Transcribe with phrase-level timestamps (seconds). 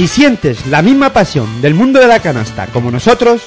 [0.00, 3.42] Si sientes la misma pasión del mundo de la canasta como nosotros,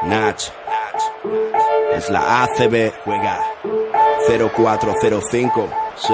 [0.06, 0.40] Nach.
[1.96, 3.40] Es la ACB, juega
[4.56, 5.68] 0405.
[5.96, 6.14] Sí.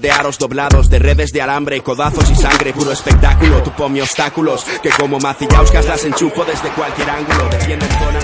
[0.00, 2.72] de aros doblados, de redes de alambre, codazos y sangre.
[2.72, 3.62] Puro espectáculo.
[3.62, 4.64] Tú ponme obstáculos.
[4.82, 7.48] Que como macillauscas las enchufo desde cualquier ángulo.
[7.50, 8.20] Defienden zona.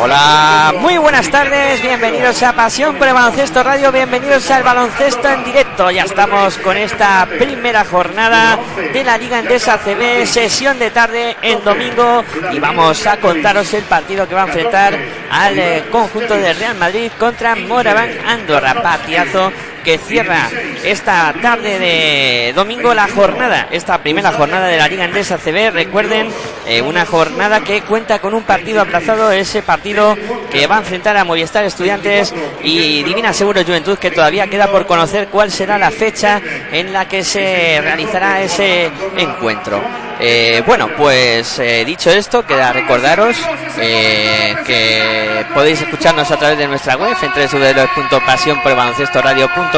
[0.00, 5.44] Hola, muy buenas tardes, bienvenidos a Pasión por el Baloncesto Radio, bienvenidos al baloncesto en
[5.44, 5.90] directo.
[5.90, 8.58] Ya estamos con esta primera jornada
[8.92, 13.84] de la Liga Endesa CB, sesión de tarde en domingo y vamos a contaros el
[13.84, 14.98] partido que va a enfrentar
[15.30, 18.82] al eh, conjunto de Real Madrid contra Moraván Andorra.
[18.82, 19.52] Partidazo
[19.84, 20.48] que cierra
[20.84, 25.70] esta tarde de domingo la jornada, esta primera jornada de la Liga Endesa CB.
[25.70, 26.28] Recuerden,
[26.66, 30.16] eh, una jornada que cuenta con un partido aplazado, ese partido
[30.50, 34.86] que va a enfrentar a Movistar Estudiantes y Divina Seguro Juventud, que todavía queda por
[34.86, 36.40] conocer cuál será la fecha
[36.72, 39.80] en la que se realizará ese encuentro.
[40.22, 43.38] Eh, bueno, pues eh, dicho esto, queda recordaros
[43.78, 49.69] eh, que podéis escucharnos a través de nuestra web en www.pasionporbaloncestoradio.com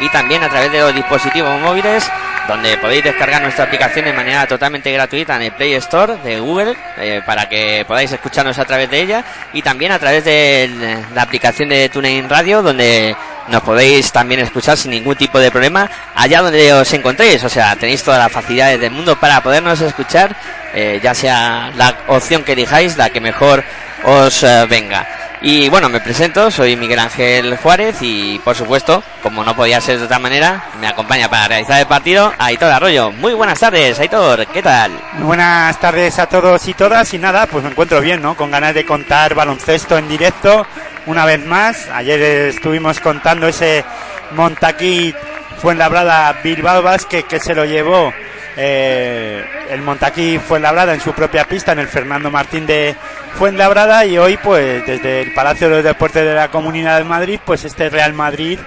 [0.00, 2.04] y también a través de los dispositivos móviles
[2.46, 6.76] donde podéis descargar nuestra aplicación de manera totalmente gratuita en el Play Store de Google
[6.98, 11.22] eh, para que podáis escucharnos a través de ella y también a través de la
[11.22, 13.16] aplicación de TuneIn Radio donde
[13.48, 17.76] nos podéis también escuchar sin ningún tipo de problema allá donde os encontréis, o sea,
[17.76, 20.36] tenéis todas las facilidades del mundo para podernos escuchar,
[20.74, 23.64] eh, ya sea la opción que elijáis, la que mejor
[24.04, 25.23] os eh, venga.
[25.46, 29.98] Y bueno, me presento, soy Miguel Ángel Juárez y por supuesto, como no podía ser
[29.98, 33.12] de otra manera, me acompaña para realizar el partido Aitor Arroyo.
[33.12, 34.92] Muy buenas tardes, Aitor, ¿qué tal?
[35.18, 38.34] Buenas tardes a todos y todas y nada, pues me encuentro bien, ¿no?
[38.34, 40.66] Con ganas de contar baloncesto en directo
[41.04, 41.90] una vez más.
[41.92, 43.84] Ayer estuvimos contando ese
[44.30, 45.14] Montaquí
[45.58, 48.14] Fuenlabrada Bilbao Basket que se lo llevó
[48.56, 52.94] eh, el Montaquí Fuenlabrada en su propia pista, en el Fernando Martín de
[53.34, 57.40] Fuenlabrada y hoy pues desde el Palacio de los Deportes de la Comunidad de Madrid
[57.44, 58.58] pues este Real Madrid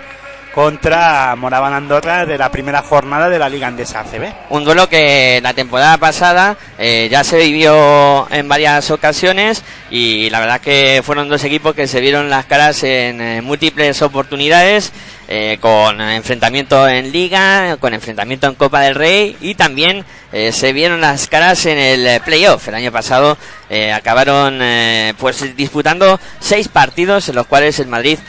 [0.57, 4.33] contra Moraban Andorra de la primera jornada de la Liga Andesa ACB.
[4.49, 10.39] Un duelo que la temporada pasada eh, ya se vivió en varias ocasiones y la
[10.39, 14.93] verdad que fueron dos equipos que se vieron las caras en eh, múltiples oportunidades.
[15.27, 20.73] Eh, con enfrentamiento en Liga, con enfrentamiento en Copa del Rey y también eh, se
[20.73, 22.67] vieron las caras en el eh, playoff.
[22.67, 23.37] El año pasado
[23.69, 28.19] eh, acabaron eh, pues disputando seis partidos en los cuales el Madrid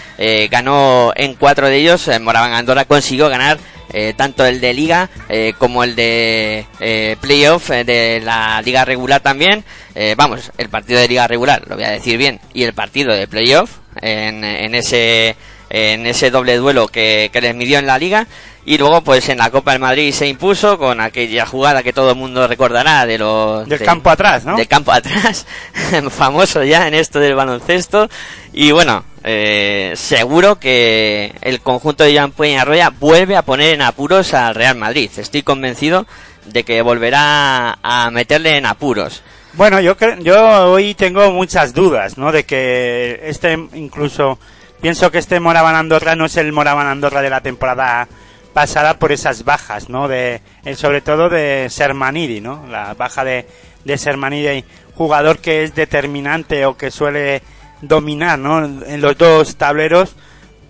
[0.50, 2.10] ganó en cuatro de ellos.
[2.20, 3.58] Moraván Andorra consiguió ganar
[4.16, 5.08] tanto el de liga
[5.58, 6.66] como el de
[7.20, 9.64] playoff de la liga regular también.
[10.16, 13.28] Vamos, el partido de liga regular, lo voy a decir bien, y el partido de
[13.28, 13.70] playoff
[14.00, 15.36] en, en ese
[15.70, 18.26] en ese doble duelo que, que les midió en la liga
[18.64, 22.10] y luego pues en la Copa del Madrid se impuso con aquella jugada que todo
[22.10, 24.56] el mundo recordará de los Del de- campo atrás, ¿no?
[24.56, 25.46] del campo atrás,
[26.10, 28.08] famoso ya en esto del baloncesto.
[28.52, 34.34] Y bueno, eh, seguro que el conjunto de Joan Peñarroya vuelve a poner en apuros
[34.34, 35.10] al Real Madrid.
[35.16, 36.06] Estoy convencido
[36.46, 39.22] de que volverá a meterle en apuros.
[39.54, 42.32] Bueno, yo yo hoy tengo muchas dudas, ¿no?
[42.32, 44.38] De que este incluso
[44.80, 48.08] pienso que este Moraban Andorra no es el Moraban Andorra de la temporada
[48.52, 50.08] pasada por esas bajas, ¿no?
[50.08, 52.66] De eh, sobre todo de Sermanidi, ¿no?
[52.68, 53.46] La baja de
[53.84, 54.64] de Sermanidi,
[54.94, 57.42] jugador que es determinante o que suele
[57.80, 58.64] dominar, ¿no?
[58.64, 60.14] En los dos tableros,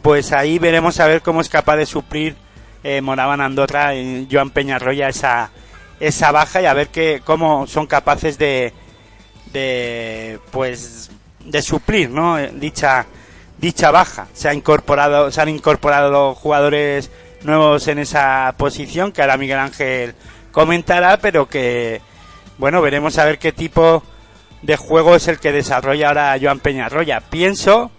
[0.03, 2.37] pues ahí veremos a ver cómo es capaz de suplir
[2.85, 5.51] eh, Moraban Andorra y Joan Peñarroya esa
[6.01, 8.73] esa baja y a ver que, cómo son capaces de,
[9.53, 11.11] de pues
[11.45, 12.37] de suplir ¿no?
[12.39, 13.05] dicha
[13.59, 17.11] dicha baja se ha incorporado se han incorporado jugadores
[17.43, 20.15] nuevos en esa posición que ahora Miguel Ángel
[20.53, 22.01] comentará pero que
[22.57, 24.03] bueno veremos a ver qué tipo
[24.63, 27.91] de juego es el que desarrolla ahora Joan Peñarroya pienso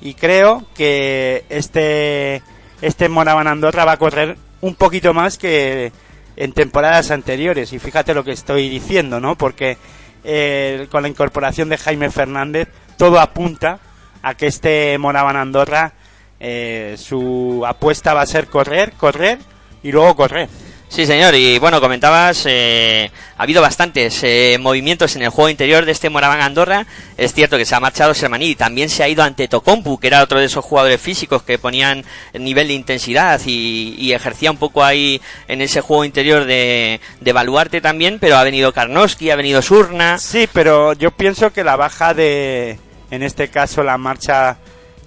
[0.00, 2.42] y creo que este
[2.82, 5.92] este Moraban Andorra va a correr un poquito más que
[6.36, 7.72] en temporadas anteriores.
[7.72, 9.36] Y fíjate lo que estoy diciendo, ¿no?
[9.36, 9.78] Porque
[10.24, 12.68] eh, con la incorporación de Jaime Fernández,
[12.98, 13.78] todo apunta
[14.22, 15.92] a que este Moraban Andorra,
[16.38, 19.38] eh, su apuesta va a ser correr, correr
[19.82, 20.48] y luego correr.
[20.88, 21.34] Sí, señor.
[21.34, 26.10] Y bueno, comentabas, eh, ha habido bastantes eh, movimientos en el juego interior de este
[26.10, 26.86] Moraván Andorra.
[27.16, 30.06] Es cierto que se ha marchado Sermaní y también se ha ido ante Tocompu, que
[30.06, 32.04] era otro de esos jugadores físicos que ponían
[32.34, 37.80] nivel de intensidad y, ejercía un poco ahí en ese juego interior de, de Baluarte
[37.80, 38.18] también.
[38.20, 40.18] Pero ha venido Karnowski, ha venido Surna.
[40.18, 42.78] Sí, pero yo pienso que la baja de,
[43.10, 44.58] en este caso, la marcha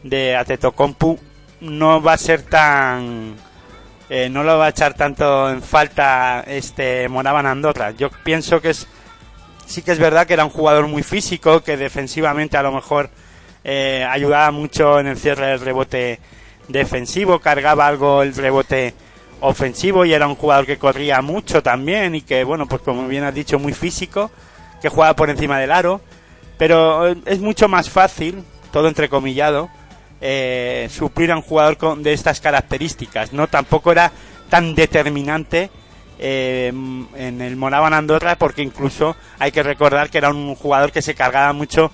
[0.04, 1.20] de Atetocompu
[1.62, 3.36] no va a ser tan
[4.10, 7.92] eh, no lo va a echar tanto en falta este Moraban Andorra.
[7.92, 8.88] Yo pienso que es
[9.70, 13.12] sí que es verdad que era un jugador muy físico, que defensivamente a lo mejor
[13.64, 16.20] eh, ayudaba mucho en el cierre del rebote
[16.68, 18.96] defensivo, cargaba algo el rebote
[19.42, 23.24] ofensivo y era un jugador que corría mucho también y que, bueno, pues como bien
[23.24, 24.32] has dicho, muy físico,
[24.82, 26.02] que jugaba por encima del aro,
[26.60, 29.70] pero es mucho más fácil, todo entrecomillado,
[30.20, 33.32] eh, suplir a un jugador con, de estas características.
[33.32, 34.12] No tampoco era
[34.50, 35.72] tan determinante
[36.20, 41.02] eh, en el Moraban Andorra porque incluso hay que recordar que era un jugador que
[41.02, 41.92] se cargaba mucho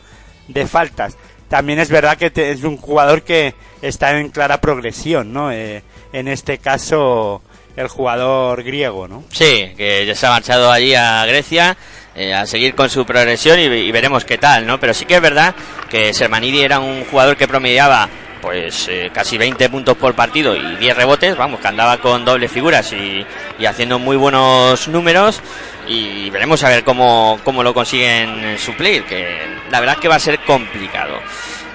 [0.48, 1.16] de faltas.
[1.48, 3.54] También es verdad que es un jugador que
[3.84, 5.52] está en clara progresión, ¿no?
[5.52, 7.44] Eh, en este caso
[7.76, 9.26] el jugador griego, ¿no?
[9.30, 11.78] Sí, que ya se ha marchado allí a Grecia
[12.18, 14.80] eh, a seguir con su progresión y, veremos qué tal, ¿no?
[14.80, 15.54] Pero sí que es verdad
[15.90, 18.08] que Sermanidi era un jugador que promediaba
[18.42, 22.50] pues eh, casi 20 puntos por partido y 10 rebotes, vamos, que andaba con dobles
[22.50, 23.26] figuras y,
[23.66, 25.42] haciendo muy buenos números
[25.90, 29.38] y veremos a ver cómo, cómo lo consiguen suplir, que
[29.70, 31.20] la verdad es que va a ser complicado.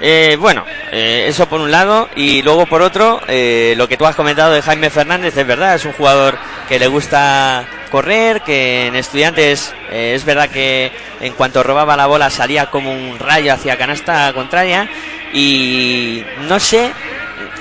[0.00, 4.54] Eh, bueno, eso por un lado y luego por otro, lo que tú has comentado
[4.54, 9.74] de Jaime Fernández es verdad, es un jugador que le gusta correr, que en estudiantes
[9.90, 10.90] eh, es verdad que
[11.20, 14.88] en cuanto robaba la bola salía como un rayo hacia canasta contraria
[15.32, 16.92] y no sé,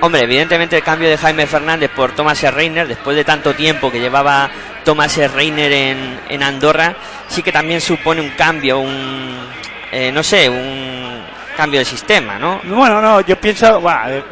[0.01, 3.99] hombre, evidentemente el cambio de Jaime Fernández por Thomas Reiner, después de tanto tiempo que
[3.99, 4.49] llevaba
[4.83, 6.95] Thomas Reiner en, en Andorra,
[7.27, 9.37] sí que también supone un cambio, un,
[9.91, 11.09] eh, no sé, un
[11.55, 12.61] cambio de sistema, ¿no?
[12.63, 13.83] Bueno, no, yo pienso,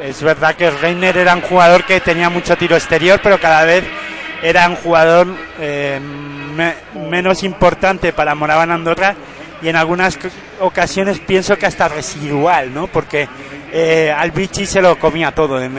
[0.01, 3.83] es verdad que Reiner era un jugador que tenía mucho tiro exterior, pero cada vez
[4.41, 5.27] era un jugador
[5.59, 5.99] eh,
[7.09, 9.15] menos importante para Moraban Andorra
[9.61, 10.19] y en algunas
[10.59, 12.87] ocasiones pienso que hasta residual, ¿no?
[12.87, 13.27] Porque
[13.71, 14.13] eh,
[14.65, 15.77] se lo comía todo en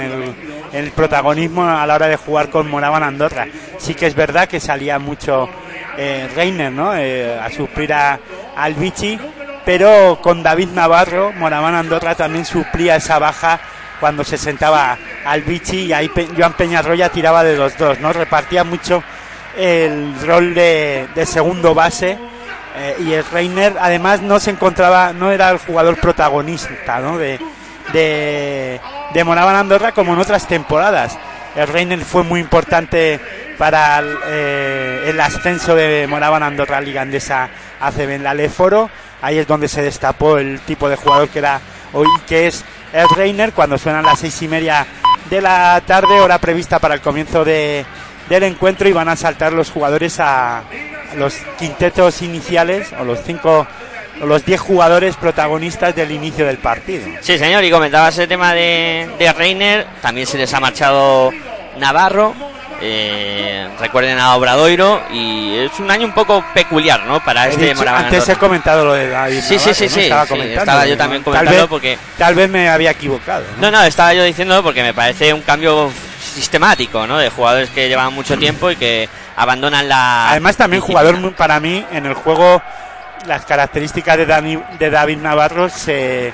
[0.73, 3.47] el, protagonismo a la hora de jugar con Moraban Andorra.
[3.79, 5.49] Sí que es verdad que salía mucho
[5.97, 6.95] eh, Reiner, ¿no?
[6.97, 8.19] Eh, a suplir a,
[8.57, 8.75] al
[9.65, 13.61] pero con David Navarro, Moraban Andorra también suplía esa baja
[14.00, 18.12] cuando se sentaba al Vichy y ahí Joan Peñarroya tiraba de los dos, ¿no?
[18.12, 19.02] Repartía mucho
[19.57, 22.17] el rol de, segundo base
[22.76, 27.19] eh, y el Reiner además no se encontraba, no era el jugador protagonista, ¿no?
[27.19, 27.40] De,
[27.93, 28.81] de,
[29.12, 31.19] de Moraban Andorra como en otras temporadas.
[31.57, 33.19] El Reiner fue muy importante
[33.59, 37.49] para el, eh, ascenso de Moraban Andorra Liga Andesa
[37.81, 38.88] ACB en la Leforo.
[39.21, 41.61] Ahí es donde se destapó el tipo de jugador que era
[41.93, 44.87] hoy, que es el Reiner cuando suenan las seis y media
[45.28, 47.85] de la tarde, hora prevista para el comienzo de,
[48.28, 50.62] del encuentro y van a saltar los jugadores a
[51.16, 53.66] los quintetos iniciales o los cinco
[54.21, 57.07] o los diez jugadores protagonistas del inicio del partido.
[57.21, 61.30] Sí, señor, y comentabas el tema de, de Reiner, también se les ha marchado
[61.78, 62.35] Navarro,
[62.80, 67.23] eh, recuerden a Obradoiro y es un año un poco peculiar, ¿no?
[67.25, 69.40] Para este Antes he comentado lo de David.
[69.40, 72.90] Sí, sí, sí, sí, estaba, yo también comentando tal vez, porque tal vez me había
[72.92, 73.44] equivocado.
[73.61, 73.70] ¿no?
[73.70, 73.82] ¿no?
[73.82, 75.90] estaba yo diciendo porque me parece un cambio
[76.35, 77.18] sistemático, ¿no?
[77.18, 80.30] De jugadores que llevan mucho tiempo y que abandonan la.
[80.30, 82.62] Además, también jugador muy- para mí en el juego,
[83.26, 86.32] las características de, Dani- de David Navarro se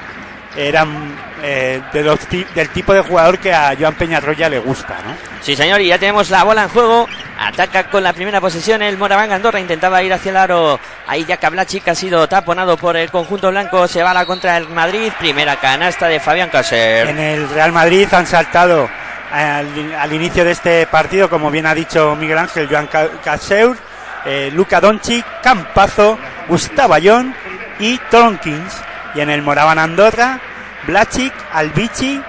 [0.56, 4.94] eran eh, de los ti- del tipo de jugador que a Joan Peñarroya le gusta,
[5.04, 5.14] ¿no?
[5.42, 7.06] Sí, señor, y ya tenemos la bola en juego.
[7.38, 9.58] Ataca con la primera posesión el Moraván Andorra.
[9.61, 10.78] Intentaba ir hacia el aro.
[11.06, 13.87] Ahí ya Kablacic ha sido taponado por el conjunto blanco.
[13.88, 15.12] Se va a la contra el Madrid.
[15.18, 17.08] Primera canasta de Fabián Caser.
[17.08, 18.88] En el Real Madrid han saltado
[19.32, 23.76] al, al inicio de este partido, como bien ha dicho Miguel Ángel, Joan Ca- Caseur,
[24.25, 26.16] eh, Luca Doncic, Campazo,
[26.49, 27.34] Gustavo Ayón
[27.80, 28.80] y Tronkins.
[29.14, 30.40] Y en el Moraban Andorra,
[30.87, 32.21] Blachic, Albici,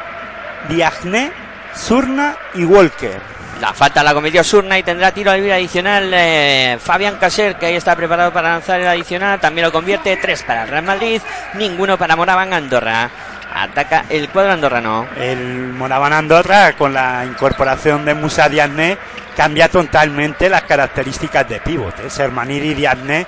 [0.70, 1.32] Diagne,
[1.74, 3.36] Surna y Walker.
[3.62, 7.76] La falta la cometió Surna y tendrá tiro libre adicional eh, Fabián Caser, que ahí
[7.76, 9.40] está preparado para lanzar el adicional.
[9.40, 10.18] También lo convierte.
[10.18, 11.22] Tres para el Real Madrid,
[11.54, 13.10] ninguno para Moraván Andorra.
[13.54, 15.08] Ataca el cuadro andorrano.
[15.16, 18.98] El Moraban Andorra, con la incorporación de Musa Diagne,
[19.38, 22.10] cambia totalmente las características de pívot.
[22.10, 23.26] Sermanidi y Diagne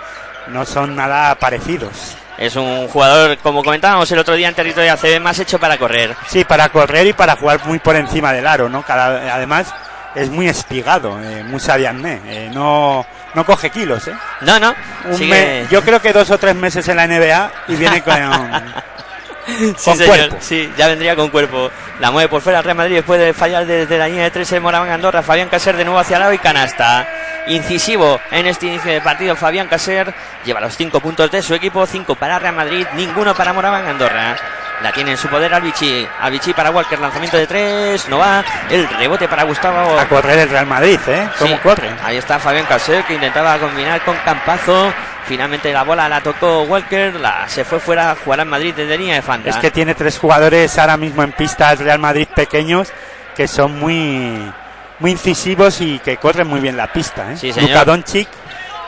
[0.47, 2.17] no son nada parecidos.
[2.37, 6.15] Es un jugador, como comentábamos el otro día en territorio ACB, más hecho para correr.
[6.27, 8.83] Sí, para correr y para jugar muy por encima del aro, ¿no?
[8.83, 9.73] Cada, además,
[10.13, 12.21] es muy espigado, eh, Musa Diagne.
[12.27, 14.13] eh, no, no coge kilos, ¿eh?
[14.41, 14.75] No, no.
[15.05, 18.01] Un sigue- me- yo creo que dos o tres meses en la NBA y viene
[18.03, 18.13] con,
[19.47, 20.37] Sí, con señor, cuerpo.
[20.41, 21.71] Sí, ya vendría con cuerpo.
[21.99, 24.51] La mueve por fuera el Real Madrid después de fallar desde la línea de tres
[24.51, 25.23] el Moraván Andorra.
[25.23, 27.07] Fabián Caser de nuevo hacia el lado y canasta.
[27.47, 29.35] Incisivo en este inicio de partido.
[29.35, 30.13] Fabián Caser
[30.43, 31.85] lleva los cinco puntos de su equipo.
[31.85, 34.35] Cinco para Real Madrid, ninguno para Moraván Andorra.
[34.83, 36.07] La tiene en su poder Albici.
[36.21, 38.07] Albici para Walker, lanzamiento de tres.
[38.09, 38.43] No va.
[38.69, 39.97] El rebote para Gustavo.
[39.97, 41.27] a correr el Real Madrid, ¿eh?
[41.39, 41.89] ¿Cómo Sí, corre?
[42.03, 44.93] Ahí está Fabián Caser que intentaba combinar con Campazo.
[45.27, 47.15] Finalmente la bola la tocó Walker.
[47.15, 48.15] La, se fue fuera.
[48.23, 49.49] Jugará en Madrid desde línea de Fanta.
[49.49, 52.91] Es que tiene tres jugadores ahora mismo en pista el Real Madrid pequeños
[53.35, 54.51] que son muy,
[54.99, 57.37] muy incisivos y que corren muy bien la pista, ¿eh?
[57.37, 57.69] Sí, señor.
[57.69, 58.27] Luka Doncic,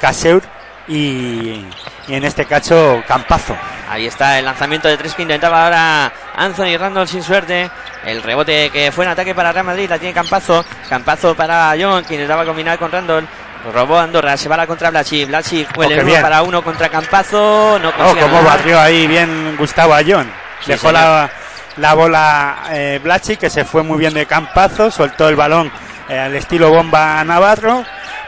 [0.01, 0.41] Caseur
[0.87, 1.63] y,
[2.07, 3.55] y en este caso Campazo.
[3.89, 7.69] Ahí está el lanzamiento de tres que intentaba ahora Anthony Randall sin suerte.
[8.05, 10.65] El rebote que fue en ataque para Real Madrid la tiene Campazo.
[10.89, 13.27] Campazo para John que intentaba combinar con Randall.
[13.73, 15.25] Robó Andorra, se va la contra Blachi.
[15.25, 17.77] Blachi fue el uno para uno contra Campazo.
[17.81, 18.41] No Oh, nada.
[18.41, 20.31] barrió ahí bien Gustavo Ayón.
[20.61, 20.93] Sí, Dejó señor.
[20.93, 21.29] la,
[21.77, 25.71] la bola eh, Blachi, que se fue muy bien de campazo, soltó el balón
[26.07, 27.83] eh, al estilo bomba Navarro,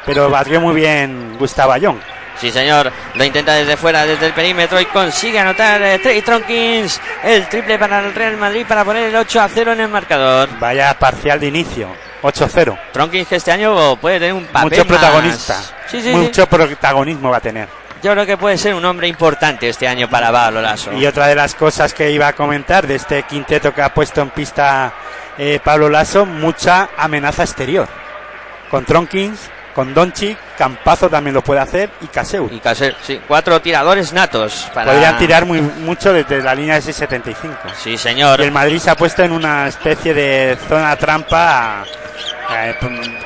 [0.05, 1.99] pero barrió muy bien Gustavo Ayón.
[2.41, 2.91] Sí, señor.
[3.13, 6.99] Lo intenta desde fuera, desde el perímetro y consigue anotar eh, Trey Tronkins.
[7.23, 10.49] El triple para el Real Madrid para poner el 8 a 0 en el marcador.
[10.59, 11.89] Vaya parcial de inicio,
[12.23, 12.79] 8-0.
[12.91, 15.61] Tronkins que este año puede tener un papel Mucho protagonista.
[15.87, 16.09] Sí, sí.
[16.09, 17.67] Mucho protagonismo va a tener.
[18.01, 20.91] Yo creo que puede ser un hombre importante este año para Pablo Lasso.
[20.93, 24.21] Y otra de las cosas que iba a comentar de este quinteto que ha puesto
[24.21, 24.91] en pista
[25.37, 27.87] eh, Pablo Lasso, mucha amenaza exterior.
[28.71, 32.51] Con Tronkins, con Doncic, Campazo también lo puede hacer y Caseur.
[32.51, 34.91] Y Caser, sí, cuatro tiradores natos para...
[34.91, 37.75] Podrían tirar muy mucho desde la línea de 675.
[37.77, 38.39] Sí, señor.
[38.39, 41.83] Y el Madrid se ha puesto en una especie de zona trampa
[42.53, 42.75] eh,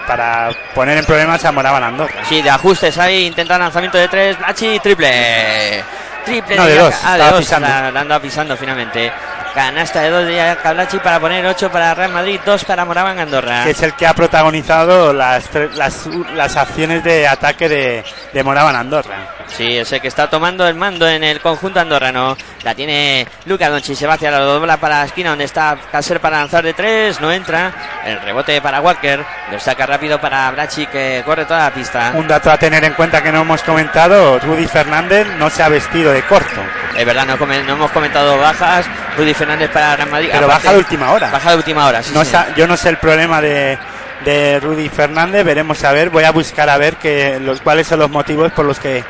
[0.07, 2.23] para poner en problemas a Moraban Andorra.
[2.27, 5.83] Sí, de ajustes ahí, intenta lanzamiento de tres, Blachi, triple.
[6.25, 9.11] Triple No, de dos, Ah, de dos, la, la anda pisando finalmente.
[9.55, 13.69] Canasta de dos de Cablachi para poner ocho para Real Madrid, dos para Moraván Andorra.
[13.69, 19.34] es el que ha protagonizado las, las, las acciones de ataque de, de Moraban Andorra.
[19.47, 22.35] Sí, es el que está tomando el mando en el conjunto andorrano.
[22.63, 26.19] La tiene Lucas Donchi, se va hacia la dobla para la esquina donde está Caser
[26.19, 27.71] para lanzar de tres, no entra.
[28.05, 32.11] El rebote para Walker, lo saca rápido para Blachi que corre toda la pista.
[32.15, 35.69] Un dato a tener en cuenta que no hemos comentado, Rudy Fernández no se ha
[35.69, 36.61] vestido de corto,
[36.97, 38.85] Es verdad, no, no hemos comentado bajas.
[39.17, 40.29] Rudy Fernández para Real Madrid.
[40.33, 41.29] pero Aparte- baja de última hora.
[41.31, 42.11] Baja de última hora, sí.
[42.13, 42.31] No sí.
[42.31, 43.77] sa- yo no sé el problema de,
[44.25, 47.99] de Rudy Fernández, veremos a ver, voy a buscar a ver que, los, cuáles son
[47.99, 49.03] los motivos por los que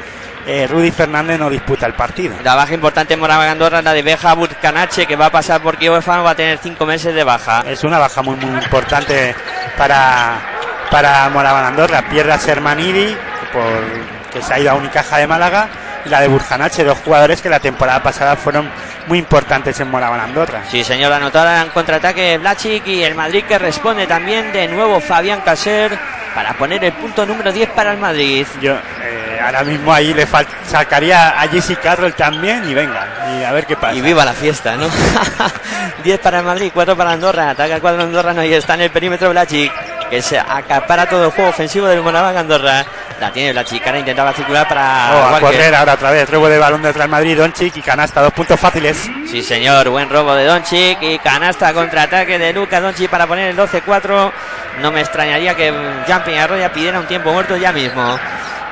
[0.46, 2.36] eh, Rudy Fernández no disputa el partido.
[2.44, 5.78] La baja importante en Moraván Andorra, la de Beja Burkanache, que va a pasar por
[5.78, 7.64] Kiev va a tener cinco meses de baja.
[7.68, 9.36] Es una baja muy muy importante
[9.78, 10.38] para,
[10.92, 12.04] para Moraban Andorra.
[12.10, 13.16] Pierde a Sermanidi,
[13.52, 15.70] por, que se ha ido a Unicaja de Málaga,
[16.06, 18.70] y la de Burjanache, dos jugadores que la temporada pasada fueron
[19.08, 20.64] muy importantes en Moraban Andorra.
[20.70, 25.42] Sí, señor, anotada en contraataque Blachic y el Madrid que responde también de nuevo Fabián
[25.42, 25.98] Caser
[26.36, 28.46] para poner el punto número 10 para el Madrid.
[28.62, 30.28] Yo eh, ahora mismo ahí le
[30.68, 33.08] sacaría a Jesse Carroll también y venga,
[33.40, 33.94] y a ver qué pasa.
[33.94, 34.88] Y viva la fiesta, ¿no?
[36.04, 37.50] 10 para Madrid, 4 para Andorra.
[37.50, 39.72] Ataca el cuadro andorrano y está en el perímetro Blachic,
[40.10, 42.86] que se acapara todo el juego ofensivo del Moraván Andorra.
[43.20, 45.12] La tiene la chicana, intentaba circular para.
[45.14, 46.30] Oh, a correr ahora otra vez.
[46.30, 48.22] Robo de balón Real Madrid, Doncic y canasta.
[48.22, 49.10] Dos puntos fáciles.
[49.30, 53.58] Sí, señor, buen robo de Doncic y canasta contraataque de Luca Doncic para poner el
[53.58, 54.32] 12-4.
[54.82, 55.74] No me extrañaría que
[56.06, 58.20] Jean Peñarroya pidiera un tiempo muerto ya mismo.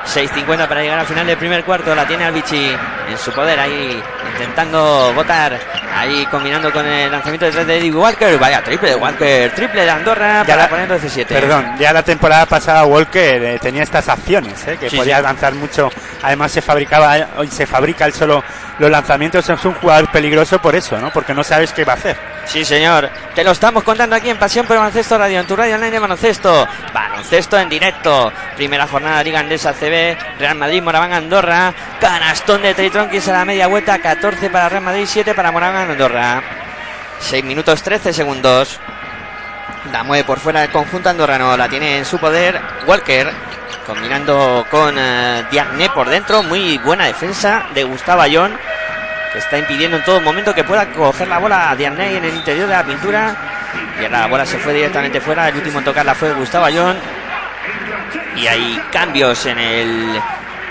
[0.06, 1.94] 6.50 para llegar al final del primer cuarto.
[1.94, 2.74] La tiene Albici
[3.08, 5.58] en su poder ahí, intentando votar.
[5.96, 8.36] Ahí combinando con el lanzamiento de tres de Eddie Walker.
[8.38, 11.26] Vaya, triple de Walker, triple de Andorra Ya para la- poner 12-7.
[11.26, 15.22] Perdón, ya la temporada pasada Walker eh, tenía estas acciones, eh, que Sí, podía sí.
[15.22, 15.88] lanzar mucho.
[16.22, 18.42] Además se fabricaba hoy se fabrica él solo
[18.78, 19.48] los lanzamientos.
[19.48, 21.10] Es un jugador peligroso por eso, ¿no?
[21.12, 22.16] Porque no sabes qué va a hacer.
[22.46, 23.08] Sí, señor.
[23.34, 25.98] Te lo estamos contando aquí en Pasión por Baloncesto Radio, en tu radio online de
[25.98, 26.66] baloncesto.
[26.92, 28.32] Baloncesto en directo.
[28.56, 29.93] Primera jornada Liga Andesa CB,
[30.38, 31.72] Real Madrid, Moraván, Andorra.
[32.00, 36.42] Canastón de Tritronquis a la media vuelta, 14 para Real Madrid, 7 para Moraván, Andorra.
[37.20, 38.80] 6 minutos 13 segundos.
[39.92, 43.30] La mueve por fuera el conjunto andorrano, la tiene en su poder Walker,
[43.86, 46.42] combinando con eh, Diagne por dentro.
[46.42, 48.58] Muy buena defensa de Gustavo Ayón
[49.34, 52.36] que está impidiendo en todo momento que pueda coger la bola a Diagne en el
[52.36, 53.34] interior de la pintura.
[54.00, 55.48] Y ahora la bola se fue directamente fuera.
[55.48, 56.96] El último en tocarla fue Gustavo Ayón.
[58.36, 60.20] Y hay cambios en el,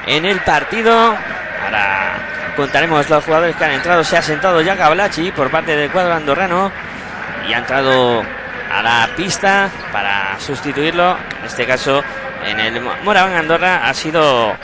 [0.07, 1.15] en el partido.
[1.63, 4.03] Ahora contaremos los jugadores que han entrado.
[4.03, 6.71] Se ha sentado ya Cablachi por parte del cuadro andorrano.
[7.47, 8.23] Y ha entrado
[8.71, 11.17] a la pista para sustituirlo.
[11.39, 12.03] En este caso,
[12.45, 14.55] en el Moraván Andorra ha sido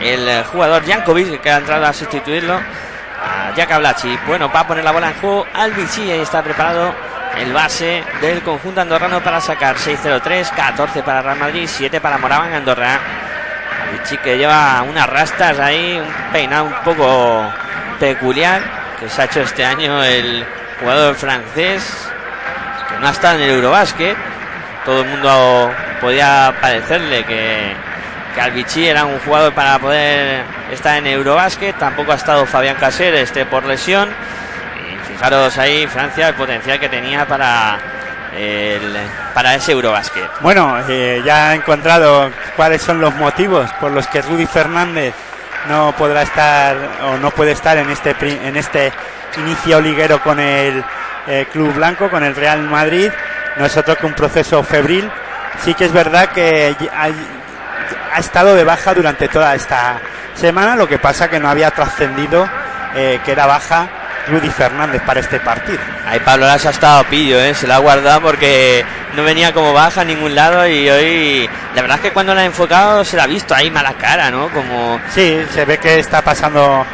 [0.00, 4.18] el jugador Jankovic que ha entrado a sustituirlo a Jack Ablachi.
[4.26, 5.46] Bueno, va a poner la bola en juego.
[5.54, 6.94] Albici está preparado
[7.36, 12.52] el base del conjunto andorrano para sacar 6-0-3, 14 para Real Madrid, 7 para Moraván
[12.52, 12.98] Andorra.
[13.88, 17.52] Albici que lleva unas rastas ahí, un peinado un poco
[17.98, 18.62] peculiar
[19.00, 20.44] que se ha hecho este año el
[20.78, 22.10] jugador francés
[22.88, 24.16] que no ha estado en el Eurobásquet.
[24.84, 27.74] Todo el mundo podía parecerle que,
[28.34, 31.76] que era un jugador para poder estar en Eurobásquet.
[31.78, 34.08] Tampoco ha estado Fabián Caser, este por lesión.
[35.20, 37.78] Fijaros ahí, Francia, el potencial que tenía para,
[38.34, 38.96] el,
[39.34, 40.30] para ese Eurobásquet.
[40.40, 45.12] Bueno, eh, ya he encontrado cuáles son los motivos por los que Rudy Fernández
[45.68, 48.94] no podrá estar o no puede estar en este en este
[49.36, 50.82] inicio liguero con el
[51.26, 53.10] eh, Club Blanco, con el Real Madrid.
[53.58, 55.10] No es otro que un proceso febril.
[55.62, 57.08] Sí que es verdad que ha,
[58.16, 60.00] ha estado de baja durante toda esta
[60.32, 62.48] semana, lo que pasa que no había trascendido
[62.94, 63.99] eh, que era baja
[64.30, 65.78] Rudy Fernández para este partido.
[66.06, 67.54] Ahí Pablo Las ha estado pillo, ¿eh?
[67.54, 68.84] se la ha guardado porque
[69.16, 72.42] no venía como baja a ningún lado y hoy la verdad es que cuando la
[72.42, 74.48] ha enfocado se la ha visto ahí mala cara, ¿no?
[74.50, 76.84] Como Sí, se ve que está pasando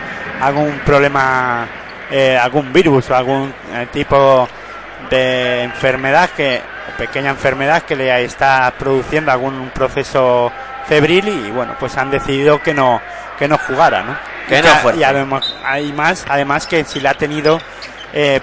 [0.40, 1.66] algún problema,
[2.10, 4.48] eh, algún virus o algún eh, tipo
[5.10, 6.62] de enfermedad que,
[6.98, 10.50] pequeña enfermedad que le está produciendo algún proceso
[10.86, 13.00] febril y bueno, pues han decidido que no
[13.38, 14.16] que no jugara, ¿no?
[14.48, 15.00] Que no fuerce.
[15.00, 17.60] y además, además, además que si la ha tenido
[18.12, 18.40] eh,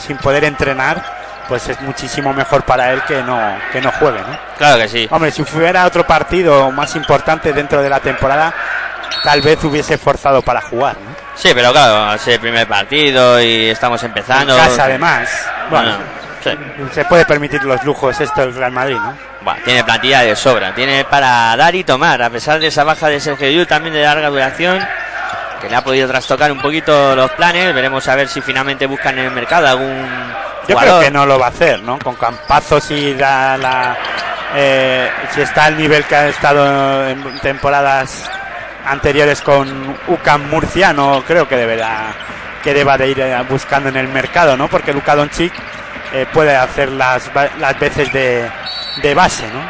[0.00, 1.02] sin poder entrenar,
[1.48, 3.38] pues es muchísimo mejor para él que no
[3.72, 4.38] que no juegue, ¿no?
[4.58, 5.06] claro que sí.
[5.10, 8.52] Hombre, si fuera otro partido más importante dentro de la temporada,
[9.22, 11.14] tal vez hubiese forzado para jugar, ¿no?
[11.36, 14.56] Sí, pero claro, es el primer partido y estamos empezando.
[14.56, 15.28] En casa, además.
[15.68, 15.98] Bueno,
[16.42, 16.94] Bueno, sí.
[16.94, 19.14] se puede permitir los lujos esto el Real Madrid, ¿no?
[19.42, 23.08] Buah, tiene plantilla de sobra, tiene para dar y tomar, a pesar de esa baja
[23.08, 24.86] de Sergio Llull, también de larga duración,
[25.64, 27.74] que le ha podido trastocar un poquito los planes.
[27.74, 30.06] Veremos a ver si finalmente buscan en el mercado algún
[30.68, 30.82] Yo jugador.
[30.82, 31.98] creo que no lo va a hacer, ¿no?
[31.98, 33.96] Con Campazo si da la...
[34.54, 38.30] eh, si está al nivel que ha estado en temporadas
[38.86, 42.12] anteriores con UCAM Murcia, no creo que deberá
[42.62, 44.68] que deba de ir eh, buscando en el mercado, ¿no?
[44.68, 45.52] Porque Luka Doncic
[46.12, 48.48] eh, puede hacer las, las veces de,
[49.02, 49.60] de base, ¿no?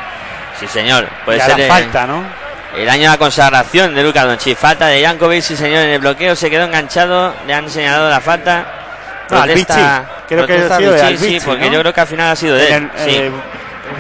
[0.61, 2.23] Sí, señor, puede y ser falta, ¿no?
[2.77, 4.57] El año de la consagración de Luka Doncic.
[4.57, 8.21] Falta de Jankovic, sí, señor, en el bloqueo se quedó enganchado, le han señalado la
[8.21, 8.67] falta.
[9.31, 9.65] No, Vichy.
[10.29, 11.73] Creo que protesta ha sido de Vichy, sí, porque ¿no?
[11.73, 12.73] yo creo que al final ha sido de él.
[12.75, 13.17] el, sí.
[13.17, 13.31] eh,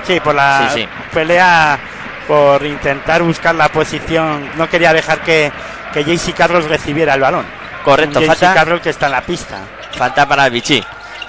[0.06, 1.78] sí, por la Sí, pelea,
[2.26, 4.50] por intentar buscar la posición.
[4.56, 5.50] No quería dejar que,
[5.92, 7.46] que JC Carroll recibiera el balón.
[7.84, 9.56] Correcto, JC falta, Carroll que está en la pista.
[9.96, 10.82] falta para Albici.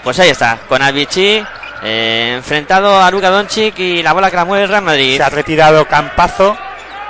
[0.03, 1.43] Pues ahí está, con Albici
[1.83, 5.17] eh, enfrentado a Luka Doncic y la bola que la mueve el Real Madrid.
[5.17, 6.57] Se ha retirado Campazo,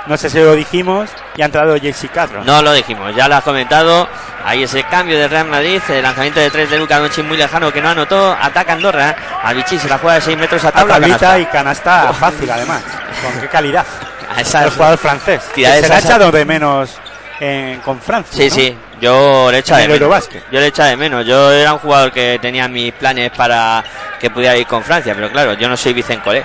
[0.06, 2.44] no sé si lo dijimos, y ha entrado JC Carroll.
[2.46, 4.08] No lo dijimos, ya lo has comentado.
[4.44, 7.72] Ahí ese cambio de Real Madrid, el lanzamiento de tres de Luka Doncic muy lejano
[7.72, 8.36] que no anotó.
[8.40, 10.94] Ataca Andorra, Albici se la juega de 6 metros a A tabla.
[10.94, 11.40] tablita canasta.
[11.40, 12.82] y canasta fácil además.
[13.22, 13.84] Con qué calidad.
[14.36, 15.42] A esas- El jugador francés.
[15.54, 16.90] Que se le ha echado de menos
[17.40, 18.32] eh, con Francia.
[18.36, 18.54] Sí, ¿no?
[18.54, 20.28] sí, yo le echa En de menos.
[20.50, 21.26] Yo le echa de menos.
[21.26, 23.82] Yo era un jugador que tenía mis planes para
[24.20, 26.44] que pudiera ir con Francia, pero claro, yo no soy Vicente Colé.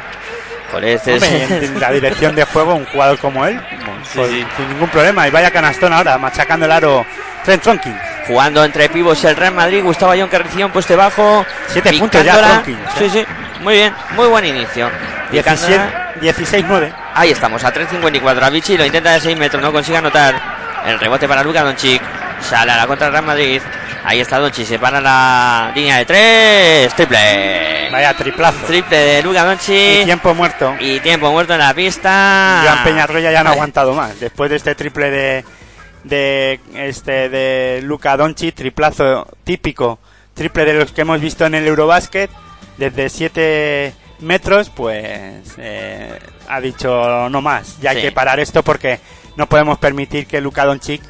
[0.72, 3.60] Colé es- Hombre, en la dirección de juego, un jugador como él,
[4.16, 4.46] pues, sí.
[4.58, 5.28] sin ningún problema.
[5.28, 7.06] Y vaya canastón ahora, machacando el aro
[7.44, 7.98] Trent Tronkin.
[8.28, 11.46] Jugando entre pivos el Real Madrid, Gustavo Ayón que recibió un poste bajo.
[11.68, 12.38] Siete puntos ya.
[12.38, 12.78] Tronkin.
[12.98, 13.26] Sí, sí,
[13.62, 14.90] muy bien, muy buen inicio.
[15.30, 16.14] Picándola.
[16.22, 16.94] 16-9.
[17.16, 18.44] Ahí estamos, a 3.54.
[18.44, 20.36] Avicii lo intenta de 6 metros, no consigue anotar.
[20.86, 22.02] El rebote para Luka Doncic.
[22.42, 23.62] Sale a la contra Real Madrid.
[24.04, 26.94] Ahí está Doncic, se para la línea de 3.
[26.96, 27.90] Triple.
[27.92, 28.58] Vaya triplazo.
[28.66, 30.06] Triple de Luka Y Doncic.
[30.06, 30.76] tiempo muerto.
[30.80, 32.62] Y tiempo muerto en la pista.
[32.66, 34.20] Joan Peñarroya ya no ha aguantado más.
[34.20, 35.46] Después de este triple de
[36.04, 40.00] de este de Luca Doncic, triplazo típico,
[40.34, 42.32] triple de los que hemos visto en el Eurobasket,
[42.78, 47.80] desde 7 metros, pues eh, ha dicho no más.
[47.82, 48.02] Ya hay Sí.
[48.02, 49.00] que parar esto porque
[49.36, 51.02] no podemos permitir que Luca Doncic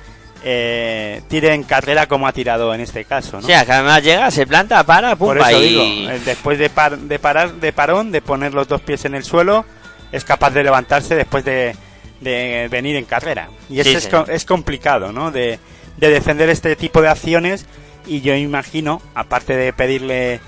[0.44, 3.40] eh, tire en carrera como ha tirado en este caso.
[3.42, 3.48] ¿no?
[3.48, 5.68] Que además llega, se planta, para, pum, Por eso y...
[5.70, 9.16] digo, eh, después de, par- de parar, de parón, de poner los dos pies en
[9.16, 9.66] el suelo,
[10.12, 11.76] es capaz de levantarse después de,
[12.22, 13.50] de venir en carrera.
[13.70, 15.32] Y eso es, complicado, ¿no?
[15.32, 15.60] De,
[15.98, 17.66] de defender este tipo de acciones
[18.08, 20.40] y yo imagino, aparte de pedirle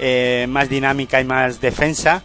[0.00, 2.22] eh, más dinámica y más defensa,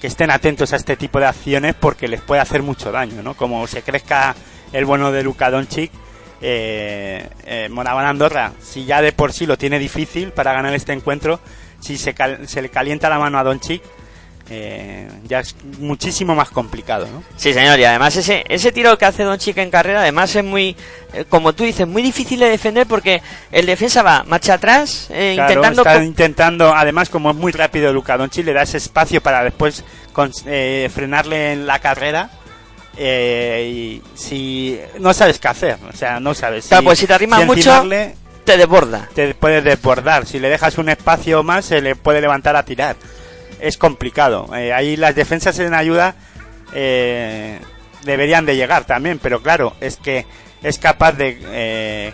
[0.00, 3.34] que estén atentos a este tipo de acciones porque les puede hacer mucho daño, ¿no?
[3.34, 4.34] Como se crezca
[4.72, 5.90] el bueno de Luka Doncic,
[6.42, 11.40] eh, eh, Andorra, si ya de por sí lo tiene difícil para ganar este encuentro,
[11.80, 13.82] si se, cal- se le calienta la mano a Doncic,
[14.50, 17.22] eh, ya es muchísimo más complicado, ¿no?
[17.36, 20.44] Sí, señor, y además ese, ese tiro que hace Don Chica en carrera, además es
[20.44, 20.76] muy,
[21.14, 25.32] eh, como tú dices, muy difícil de defender porque el defensa va marcha atrás, eh,
[25.36, 25.82] Claro, intentando...
[25.82, 29.84] está intentando, además como es muy rápido Luka Doncic, le da ese espacio para después
[30.12, 32.28] cons- eh, frenarle en la carrera.
[32.96, 36.66] Eh, y si no sabes qué hacer, o sea, no sabes.
[36.68, 39.08] Claro, pues si te arrimas mucho- encimarle, Te desborda.
[39.14, 40.26] te puedes desbordar.
[40.26, 42.96] Si le dejas un espacio más, se le puede levantar a tirar.
[43.60, 44.48] Es complicado.
[44.56, 46.14] Eh, ahí las defensas en ayuda
[46.74, 47.58] eh,
[48.04, 50.26] deberían de llegar también, pero claro, es que
[50.62, 52.12] es capaz de, eh,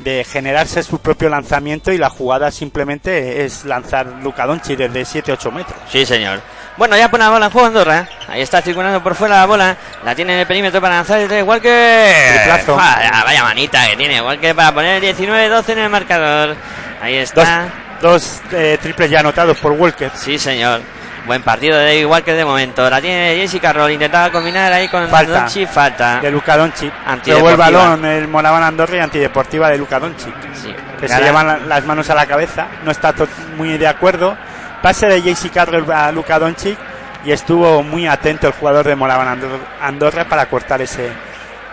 [0.00, 5.52] de generarse su propio lanzamiento y la jugada simplemente es lanzar Luka Doncic desde 7-8
[5.52, 5.78] metros.
[5.90, 6.40] Sí, señor.
[6.80, 8.08] Bueno, ya pone la bola en juego Andorra.
[8.26, 9.76] Ahí está circulando por fuera la bola.
[10.02, 11.44] La tiene en el perímetro para lanzar el tres.
[11.44, 12.14] Walker.
[12.32, 12.74] Triplazo.
[12.74, 16.56] Vaya, vaya manita que tiene Walker para poner el 19-12 en el marcador.
[17.02, 17.68] Ahí está.
[18.00, 20.10] dos eh, triples ya anotados por Walker.
[20.14, 20.80] Sí, señor.
[21.26, 22.88] Buen partido de Walker de momento.
[22.88, 23.90] La tiene Jessica Roll.
[23.90, 25.40] Intentaba combinar ahí con Falta.
[25.40, 25.68] Doncic.
[25.68, 26.20] Falta.
[26.20, 26.94] De Doncic.
[27.06, 27.34] Antideportiva.
[27.40, 30.32] Luego el balón, el Moraban Andorra y antideportiva de Luka Doncic.
[30.54, 30.74] Sí.
[30.98, 33.12] que se llevan la- las manos a la cabeza, no está
[33.58, 34.34] muy de acuerdo.
[34.82, 36.78] Pase de JC Carroll a Luka Doncic
[37.24, 41.10] y estuvo muy atento el jugador de Moraban Andor- Andorra para cortar ese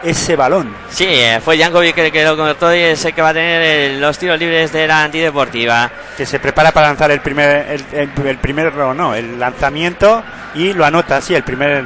[0.03, 0.75] ese balón.
[0.91, 3.61] Sí, eh, fue Jankovic el que lo cortó y es el que va a tener
[3.63, 5.89] el- los tiros libres de la antideportiva.
[6.15, 10.73] Que se prepara para lanzar el primer el, el- el primer no, el lanzamiento y
[10.73, 11.83] lo anota así el primer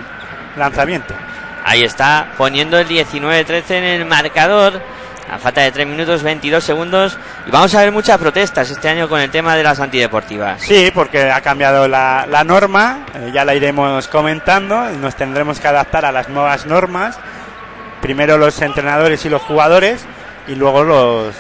[0.58, 1.14] lanzamiento.
[1.64, 4.82] Ahí está, poniendo el 19-13 en el marcador.
[5.32, 7.18] A falta de 3 minutos 22 segundos.
[7.48, 10.62] Y vamos a ver muchas protestas este año con el tema de las antideportivas.
[10.62, 15.68] Sí, porque ha cambiado la, la norma, eh, ya la iremos comentando, nos tendremos que
[15.68, 17.18] adaptar a las nuevas normas.
[18.02, 20.06] Primero los entrenadores y los jugadores
[20.48, 21.36] y luego los,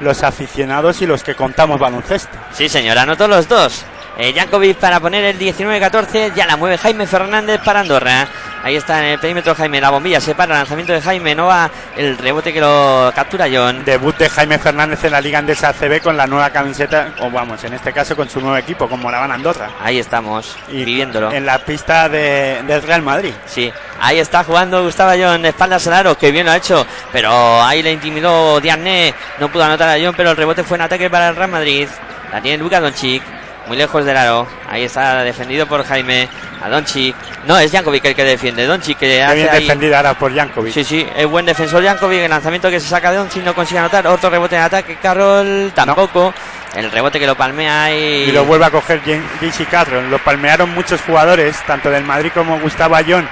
[0.00, 2.38] los aficionados y los que contamos baloncesto.
[2.52, 3.84] Sí, señor, anotó los dos.
[4.16, 6.34] Eh, Jankovic para poner el 19-14.
[6.34, 8.28] Ya la mueve Jaime Fernández para Andorra.
[8.62, 9.80] Ahí está en el perímetro Jaime.
[9.80, 10.54] La bombilla se para.
[10.54, 11.34] Lanzamiento de Jaime.
[11.34, 13.84] No va el rebote que lo captura John.
[13.84, 17.62] Debut de Jaime Fernández en la Liga Andesa ACB con la nueva camiseta, o vamos,
[17.64, 19.70] en este caso con su nuevo equipo, con Moraván Andorra.
[19.82, 21.30] Ahí estamos, Y viviéndolo.
[21.32, 23.34] En la pista de, del Real Madrid.
[23.44, 27.62] Sí, ahí está jugando Gustavo John espaldas al aro, que bien lo ha hecho, pero
[27.62, 31.10] ahí le intimidó Diarné, no pudo anotar a John, pero el rebote fue en ataque
[31.10, 31.88] para el Real Madrid.
[32.32, 33.22] La tiene Luka Doncic,
[33.66, 34.46] muy lejos del aro.
[34.68, 36.28] Ahí está defendido por Jaime,
[36.62, 37.14] a Doncic.
[37.46, 39.60] No, es Jankovic el que defiende, Doncic que Qué hace bien ahí...
[39.62, 40.72] defendido ahora por Jankovic.
[40.72, 43.80] Sí, sí, es buen defensor Jankovic, el lanzamiento que se saca de Doncic no consigue
[43.80, 46.32] anotar, otro rebote en ataque, Carroll tampoco.
[46.74, 48.24] El rebote que lo palmea y...
[48.24, 50.10] Y lo vuelve a coger JC Carroll.
[50.10, 53.28] Lo palmearon muchos jugadores, tanto del Madrid como Gustavo Ayón,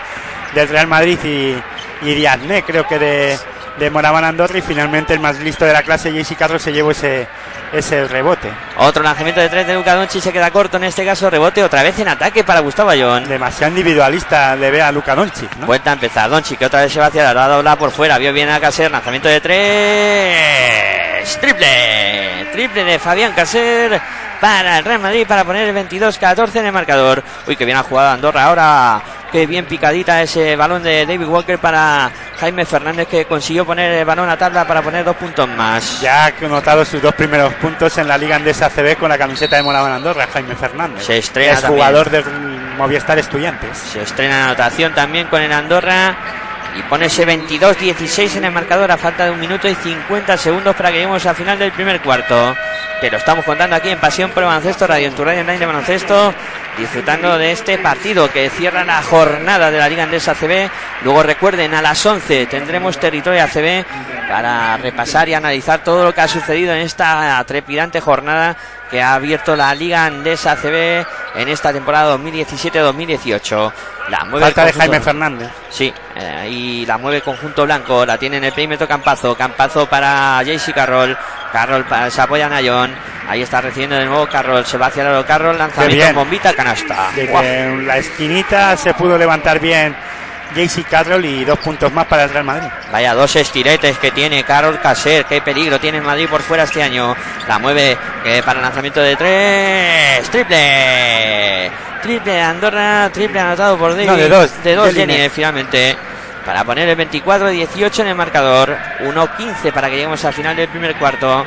[0.54, 1.56] del Real Madrid y,
[2.02, 3.36] y Diazné, creo que de,
[3.80, 4.58] de Moraván Andorra.
[4.58, 7.26] Y finalmente el más listo de la clase, JC Carroll, se llevó ese,
[7.72, 8.50] ese rebote.
[8.78, 11.82] Otro lanzamiento de tres de Luka Doncic se queda corto en este caso, rebote otra
[11.82, 13.28] vez en ataque para Gustavo Ayón.
[13.28, 15.66] Demasiado individualista le ve a Luka Doncic, ¿no?
[15.66, 16.30] Vuelta a empezar.
[16.30, 18.18] Doncic que otra vez se va hacia la dobla por fuera.
[18.18, 18.90] Vio bien a Caser.
[18.90, 21.38] Lanzamiento de tres.
[21.40, 22.48] Triple.
[22.52, 24.00] Triple de Fabián Caser
[24.42, 27.22] para el Real Madrid para poner el 22-14 en el marcador.
[27.46, 29.00] Uy, que bien ha jugado Andorra ahora.
[29.30, 34.04] Qué bien picadita ese balón de David Walker para Jaime Fernández que consiguió poner el
[34.04, 36.00] balón a tabla para poner dos puntos más.
[36.00, 39.54] Ya ha notado sus dos primeros puntos en la Liga Andesa CB con la camiseta
[39.54, 41.04] de Moraván Andorra, Jaime Fernández.
[41.04, 42.24] Se estrena Es jugador del
[42.76, 43.78] Movistar Estudiantes.
[43.78, 46.16] Se estrena anotación también con el Andorra.
[46.76, 50.74] Y pone ese 22-16 en el marcador a falta de un minuto y 50 segundos
[50.74, 52.54] para que lleguemos al final del primer cuarto.
[53.00, 55.66] Te lo estamos contando aquí en Pasión por Baloncesto, Radio en tu Radio Online de
[55.66, 56.32] Baloncesto,
[56.78, 60.70] disfrutando de este partido que cierra la jornada de la Liga Andesa ACB.
[61.02, 63.84] Luego recuerden, a las 11 tendremos territorio ACB
[64.28, 68.56] para repasar y analizar todo lo que ha sucedido en esta trepidante jornada
[68.92, 73.72] que ha abierto la Liga Andesa ACB en esta temporada 2017-2018.
[74.10, 75.48] La mueve Falta de Jaime Fernández.
[75.70, 80.42] Sí, eh, y la mueve conjunto blanco, la tiene en el perímetro Campazo, Campazo para
[80.42, 81.16] JC Carroll,
[81.50, 82.94] Carroll se apoya a Nayon,
[83.28, 87.10] ahí está recibiendo de nuevo Carroll, se va hacia el Carroll, lanzamiento bombita, canasta.
[87.16, 89.96] en la esquinita se pudo levantar bien
[90.54, 92.68] JC Carroll y dos puntos más para el Real Madrid.
[92.90, 95.24] Vaya, dos estiretes que tiene Carroll Caser.
[95.24, 97.14] Qué peligro tiene el Madrid por fuera este año.
[97.48, 100.30] La mueve eh, para lanzamiento de tres.
[100.30, 101.70] Triple.
[102.02, 103.10] Triple Andorra.
[103.12, 104.10] Triple anotado por David.
[104.10, 104.62] de dos.
[104.62, 105.96] De dos, Jenny, finalmente.
[106.44, 108.76] Para poner el 24-18 en el marcador.
[109.00, 111.46] 1-15 para que lleguemos al final del primer cuarto.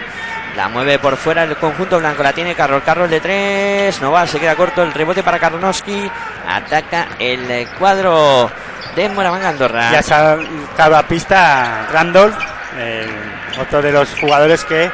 [0.56, 2.24] La mueve por fuera el conjunto blanco.
[2.24, 2.82] La tiene Carroll.
[2.82, 4.02] Carroll de tres.
[4.02, 4.84] No va, se queda corto.
[4.84, 6.10] El rebote para Karnowski.
[6.48, 8.50] Ataca el cuadro
[8.96, 9.92] de Moraván Andorra.
[9.92, 10.38] Ya se ha
[10.78, 12.36] dado a pista Randolph,
[13.60, 14.92] otro de los jugadores que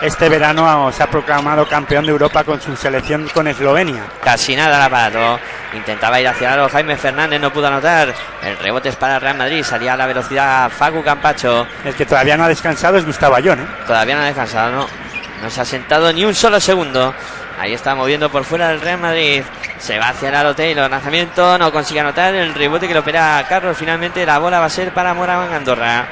[0.00, 4.04] este verano se ha proclamado campeón de Europa con su selección con Eslovenia.
[4.22, 5.38] Casi nada la parado.
[5.74, 8.12] Intentaba ir hacia lado Jaime Fernández, no pudo anotar.
[8.42, 9.62] El rebote es para Real Madrid.
[9.62, 11.66] Salía a la velocidad Facu Campacho.
[11.84, 13.60] El que todavía no ha descansado es Gustavo Ayón.
[13.60, 13.66] ¿eh?
[13.86, 14.86] Todavía no ha descansado, no.
[15.42, 17.14] No se ha sentado ni un solo segundo.
[17.60, 19.42] Ahí está moviendo por fuera del Real Madrid.
[19.78, 20.90] Se va hacia el aro Taylor.
[20.90, 21.58] Lanzamiento.
[21.58, 22.34] No consigue anotar.
[22.34, 23.76] El rebote que lo opera Carlos.
[23.76, 26.08] Finalmente la bola va a ser para Moraván Andorra.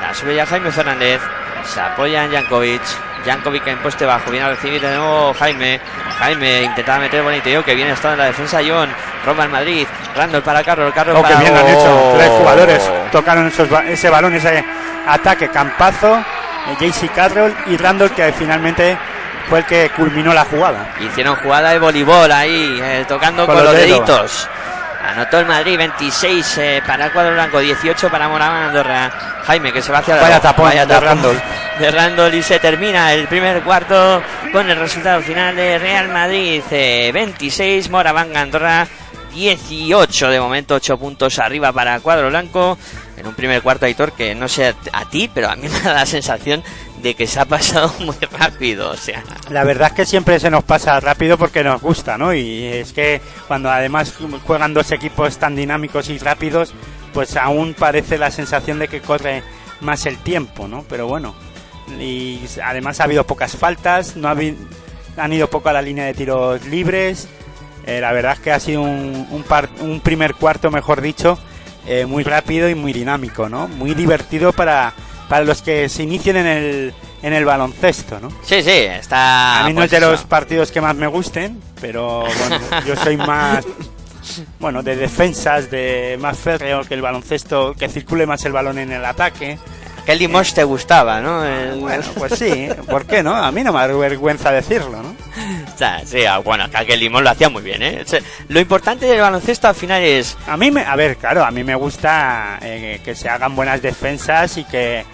[0.00, 1.20] La sube ya Jaime Fernández.
[1.66, 2.80] Se apoya en Jankovic.
[3.26, 4.30] Jankovic en poste bajo.
[4.30, 5.78] Viene a recibir de nuevo Jaime.
[6.18, 8.60] Jaime intentaba meter bonito que viene estado en la defensa.
[8.66, 8.88] John.
[9.26, 9.86] Roba el Madrid.
[10.16, 10.94] Randall para Carlos.
[10.94, 11.36] Carlos oh, para...
[11.36, 12.12] que bien han hecho.
[12.16, 13.52] Tres jugadores tocaron
[13.86, 14.64] ese balón, ese
[15.06, 15.50] ataque.
[15.50, 16.24] Campazo.
[16.78, 18.96] JC Carroll y Randall que finalmente
[19.50, 20.94] fue el que culminó la jugada.
[21.00, 24.48] Hicieron jugada de voleibol ahí, eh, tocando con, los, deditos.
[25.04, 29.10] Anotó el Madrid 26 eh, para el cuadro blanco, 18 para Morán Andorra.
[29.44, 31.00] Jaime que se va hacia la Vaya tapón, vaya de
[31.90, 32.34] Randall.
[32.34, 37.90] y se termina el primer cuarto con el resultado final de Real Madrid 26, eh,
[37.90, 38.86] Moraván Andorra
[39.34, 42.78] 18 de momento, 8 puntos arriba para cuadro blanco.
[43.16, 45.92] En un primer cuarto, Aitor, que no sé a ti, pero a mí me da
[45.92, 46.62] la sensación
[47.02, 49.22] de que se ha pasado muy rápido, o sea.
[49.50, 52.34] La verdad es que siempre se nos pasa rápido porque nos gusta, ¿no?
[52.34, 54.14] Y es que cuando además
[54.46, 56.74] juegan dos equipos tan dinámicos y rápidos,
[57.12, 59.42] pues aún parece la sensación de que corre
[59.80, 60.84] más el tiempo, ¿no?
[60.88, 61.34] Pero bueno,
[61.98, 64.56] y además ha habido pocas faltas, no ha habido,
[65.16, 67.28] han ido poco a la línea de tiros libres.
[67.86, 69.44] Eh, la verdad es que ha sido un, un,
[69.80, 71.38] un primer cuarto, mejor dicho,
[71.86, 73.68] eh, muy rápido y muy dinámico, ¿no?
[73.68, 74.92] Muy divertido para
[75.30, 78.30] para los que se inician en el, en el baloncesto, ¿no?
[78.42, 79.60] Sí, sí, está...
[79.60, 83.16] A mí no es de los partidos que más me gusten, pero bueno, yo soy
[83.16, 83.64] más...
[84.58, 88.90] Bueno, de defensas, de más férreo que el baloncesto, que circule más el balón en
[88.90, 89.56] el ataque.
[90.04, 91.40] Que el Limos te gustaba, ¿no?
[91.78, 93.34] Bueno, pues sí, ¿por qué no?
[93.34, 95.14] A mí no me da vergüenza decirlo, ¿no?
[96.04, 98.04] sí, ah, bueno, que el Limón lo hacía muy bien, ¿eh?
[98.48, 100.36] Lo importante del baloncesto al final es...
[100.46, 103.82] A mí, me, a ver, claro, a mí me gusta eh, que se hagan buenas
[103.82, 105.04] defensas y que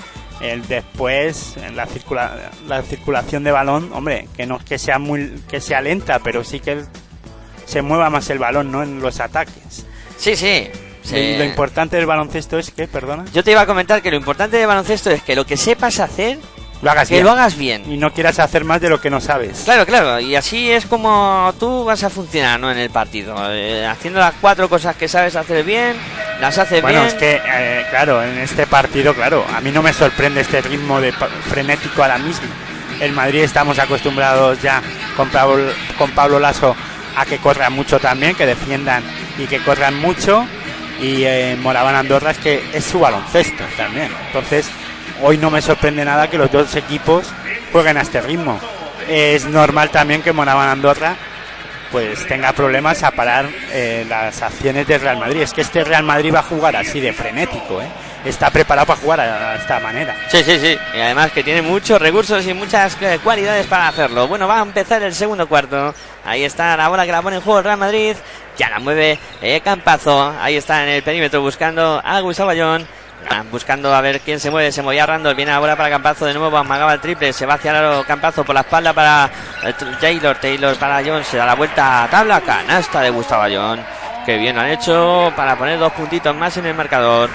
[0.40, 5.42] el después la, circula, la circulación de balón, hombre, que no es que sea muy
[5.49, 6.83] que sea lenta, pero sí que
[7.64, 8.83] se mueva más el balón, ¿no?
[8.83, 9.87] En los ataques.
[10.18, 10.68] Sí, sí.
[11.12, 13.25] Lo importante del baloncesto es que, perdona.
[13.33, 16.01] Yo te iba a comentar que lo importante del baloncesto es que lo que sepas
[16.01, 16.38] hacer
[16.83, 17.25] lo hagas que bien.
[17.25, 17.90] lo hagas bien.
[17.90, 19.62] Y no quieras hacer más de lo que no sabes.
[19.64, 20.21] Claro, claro.
[20.21, 22.71] Y así es como tú vas a funcionar ¿no?
[22.71, 23.35] en el partido.
[23.51, 25.97] Eh, haciendo las cuatro cosas que sabes hacer bien,
[26.40, 26.83] las haces bien.
[26.83, 30.61] Bueno, es que, eh, claro, en este partido, claro, a mí no me sorprende este
[30.61, 31.12] ritmo de
[31.49, 32.47] frenético ahora mismo.
[33.01, 34.83] En Madrid estamos acostumbrados ya
[35.16, 36.77] con Pablo, con Pablo Lasso
[37.16, 39.03] a que corran mucho también, que defiendan
[39.38, 40.47] y que corran mucho.
[41.00, 44.11] Y en Moraván Andorra es que es su baloncesto también.
[44.26, 44.68] Entonces,
[45.22, 47.26] hoy no me sorprende nada que los dos equipos
[47.72, 48.59] jueguen a este ritmo.
[49.09, 51.16] Es normal también que Monavan Andorra
[51.90, 55.42] pues tenga problemas a parar eh, las acciones del Real Madrid.
[55.42, 57.88] Es que este Real Madrid va a jugar así de frenético, ¿eh?
[58.24, 60.16] Está preparado para jugar a, esta manera.
[60.28, 60.76] Sí, sí, sí.
[60.94, 64.26] Y además que tiene muchos recursos y muchas eh, cualidades para hacerlo.
[64.26, 65.94] Bueno, va a empezar el segundo cuarto.
[66.26, 68.16] Ahí está la bola que la pone en juego el Real Madrid.
[68.58, 69.18] Ya la mueve
[69.62, 70.34] Campazo.
[70.40, 72.86] Ahí está en el perímetro buscando a Gustavo Bayón
[73.50, 74.72] buscando a ver quién se mueve.
[74.72, 75.34] Se movía Randall.
[75.34, 76.56] Viene ahora para Campazo de nuevo.
[76.56, 77.32] Amagaba el triple.
[77.32, 79.30] Se va hacia el Campazo por la espalda para
[79.64, 80.36] eh, Taylor.
[80.36, 81.24] Taylor para John.
[81.24, 82.40] Se da la vuelta a tabla.
[82.40, 83.84] Canasta de Gustavo John.
[84.24, 87.30] Que bien han hecho para poner dos puntitos más en el marcador.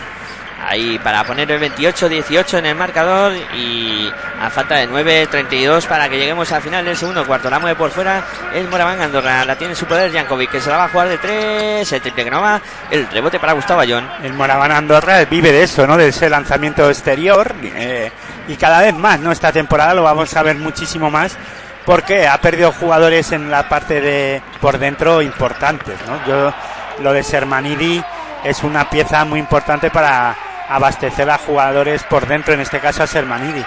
[0.68, 6.18] Ahí para poner el 28-18 en el marcador y a falta de 9-32 para que
[6.18, 7.50] lleguemos al final del segundo cuarto.
[7.50, 10.70] La mueve por fuera el Moraván Andorra, la tiene en su poder Jankovic que se
[10.70, 13.82] la va a jugar de 3, el triple que no va, el rebote para Gustavo
[13.82, 14.08] Ayón.
[14.24, 15.98] El Moraván Andorra vive de eso, ¿no?
[15.98, 18.12] De ese lanzamiento exterior eh,
[18.48, 19.32] y cada vez más, ¿no?
[19.32, 21.38] Esta temporada lo vamos a ver muchísimo más
[21.86, 26.26] porque ha perdido jugadores en la parte de por dentro importantes, ¿no?
[26.28, 26.54] Yo
[27.02, 28.04] lo de Sermanidi
[28.44, 30.36] es una pieza muy importante para
[30.72, 33.64] abastecer a jugadores por dentro, en este caso a Sermanidi.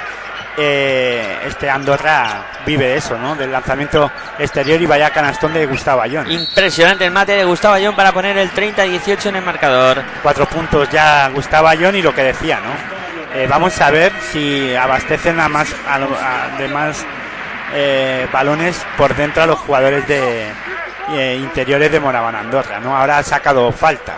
[0.56, 3.34] Eh, este Andorra vive eso, ¿no?
[3.34, 6.30] Del lanzamiento exterior y vaya canastón de Gustavo Ayón.
[6.30, 10.02] Impresionante el mate de Gustavo Ayón para poner el 30-18 en el marcador.
[10.22, 12.94] Cuatro puntos ya Gustavo Ayón y lo que decía, ¿no?
[13.34, 17.04] Eh, vamos a ver si abastecen a más, a, de más
[17.74, 20.52] eh, balones por dentro a los jugadores de
[21.10, 22.96] eh, interiores de Moraban Andorra, ¿no?
[22.96, 24.14] Ahora ha sacado falta.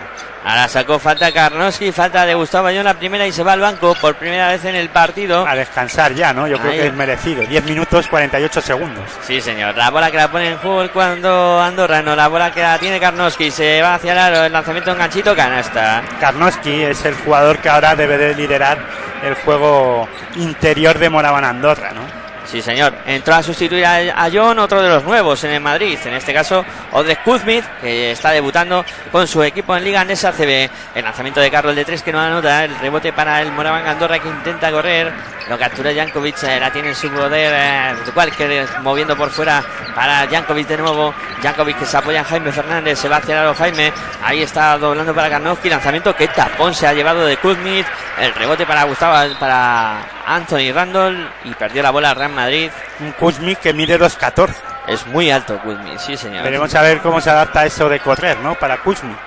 [0.47, 3.93] Ahora sacó falta Karnowski, falta de Gustavo Ayón la primera y se va al banco
[3.99, 5.45] por primera vez en el partido.
[5.45, 6.47] A descansar ya, ¿no?
[6.47, 7.43] Yo creo que es merecido.
[7.43, 9.03] 10 minutos 48 segundos.
[9.23, 9.75] Sí, señor.
[9.75, 12.97] La bola que la pone en juego cuando Andorra, no, la bola que la tiene
[12.97, 16.01] Karnowski, se va hacia el aro, el lanzamiento en ganchito, canasta.
[16.21, 18.77] Karnowski es el jugador que ahora debe de liderar
[19.23, 20.07] el juego
[20.37, 22.16] interior de Moraban Andorra, ¿no?
[22.49, 22.93] Sí, señor.
[23.05, 25.99] Entró a sustituir a, John, otro de los nuevos en el Madrid.
[26.05, 30.69] En este caso, Odres Kuzmit, que está debutando con su equipo en Liga Andesa CB.
[30.95, 32.63] El lanzamiento de Carlos de tres que no anota.
[32.63, 35.36] El rebote para el Moraván Andorra que intenta correr.
[35.49, 37.53] Lo captura Jankovic, eh, la tiene en su poder.
[37.55, 39.63] Eh, moviendo por fuera
[39.95, 41.13] para Jankovic de nuevo.
[41.41, 42.99] Jankovic que se apoya en Jaime Fernández.
[42.99, 43.93] Se va hacia el lado Jaime.
[44.23, 45.69] Ahí está doblando para Karnowski.
[45.69, 47.85] Lanzamiento que tapón se ha llevado de Kuzmit.
[48.19, 51.31] El rebote para Gustavo, para Anthony Randall.
[51.45, 52.69] Y perdió la bola Ram Madrid.
[52.99, 54.53] Un Kuzmik que mide 2.14.
[54.87, 56.43] Es muy alto Kuzmik, sí señor.
[56.43, 58.55] Veremos a ver cómo se adapta eso de correr, ¿no?
[58.55, 59.17] Para Kuzmik.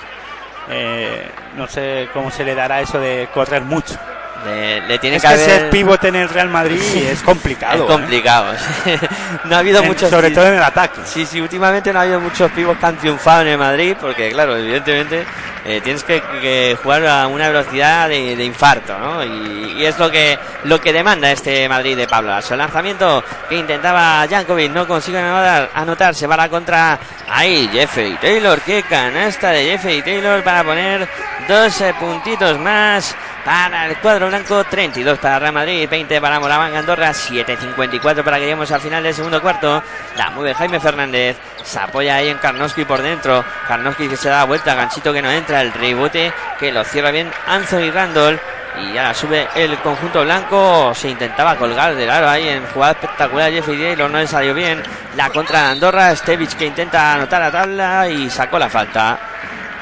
[0.68, 3.98] Eh, no sé cómo se le dará eso de correr mucho.
[4.44, 5.40] Le, tiene es que, haber...
[5.40, 7.74] ser pivote en el Real Madrid es complicado.
[7.74, 7.86] Es ¿eh?
[7.86, 8.52] complicado.
[9.44, 10.10] no ha habido muchos.
[10.10, 11.00] Sobre todo en el ataque.
[11.04, 14.30] Sí, sí, últimamente no ha habido muchos pivos que han triunfado en el Madrid, porque,
[14.30, 15.24] claro, evidentemente
[15.64, 19.22] eh, tienes que, jugar a una velocidad de, infarto, ¿no?
[19.22, 22.32] Y, es lo que lo que demanda este Madrid de Pablo.
[22.38, 26.98] El lanzamiento que intentaba Jankovic no consigue anotar, anotar, se va a la contra
[27.28, 31.08] ahí Jeffrey Taylor, qué canasta de Jeffrey Taylor para poner
[31.48, 37.10] 12 puntitos más para el cuadro blanco, 32 para Real Madrid, 20 para Moraván Andorra,
[37.10, 39.82] 7.54 para que lleguemos al final del segundo cuarto.
[40.16, 43.44] La mueve Jaime Fernández, se apoya ahí en Karnowski por dentro.
[43.66, 47.30] Karnowski que se da vuelta, ganchito que no entra, el rebote que lo cierra bien
[47.46, 48.40] Anthony Randall.
[48.78, 50.92] Y ahora sube el conjunto blanco.
[50.94, 53.50] Se intentaba colgar del aro ahí en jugada espectacular.
[53.50, 54.82] Jeffrey Taylor no le salió bien.
[55.16, 56.14] La contra de Andorra.
[56.14, 59.18] Stevich que intenta anotar la tabla y sacó la falta.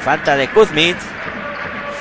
[0.03, 0.97] Falta de Kuzmit.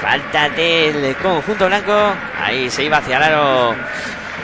[0.01, 2.13] Falta del conjunto blanco.
[2.41, 3.75] Ahí se iba hacia el.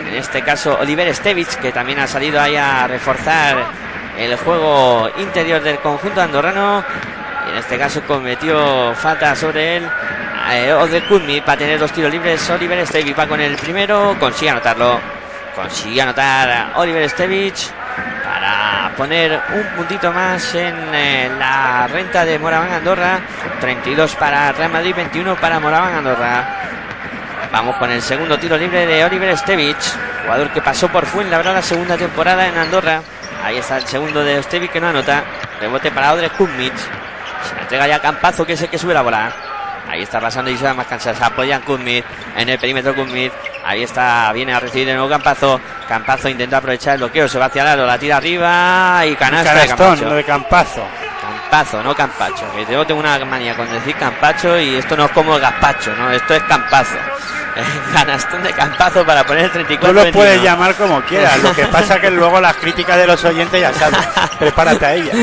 [0.08, 3.64] En este caso, Oliver Stevich, que también ha salido ahí a reforzar
[4.18, 6.84] el juego interior del conjunto andorrano.
[7.48, 9.90] Y en este caso cometió falta sobre él.
[10.52, 12.50] Eh, Ode Kudmi para tener dos tiros libres.
[12.50, 14.16] Oliver Stevich va con el primero.
[14.20, 15.00] Consigue anotarlo.
[15.56, 17.70] Consigue anotar Oliver Stevich
[18.44, 23.22] para poner un puntito más en eh, la renta de Moraván Andorra.
[23.62, 26.46] 32 para Real Madrid, 21 para Moraván Andorra.
[27.54, 31.62] Vamos con el segundo tiro libre de Oliver Stevich, jugador que pasó por Fuenlabrada la
[31.62, 33.02] segunda temporada en Andorra.
[33.46, 35.24] Ahí está el segundo de Stevich que no anota.
[35.62, 36.74] Rebote para Odre Kumnich.
[36.76, 39.53] Se entrega ya Campazo que es el que sube la bola.
[39.94, 41.16] Ahí está pasando y se va más cansado.
[41.16, 43.32] Se apoya en el perímetro Kuzmit.
[43.64, 45.62] Ahí está, viene a recibir de nuevo Campazo.
[45.88, 49.54] Campazo intenta aprovechar el bloqueo, se va hacia el lado, la tira arriba y canasta
[49.54, 50.10] de Campazo.
[50.10, 50.84] de Campazo.
[51.22, 52.44] Campazo, no Campacho.
[52.56, 55.96] Que yo tengo una manía con decir Campacho y esto no es como el Gaspacho,
[55.96, 56.12] ¿no?
[56.12, 56.98] Esto es Campazo.
[57.94, 61.42] canastón de campazo para poner el 34 Tú lo puedes llamar como quieras.
[61.42, 64.00] Lo que pasa que luego las críticas de los oyentes ya sabes.
[64.40, 65.16] Prepárate a ellas.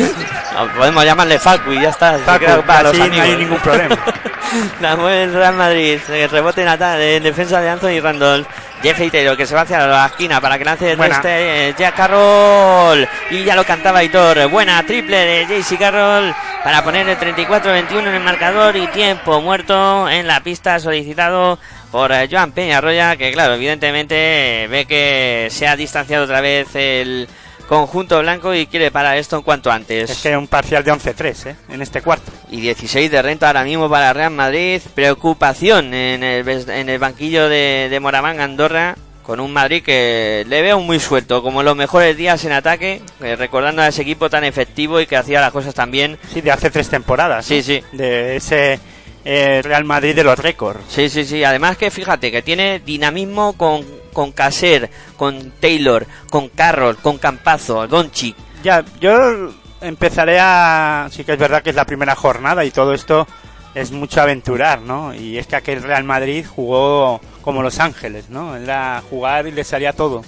[0.76, 2.18] podemos llamarle Facu y ya está.
[2.18, 3.96] Facu, para no hay ningún problema.
[4.80, 6.00] La mueve el Real Madrid.
[6.30, 8.46] Rebote en, defensa de Anthony Randall.
[8.82, 13.06] Jeffrey Taylor que se va hacia la esquina para que lance este eh, Jack Carroll
[13.30, 14.48] y ya lo cantaba Hitor.
[14.48, 20.08] Buena triple de JC Carroll para poner el 34-21 en el marcador y tiempo muerto
[20.08, 21.58] en la pista solicitado
[21.90, 27.28] por eh, Joan Peñarroya, que claro, evidentemente ve que se ha distanciado otra vez el
[27.68, 30.10] conjunto blanco y quiere parar esto en cuanto antes.
[30.10, 31.56] Es que un parcial de 11-3 ¿eh?
[31.68, 32.32] en este cuarto.
[32.50, 34.80] Y 16 de renta ahora mismo para Real Madrid.
[34.94, 40.60] Preocupación en el, en el banquillo de, de Moraván Andorra con un Madrid que le
[40.60, 44.42] veo muy suelto, como los mejores días en ataque, eh, recordando a ese equipo tan
[44.42, 46.18] efectivo y que hacía las cosas tan bien.
[46.32, 47.46] Sí, de hace tres temporadas.
[47.46, 47.80] Sí, sí.
[47.92, 48.80] De ese
[49.25, 50.81] eh, Real Madrid de los récords.
[50.88, 51.44] Sí, sí, sí.
[51.44, 57.87] Además que fíjate que tiene dinamismo con, con Caser, con Taylor, con Carroll, con Campazo,
[57.87, 58.35] Donchi.
[58.62, 59.50] Ya, yo
[59.81, 61.08] empezaré a...
[61.10, 63.27] Sí que es verdad que es la primera jornada y todo esto
[63.75, 65.14] es mucho aventurar, ¿no?
[65.14, 68.56] Y es que aquel Real Madrid jugó como Los Ángeles, ¿no?
[68.56, 70.23] Era jugar y le salía todo.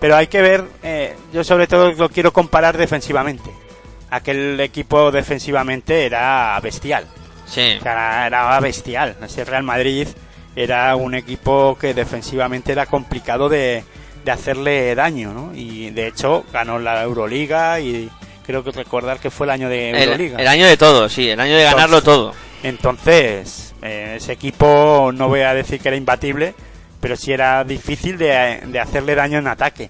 [0.00, 3.50] Pero hay que ver, eh, yo sobre todo lo quiero comparar defensivamente.
[4.10, 7.06] Aquel equipo defensivamente era bestial.
[7.46, 7.76] Sí.
[7.78, 9.16] O sea, era bestial.
[9.22, 10.08] Ese Real Madrid
[10.56, 13.84] era un equipo que defensivamente era complicado de,
[14.24, 15.54] de hacerle daño, ¿no?
[15.54, 18.10] Y de hecho ganó la Euroliga y
[18.46, 20.38] creo que recordar que fue el año de Euroliga.
[20.38, 22.32] el año de todo, sí, el año de ganarlo todo.
[22.62, 26.54] Entonces, eh, ese equipo no voy a decir que era imbatible,
[27.00, 29.88] pero sí era difícil de, de hacerle daño en ataque.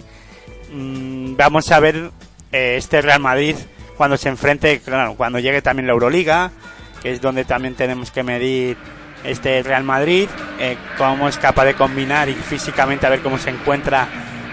[0.72, 2.10] Mm, vamos a ver
[2.50, 3.56] eh, este Real Madrid
[3.96, 6.50] cuando se enfrente, claro, cuando llegue también la Euroliga,
[7.04, 8.78] que es donde también tenemos que medir
[9.24, 10.26] este Real Madrid,
[10.58, 14.08] eh, cómo es capaz de combinar y físicamente a ver cómo se encuentra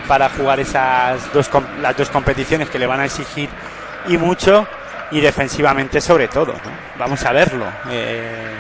[0.06, 1.50] para jugar esas dos
[1.82, 3.50] las dos competiciones que le van a exigir
[4.10, 4.68] y mucho
[5.12, 6.52] y defensivamente sobre todo.
[6.52, 6.72] ¿no?
[7.00, 8.54] Vamos a verlo, eh,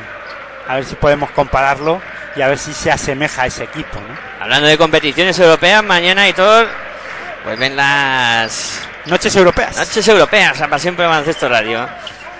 [0.69, 2.01] a ver si podemos compararlo
[2.37, 3.99] y a ver si se asemeja a ese equipo.
[3.99, 4.15] ¿no?
[4.39, 6.65] Hablando de competiciones europeas, mañana y todo,
[7.43, 9.75] vuelven las Noches europeas.
[9.75, 11.89] noches europeas a Pasión por el Baloncesto Radio.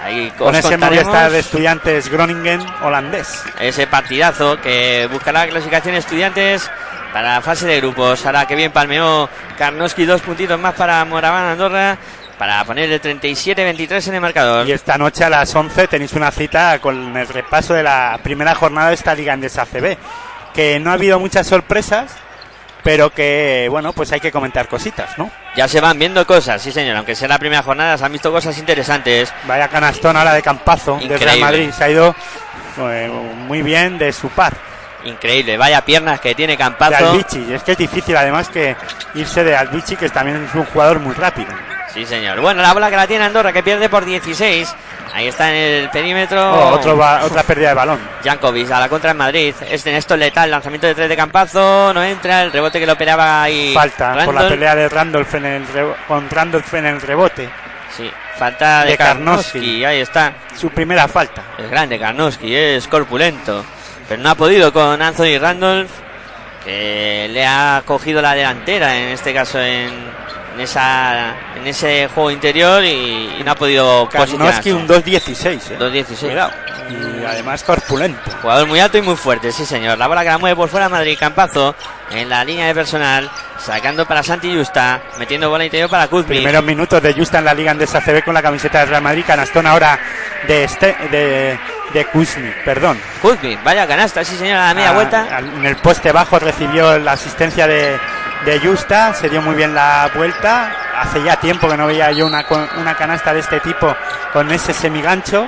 [0.04, 3.44] Ahí Con ese Movistar de estudiantes Groningen holandés.
[3.60, 6.70] ese partidazo que buscará la clasificación estudiantes
[7.14, 8.26] para la fase de grupos.
[8.26, 11.98] Ahora que bien palmeó Karnowski, dos puntitos más para Moraván Andorra
[12.42, 14.68] para poner el 37-23 en el marcador.
[14.68, 18.56] Y esta noche a las 11 tenéis una cita con el repaso de la primera
[18.56, 19.96] jornada de esta Liga Endesa CB.
[20.52, 22.16] Que no ha habido muchas sorpresas,
[22.84, 25.30] pero que, bueno, pues hay que comentar cositas, ¿no?
[25.56, 28.32] Ya se van viendo cosas, sí señor, aunque sea la primera jornada, se han visto
[28.32, 29.34] cosas interesantes.
[29.46, 31.26] Vaya canastón ahora de Campazo, de Increíble.
[31.26, 31.72] Real Madrid.
[31.72, 32.16] Se ha ido
[32.80, 33.10] eh,
[33.48, 34.54] muy bien de su par.
[35.04, 37.12] Increíble, vaya piernas que tiene De Campazo.
[37.12, 37.54] Albici.
[37.54, 38.76] Es que es difícil además que
[39.16, 41.50] irse de Albici, que también es un jugador muy rápido.
[41.94, 42.40] Sí señor.
[42.40, 44.74] Bueno, la bola que la tiene Andorra, que pierde por 16.
[45.14, 46.54] Ahí está en el perímetro.
[46.54, 48.00] Oh, otro ba- otra pérdida de balón.
[48.24, 49.54] Jankovic a la contra en Madrid.
[49.70, 53.44] Este Néstor letal, lanzamiento de tres de Campazo, no entra, el rebote que lo operaba
[53.44, 53.74] ahí.
[53.74, 57.50] Falta por la pelea de Randolph en el rebo- con Randolph en el rebote.
[57.98, 59.52] Sí, falta de, De Karnowski.
[59.60, 59.84] Karnowski.
[59.86, 60.34] ahí está.
[60.56, 61.42] Su primera falta.
[61.58, 63.66] Es grande Karnowski, es corpulento.
[64.08, 65.90] Pero no ha podido con Anthony Randolph,
[66.64, 69.90] que le ha cogido la delantera, en este caso en,
[70.62, 75.72] en esa en ese juego interior y, y no ha podido Karnowski un 2.16.
[75.72, 75.78] ¿eh?
[75.80, 76.20] 2.16.
[76.20, 76.52] Cuidado.
[76.90, 78.20] Y además corpulento.
[78.42, 79.98] Jugador muy alto y muy fuerte, sí señor.
[79.98, 81.74] La bola que la mueve por fuera Madrid, Campazo
[82.12, 86.28] en la línea de personal, sacando para Santi Justa, metiendo bola interior para Kuzmi.
[86.36, 89.24] Primeros minutos de Justa en la Liga Andesa CB con la camiseta de Real Madrid.
[89.26, 89.98] Canastón ahora
[90.48, 91.58] de este, de,
[91.94, 93.00] de Kuzmik, perdón.
[93.22, 95.40] Kuzmi, vaya canasta, sí señor, a la media Ah, vuelta.
[95.40, 97.98] en el poste bajo recibió la asistencia de,
[98.46, 100.72] de Justa, se dio muy bien la vuelta.
[100.98, 102.46] Hace ya tiempo que no veía yo una,
[102.78, 103.96] una canasta de este tipo
[104.34, 105.48] con ese semigancho.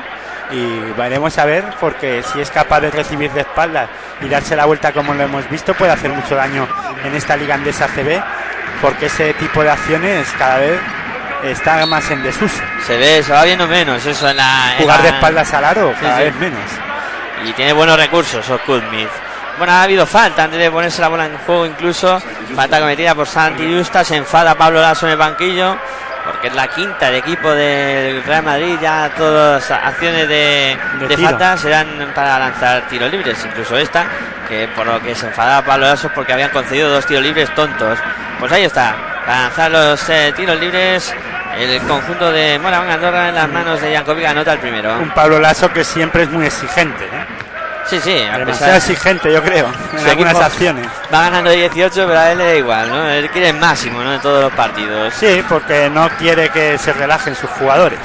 [0.52, 3.90] Y veremos a ver, porque si es capaz de recibir de espaldas
[4.22, 6.68] y darse la vuelta como lo hemos visto, puede hacer mucho daño
[7.04, 8.22] en esta Liga Andesa CB,
[8.82, 10.80] porque ese tipo de acciones cada vez
[11.44, 12.62] está más en desuso.
[12.86, 14.74] Se ve, se va viendo menos eso en la.
[14.74, 16.24] en Jugar de espaldas al aro, cada sí.
[16.26, 16.70] vez menos.
[17.46, 19.08] Y tiene buenos recursos, Kuzmi.
[19.64, 22.22] Bueno, ha habido falta antes de ponerse la bola en juego, incluso.
[22.54, 24.04] Falta cometida por Santi Justa.
[24.04, 25.78] Se enfada Pablo Lasso en el banquillo.
[26.26, 28.76] Porque es la quinta del equipo del Real Madrid.
[28.82, 33.38] Ya todas acciones de, De de falta serán para lanzar tiros libres.
[33.46, 34.06] Incluso esta,
[34.50, 37.98] que por lo que se enfadaba Pablo Lasso porque habían concedido dos tiros libres tontos.
[38.42, 38.98] Pues ahí está.
[39.26, 41.16] Para lanzar los eh, tiros libres.
[41.58, 44.98] El conjunto de Moraván Andorra en las manos de Jankovic anota el primero.
[44.98, 47.43] Un Pablo Lasso que siempre es muy exigente, ¿eh?
[47.86, 50.88] Sí, sí, a demasiado pesar- exigente, yo creo, en Su algunas acciones.
[51.14, 53.10] Va ganando 18, pero a él le da igual, ¿no?
[53.10, 54.14] Él quiere el máximo, ¿no?
[54.14, 55.14] En todos los partidos.
[55.14, 58.00] Sí, porque no quiere que se relajen sus jugadores.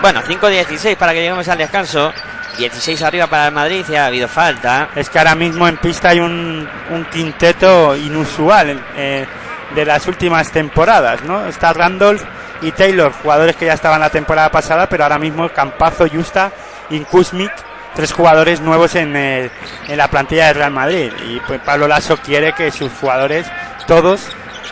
[0.00, 2.12] Bueno, 5-16 para que lleguemos al descanso.
[2.58, 4.90] 16 arriba para el Madrid y ha habido falta.
[4.94, 9.26] Es que ahora mismo en pista hay un, un quinteto inusual eh,
[9.74, 11.46] de las últimas temporadas, ¿no?
[11.46, 12.22] Está Randolph
[12.60, 16.50] y Taylor, jugadores que ya estaban la temporada pasada, pero ahora mismo Campazo, Justa
[16.90, 17.50] y Kuzmik,
[17.94, 19.50] tres jugadores nuevos en, el-
[19.88, 21.12] en la plantilla de Real Madrid.
[21.28, 23.46] Y pues Pablo Lasso quiere que sus jugadores,
[23.86, 24.28] todos,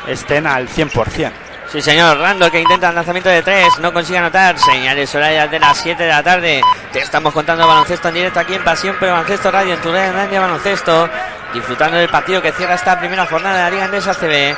[0.07, 1.31] estén al 100%.
[1.71, 2.19] Sí, señor.
[2.19, 4.59] Randall que intenta el lanzamiento de 3, no consigue anotar.
[4.59, 6.61] Señales horarias de las 7 de la tarde.
[6.93, 10.11] Te estamos contando baloncesto en directo aquí en Pasión Pero Baloncesto Radio, en tu red
[10.29, 11.09] de Baloncesto.
[11.55, 14.57] Disfrutando del partido que cierra esta primera jornada de la Liga Andesa CB.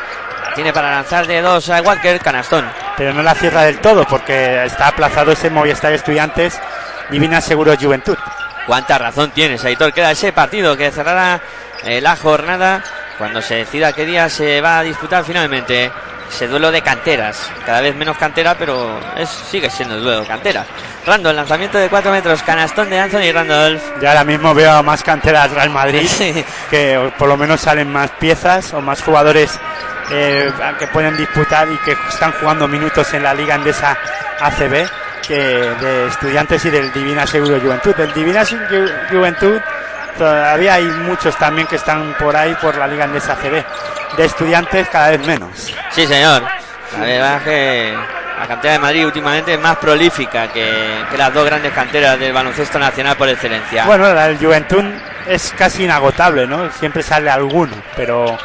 [0.48, 2.66] La tiene para lanzar de 2 a Walker, canastón.
[2.96, 6.58] pero no la cierra del todo porque está aplazado ese Movistar Estudiantes
[7.10, 8.16] Divina Seguro Juventud.
[8.66, 9.92] Cuánta razón tienes, Aitor.
[9.92, 11.40] Queda ese partido que cerrará
[11.84, 12.82] eh, la jornada
[13.18, 15.90] cuando se decida qué día se va a disputar finalmente
[16.28, 17.50] ese duelo de canteras.
[17.66, 20.66] Cada vez menos cantera, pero es, sigue siendo el duelo de canteras.
[21.06, 23.82] Randall, lanzamiento de 4 metros, canastón de Anthony Randolph.
[24.00, 26.08] Ya ahora mismo veo más canteras Real Madrid,
[26.70, 29.58] que por lo menos salen más piezas o más jugadores
[30.10, 33.96] eh, que pueden disputar y que están jugando minutos en la Liga Endesa
[34.40, 37.94] ACB que de estudiantes y del Divina Seguro Juventud.
[37.94, 38.44] Del Divina
[39.10, 39.60] Juventud
[40.18, 43.64] todavía hay muchos también que están por ahí por la Liga Endesa ACB.
[44.16, 45.74] De estudiantes cada vez menos.
[45.90, 46.42] Sí, señor.
[46.98, 47.94] La verdad es que
[48.38, 52.32] la cantera de Madrid últimamente es más prolífica que, que, las dos grandes canteras del
[52.32, 53.86] baloncesto nacional por excelencia.
[53.86, 54.84] Bueno, la del Juventud
[55.26, 56.70] es casi inagotable, ¿no?
[56.72, 58.36] Siempre sale alguno, pero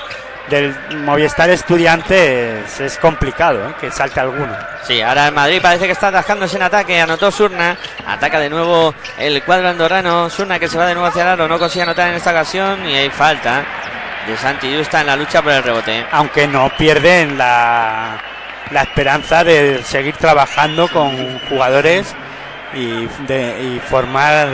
[0.49, 3.73] del Movistar Estudiantes es complicado ¿eh?
[3.79, 4.55] que salte alguno.
[4.83, 6.99] Sí, ahora el Madrid parece que está atascándose en ataque.
[6.99, 7.77] Anotó Surna.
[8.05, 10.29] Ataca de nuevo el cuadro andorrano.
[10.29, 11.47] Surna que se va de nuevo hacia el aro.
[11.47, 12.87] No consigue anotar en esta ocasión.
[12.87, 13.63] Y hay falta
[14.27, 16.05] de Santi Justa en la lucha por el rebote.
[16.11, 18.17] Aunque no pierden la,
[18.71, 22.15] la esperanza de seguir trabajando con jugadores
[22.73, 24.47] y, de, y formar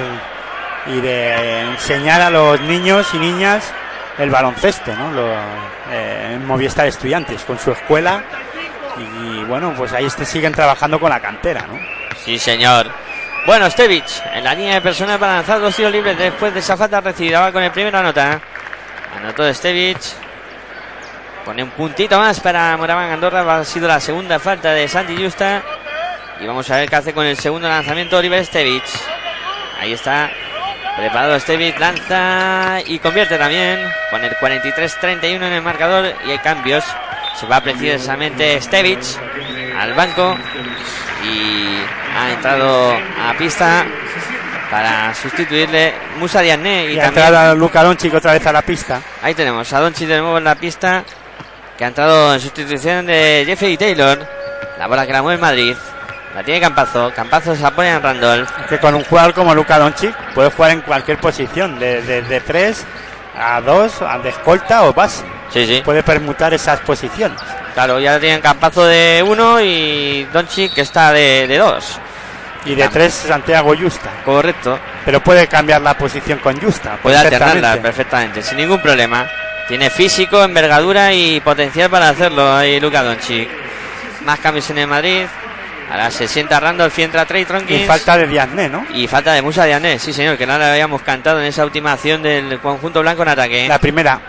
[0.85, 3.71] y de enseñar a los niños y niñas
[4.17, 5.11] el baloncesto, ¿no?
[5.11, 5.27] Lo,
[5.93, 8.23] eh, Movistar Estudiantes, con su escuela.
[8.97, 11.79] Y, bueno, pues ahí este, siguen trabajando con la cantera, ¿no?
[12.23, 12.87] Sí, señor.
[13.45, 16.77] Bueno, Stevich, en la línea de personas para lanzar dos tiros libres después de esa
[16.77, 18.39] falta recibida con el primero anota.
[19.17, 20.13] Anotó Stevich.
[21.43, 23.57] Pone un puntito más para Moraván Andorra.
[23.57, 25.61] Ha sido la segunda falta de Santi Justa.
[26.39, 28.89] Y vamos a ver qué hace con el segundo lanzamiento Oliver Stevich.
[29.79, 30.31] Ahí está
[30.97, 33.79] Preparado Stevich, lanza y convierte también.
[34.11, 36.83] Con el 43-31 en el marcador y hay cambios.
[37.35, 39.17] Se va precisamente Stevich
[39.77, 40.35] al banco
[41.25, 41.79] y
[42.15, 43.85] ha entrado a pista
[44.69, 46.91] para sustituirle Musa Diané.
[46.91, 49.01] Y, y ha entrado Luca Doncic otra vez a la pista.
[49.23, 51.03] Ahí tenemos a Doncic de nuevo en la pista
[51.77, 54.19] que ha entrado en sustitución de Jeffrey Taylor.
[54.77, 55.75] La bola que la mueve Madrid.
[56.35, 57.11] La tiene Campazo.
[57.15, 58.49] Campazo se apoya en Randolph.
[58.67, 62.39] Que con un jugador como Luca Doncic puede jugar en cualquier posición, de, de, de
[62.39, 62.85] 3
[63.37, 65.23] a 2, a de escolta o base.
[65.49, 65.81] Sí, sí.
[65.83, 67.39] Puede permutar esas posiciones.
[67.73, 71.99] Claro, ya tienen Campazo de 1 y Doncic que está de 2.
[72.65, 74.09] Y de 3 Santiago Justa.
[74.25, 74.79] Correcto.
[75.05, 76.97] Pero puede cambiar la posición con Justa.
[77.01, 79.27] Puede alternarla perfectamente, sin ningún problema.
[79.67, 83.49] Tiene físico, envergadura y potencial para hacerlo ahí Luca Doncic.
[84.25, 85.25] Más cambios en el Madrid.
[85.93, 87.83] Ahora se sienta Randolph y entra Trey Tronquins.
[87.83, 88.83] Y falta de Diané, ¿no?
[88.95, 91.93] Y falta de Musa Diané, sí señor, que no le habíamos cantado en esa última
[91.93, 93.67] acción del conjunto blanco en ataque.
[93.67, 94.19] La primera.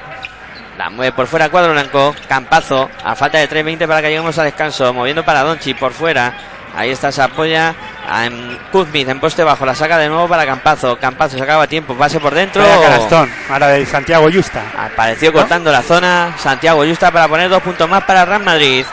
[0.76, 2.14] La mueve por fuera cuadro blanco.
[2.28, 2.90] Campazo.
[3.02, 4.92] A falta de 3.20 para que lleguemos a descanso.
[4.92, 6.34] Moviendo para Donchi por fuera.
[6.76, 7.74] Ahí está, se apoya
[8.06, 8.28] a
[8.70, 9.64] Kuzmith en poste bajo.
[9.64, 10.98] La saca de nuevo para Campazo.
[10.98, 11.94] Campazo se acaba tiempo.
[11.94, 12.62] Pase por dentro.
[12.62, 13.32] Canastón.
[13.48, 14.60] Ahora de Santiago Justa.
[14.76, 16.34] Apareció cortando la zona.
[16.36, 18.84] Santiago Justa para poner dos puntos más para Real Madrid.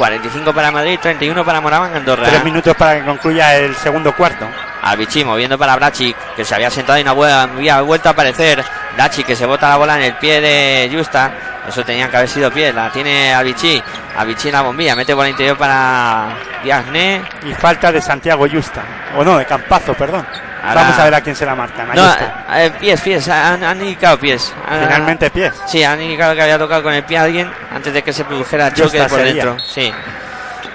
[0.00, 2.24] 45 para Madrid, 31 para Moraván Andorra.
[2.24, 4.46] Tres minutos para que concluya el segundo cuarto.
[4.80, 8.64] Albichi moviendo para Brachic, que se había sentado y no había vuelto a aparecer.
[8.96, 11.30] Brachic que se bota la bola en el pie de Justa.
[11.68, 12.72] Eso tenía que haber sido pie.
[12.72, 13.82] La tiene Albichi.
[14.16, 14.96] Albichi en la bombilla.
[14.96, 16.28] Mete por el interior para
[16.64, 17.22] Diagne.
[17.44, 18.82] Y falta de Santiago Justa.
[19.18, 20.26] O no, de Campazo, perdón.
[20.62, 21.88] Ahora, Vamos a ver a quién se la marcan.
[21.94, 22.12] No,
[22.54, 24.52] eh, pies, pies, han, han, indicado pies.
[24.68, 25.54] Finalmente pies.
[25.66, 28.24] Sí, han indicado que había tocado con el pie a alguien antes de que se
[28.24, 29.44] produjera choque por sería.
[29.44, 29.58] dentro.
[29.58, 29.92] Sí.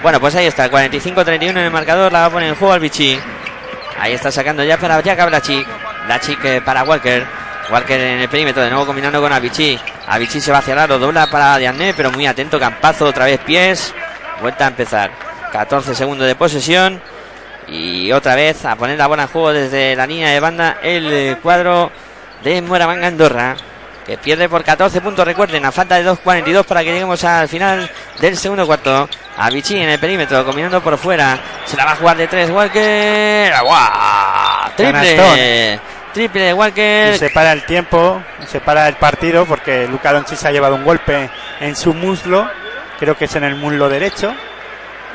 [0.01, 2.79] Bueno, pues ahí está, 45-31 en el marcador, la va a poner en juego al
[2.79, 3.19] Vichy.
[3.99, 5.67] Ahí está sacando ya para Jack Blachik.
[6.05, 7.25] Blachik eh, para Walker.
[7.69, 9.79] Walker en el perímetro, de nuevo combinando con Avicii.
[10.07, 13.39] Avicii se va hacia el aro, dobla para Diané, pero muy atento, Campazo, otra vez
[13.39, 13.93] pies.
[14.41, 15.11] Vuelta a empezar.
[15.51, 17.01] 14 segundos de posesión.
[17.67, 21.37] Y otra vez a poner la bola en juego desde la línea de banda el
[21.41, 21.91] cuadro
[22.43, 23.55] de Moravanga Andorra.
[24.05, 27.89] Que pierde por 14 puntos, recuerden, a falta de 2.42 para que lleguemos al final
[28.19, 29.09] del segundo cuarto.
[29.35, 31.39] Avicii en el perímetro, combinando por fuera.
[31.65, 33.53] Se la va a jugar de 3 Walker.
[33.63, 34.71] ¡Guau!
[34.77, 35.79] Triple.
[36.13, 37.15] Triple de Walker.
[37.15, 40.85] Y se para el tiempo, se para el partido porque Luca Doncic ha llevado un
[40.85, 42.47] golpe en su muslo.
[42.99, 44.35] Creo que es en el muslo derecho.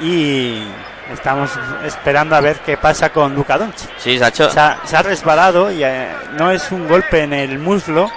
[0.01, 0.65] Y
[1.13, 1.51] Estamos
[1.85, 3.91] esperando a ver qué pasa con Luca Doncic.
[3.99, 4.51] Sí, se ha, hecho.
[4.51, 6.09] Se ha, se ha resbalado y eh,
[6.39, 8.11] no es un golpe en el muslo,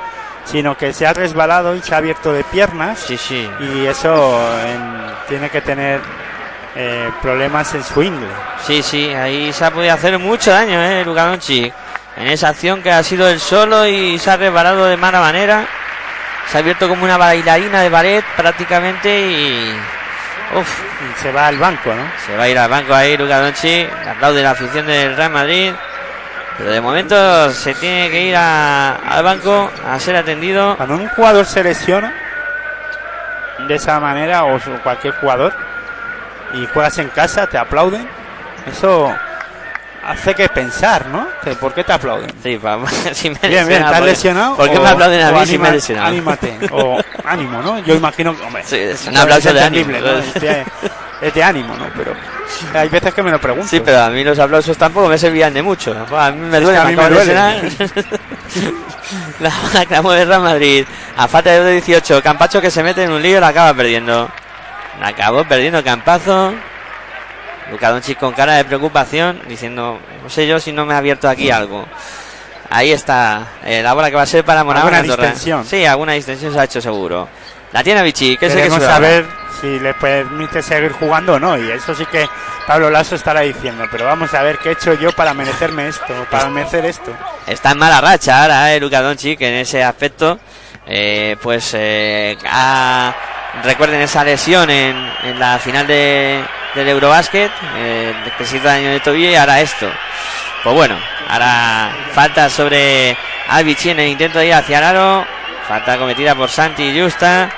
[0.45, 2.99] sino que se ha resbalado y se ha abierto de piernas.
[2.99, 3.49] Sí, sí.
[3.59, 6.01] Y eso en, tiene que tener
[6.75, 8.27] eh, problemas en su ingle.
[8.65, 11.73] Sí, sí, ahí se ha podido hacer mucho daño, eh, Luca Doncic.
[12.15, 15.65] En esa acción que ha sido el solo y se ha resbalado de mala manera.
[16.51, 19.75] Se ha abierto como una bailarina de ballet prácticamente y
[20.55, 22.03] Uf, y se va al banco, ¿no?
[22.25, 23.89] Se va a ir al banco ahí Luca Doncic.
[24.07, 25.73] Aplaude la afición del Real Madrid.
[26.57, 30.75] Pero de momento se tiene que ir a- al banco a ser atendido.
[30.77, 32.13] Cuando un jugador se lesiona
[33.67, 35.53] de esa manera, o cualquier jugador,
[36.53, 38.07] y juegas en casa, te aplauden,
[38.67, 39.15] eso
[40.05, 41.27] hace que pensar, ¿no?
[41.59, 42.31] ¿Por qué te aplauden?
[42.41, 42.79] Sí, pa-
[43.13, 44.55] si me Bien, bien, lesionado, ¿te has ¿por- lesionado?
[44.55, 46.07] ¿Por qué me aplauden a mí si me he anima- lesionado?
[46.07, 47.79] Anímate, o ánimo, ¿no?
[47.79, 49.91] Yo imagino que, hombre, Sí, es un aplauso es de ánimo.
[49.97, 50.17] ¿no?
[50.19, 50.65] Es de,
[51.21, 51.85] es de ánimo, ¿no?
[51.95, 52.13] Pero
[52.73, 53.67] hay veces que me lo pregunto.
[53.67, 55.95] Sí, pero a mí los aplausos tampoco me servían de mucho.
[56.17, 57.33] A mí me Es duele, que a me mí me de duele.
[59.39, 60.85] la que la mueve Real Madrid.
[61.17, 62.21] A falta de 18.
[62.21, 64.29] Campacho que se mete en un lío y la acaba perdiendo.
[64.99, 66.53] La acabó perdiendo Campazo.
[67.71, 71.27] Luka Doncic con cara de preocupación, diciendo, no sé yo si no me ha abierto
[71.29, 71.85] aquí algo.
[72.69, 75.65] Ahí está eh, la bola que va a ser para Monaghan Alguna distensión.
[75.65, 77.27] Sí, alguna distensión se ha hecho seguro.
[77.71, 78.93] La tiene Vichy, que es el que Queremos ahora.
[78.95, 79.25] saber
[79.61, 81.57] si le permite seguir jugando o no.
[81.57, 82.27] Y eso sí que
[82.67, 83.85] Pablo Lasso estará diciendo.
[83.91, 87.11] Pero vamos a ver qué he hecho yo para merecerme esto, para merecer esto.
[87.47, 90.39] está en mala racha ahora, eh, Luka Doncic en ese aspecto.
[90.85, 93.13] Eh, pues eh, ha-
[93.63, 96.43] recuerden esa lesión en, en la final de,
[96.75, 99.89] del Eurobasket, eh, que se hizo daño de tobillo y ahora esto.
[100.63, 100.97] Pues bueno,
[101.29, 103.15] ahora falta sobre
[103.49, 105.25] Albici en el intento de ir hacia el aro.
[105.67, 107.49] Falta cometida por Santi Justa.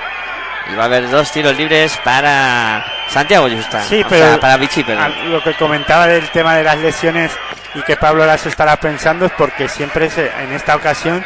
[0.72, 3.84] Y va a haber dos tiros libres para Santiago Justa.
[3.84, 5.32] Sí, O pero sea, para Vichy, perdón.
[5.32, 7.32] lo que comentaba del tema de las lesiones
[7.76, 11.24] y que Pablo Lasso estará pensando es porque siempre se- en esta ocasión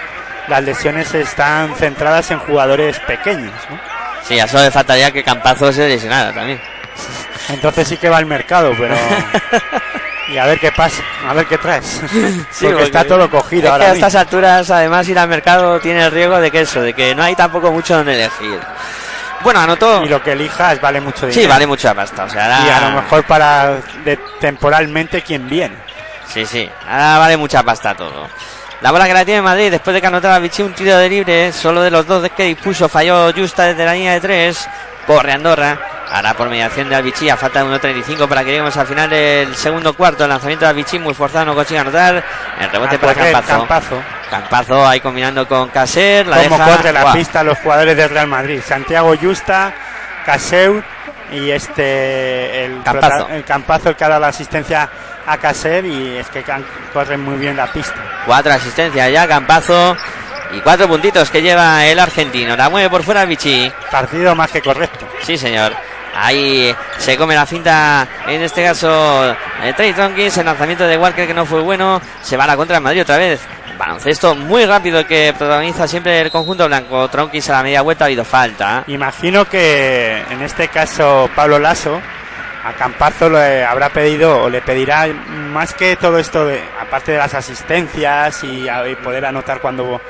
[0.49, 3.53] las lesiones están centradas en jugadores pequeños.
[3.69, 3.79] ¿no?
[4.27, 6.59] Sí, a solo le faltaría que Campazo se lesionara también.
[7.49, 8.95] Entonces sí que va al mercado, pero.
[10.29, 12.01] y a ver qué pasa, a ver qué traes.
[12.61, 14.05] porque, está todo cogido es que ahora a mismo.
[14.07, 17.23] estas alturas, además, ir al mercado tiene el riesgo de que eso, de que no
[17.23, 18.59] hay tampoco mucho donde elegir.
[19.41, 20.03] Bueno, anotó.
[20.03, 21.41] Y lo que elijas vale mucho dinero.
[21.41, 22.25] Sí, vale mucha pasta.
[22.25, 25.75] O sea, ahora- Y a lo mejor para de- temporalmente quien viene.
[26.27, 28.27] Sí, sí, ahora vale mucha pasta todo.
[28.81, 31.51] La bola que la tiene Madrid después de que anotara Vichy un tiro de libre,
[31.51, 34.67] solo de los dos que dispuso, falló Justa desde la línea de tres.
[35.05, 35.77] Corre Andorra.
[36.11, 39.55] Ahora por mediación de Albici, a falta de 1.35 para que lleguemos al final del
[39.55, 40.23] segundo cuarto.
[40.23, 42.23] El lanzamiento de Albici muy forzado, no consigue anotar.
[42.59, 43.59] El rebote A para correr, Campazo.
[43.59, 44.03] Campazo.
[44.29, 46.25] Campazo ahí combinando con Caser.
[46.25, 46.77] La Como deja.
[46.77, 48.59] corre la pista los jugadores del Real Madrid.
[48.65, 49.71] Santiago Justa,
[50.25, 50.81] Caseu
[51.31, 53.15] y este el Campazo.
[53.25, 54.89] prota- el Campazo el que ha dado la asistencia
[55.25, 56.43] a Caser y es que
[56.93, 57.95] corren muy bien la pista.
[58.25, 59.95] Cuatro asistencias ya, Campazo.
[60.51, 62.55] Y cuatro puntitos que lleva el argentino.
[62.55, 63.71] La mueve por fuera Vichy.
[63.91, 65.07] Partido más que correcto.
[65.21, 65.73] Sí, señor.
[66.15, 69.31] Ahí se come la finta, en este caso,
[69.63, 70.37] eh, Trey Tonkins.
[70.37, 72.01] El lanzamiento de Walker que no fue bueno.
[72.21, 73.39] Se va a la contra de Madrid otra vez.
[73.77, 77.07] Baloncesto muy rápido que protagoniza siempre el conjunto blanco.
[77.09, 78.83] Tonkins a la media vuelta ha habido falta.
[78.87, 82.01] Imagino que en este caso Pablo Lasso
[82.63, 87.17] a Campazo le habrá pedido o le pedirá más que todo esto de aparte de
[87.17, 88.67] las asistencias y,
[89.03, 90.01] poder anotar cuando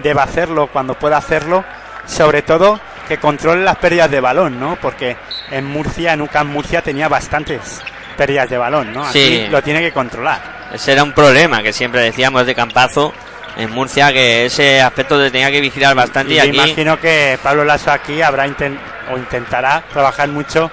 [0.00, 1.64] deba hacerlo, cuando pueda hacerlo,
[2.06, 2.78] sobre todo
[3.08, 4.76] que controle las pérdidas de balón, ¿no?
[4.80, 5.16] Porque
[5.50, 7.80] en Murcia, en UCAM Murcia tenía bastantes
[8.16, 9.06] pérdidas de balón, ¿no?
[9.06, 9.46] Aquí Sí.
[9.50, 10.68] lo tiene que controlar.
[10.72, 13.12] Ese era un problema que siempre decíamos de Campazo
[13.56, 16.32] en Murcia, que ese aspecto le tenía que vigilar bastante.
[16.32, 18.78] Y, Y aquí, imagino que Pablo Lasso aquí habrá inten-
[19.12, 20.70] o intentará trabajar mucho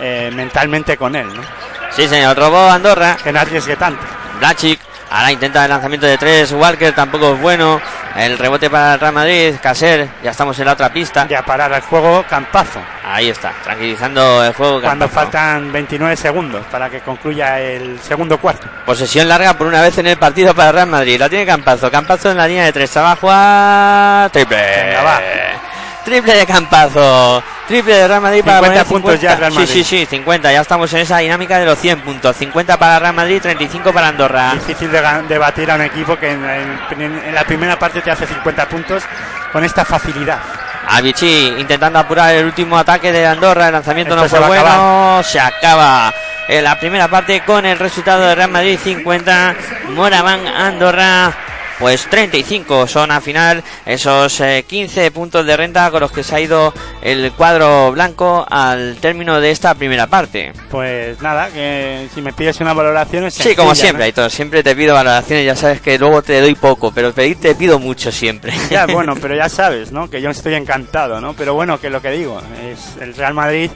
[0.00, 1.42] eh, mentalmente con él, ¿no?
[1.90, 3.16] sí, señor, robó Andorra.
[3.22, 4.02] Que no arriesgue tanto.
[4.38, 4.80] Blachic.
[5.10, 6.50] Ahora intenta el lanzamiento de tres.
[6.52, 7.80] Walker tampoco es bueno.
[8.16, 9.54] El rebote para el Real Madrid.
[9.62, 10.08] Caser.
[10.22, 11.26] Ya estamos en la otra pista.
[11.28, 12.80] Ya parar el juego, Campazo.
[13.04, 13.52] Ahí está.
[13.62, 14.80] Tranquilizando el juego.
[14.80, 15.30] Cuando Campazo.
[15.30, 18.66] faltan 29 segundos para que concluya el segundo cuarto.
[18.84, 21.18] Posesión larga por una vez en el partido para el Real Madrid.
[21.18, 21.90] La tiene Campazo.
[21.90, 22.96] Campazo en la línea de tres.
[22.96, 23.16] Va
[24.24, 24.28] a.
[24.32, 24.56] Triple.
[24.56, 25.20] Venga, va.
[26.04, 27.42] Triple de Campazo.
[27.66, 29.66] Triple de Real Madrid para 50 poner puntos ya Real Madrid.
[29.72, 30.06] Sí, sí, sí.
[30.06, 30.52] 50.
[30.52, 32.36] Ya estamos en esa dinámica de los 100 puntos.
[32.36, 33.40] 50 para Real Madrid.
[33.40, 34.52] 35 para Andorra.
[34.52, 38.10] Difícil de, de batir a un equipo que en, en- en la primera parte te
[38.10, 39.02] hace 50 puntos
[39.52, 40.38] con esta facilidad.
[40.86, 43.68] Avicii intentando apurar el último ataque de Andorra.
[43.68, 45.22] El lanzamiento Esto no fue bueno.
[45.22, 46.12] Se acaba
[46.46, 49.54] en la primera parte con el resultado de Real Madrid 50.
[49.90, 51.32] Moraván Andorra.
[51.78, 56.34] Pues 35 son a final esos eh, 15 puntos de renta con los que se
[56.34, 56.72] ha ido
[57.02, 60.52] el cuadro blanco al término de esta primera parte.
[60.70, 64.04] Pues nada, que si me pides una valoración es Sí, como siempre, ¿no?
[64.04, 67.54] Aitor, siempre te pido valoraciones, ya sabes que luego te doy poco, pero pedir te
[67.54, 68.52] pido mucho siempre.
[68.70, 70.08] Ya, bueno, pero ya sabes, ¿no?
[70.08, 71.34] Que yo estoy encantado, ¿no?
[71.34, 73.70] Pero bueno, que lo que digo, es el Real Madrid,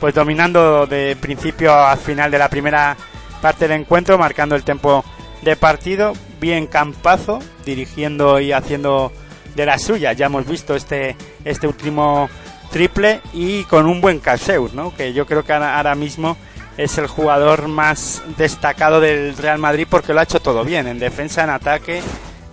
[0.00, 2.96] pues dominando de principio a final de la primera
[3.40, 5.04] parte del encuentro, marcando el tiempo
[5.42, 6.14] de partido,
[6.44, 9.10] bien Campazo, dirigiendo y haciendo
[9.56, 10.14] de las suyas.
[10.14, 12.28] Ya hemos visto este, este último
[12.70, 14.94] triple y con un buen Caseur, ¿no?
[14.94, 16.36] Que yo creo que ahora, ahora mismo
[16.76, 20.98] es el jugador más destacado del Real Madrid porque lo ha hecho todo bien, en
[20.98, 22.02] defensa, en ataque,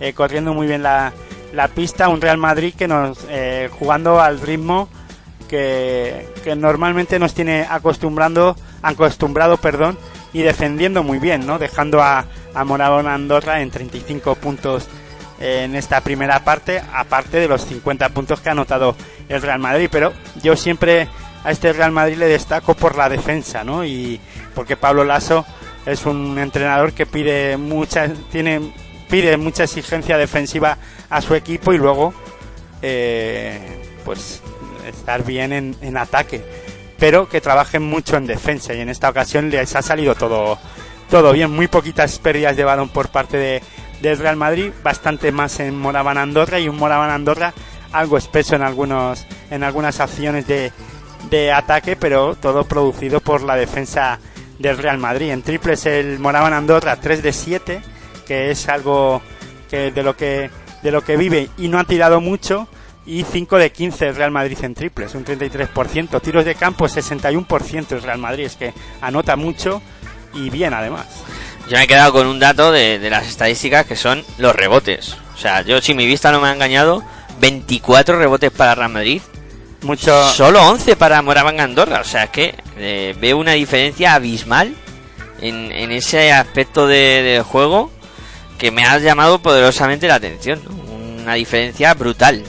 [0.00, 1.12] eh, corriendo muy bien la,
[1.52, 2.08] la, pista.
[2.08, 4.88] Un Real Madrid que nos, eh, jugando al ritmo
[5.50, 9.98] que, que, normalmente nos tiene acostumbrando, acostumbrado perdón,
[10.32, 11.58] y defendiendo muy bien, ¿no?
[11.58, 14.88] dejando a, a Andorra en 35 puntos
[15.42, 18.94] en esta primera parte, aparte de los 50 puntos que ha anotado
[19.28, 19.88] el Real Madrid.
[19.90, 20.12] Pero
[20.42, 21.08] yo siempre
[21.44, 23.84] a este Real Madrid le destaco por la defensa, ¿no?
[23.84, 24.20] Y
[24.54, 25.44] porque Pablo Lasso
[25.84, 28.72] es un entrenador que pide mucha, tiene,
[29.10, 30.78] pide mucha exigencia defensiva
[31.10, 32.14] a su equipo y luego,
[32.80, 34.40] eh, pues,
[34.86, 36.44] estar bien en, en, ataque.
[37.02, 40.56] Pero que trabajen mucho en defensa y en esta ocasión les ha salido todo,
[41.10, 41.50] todo bien.
[41.50, 43.60] Muy poquitas pérdidas de balón por parte de,
[44.00, 47.54] del Real Madrid, bastante más en Moraban Andorra y un Moraban Andorra
[47.90, 50.70] algo espeso en algunos en algunas acciones de,
[51.28, 54.20] de ataque, pero todo producido por la defensa
[54.60, 55.30] del Real Madrid.
[55.30, 57.82] En triples el Moraban Andorra 3 de 7,
[58.28, 59.22] que es algo
[59.68, 60.52] que de lo que
[60.84, 62.68] de lo que vive y no ha tirado mucho
[63.06, 67.92] y 5 de 15 el Real Madrid en triples, un 33%, tiros de campo 61%
[67.92, 69.82] el Real Madrid, es que anota mucho
[70.34, 71.06] y bien además.
[71.68, 75.16] Yo me he quedado con un dato de, de las estadísticas que son los rebotes.
[75.34, 77.02] O sea, yo si mi vista no me ha engañado,
[77.40, 79.22] 24 rebotes para Real Madrid
[79.82, 80.28] mucho...
[80.32, 82.00] Solo 11 para Moraván Andorra.
[82.00, 84.74] O sea, es que eh, veo una diferencia abismal
[85.40, 87.90] en, en ese aspecto de, de, juego
[88.58, 90.60] que me ha llamado poderosamente la atención.
[90.64, 91.22] ¿no?
[91.22, 92.44] Una diferencia brutal.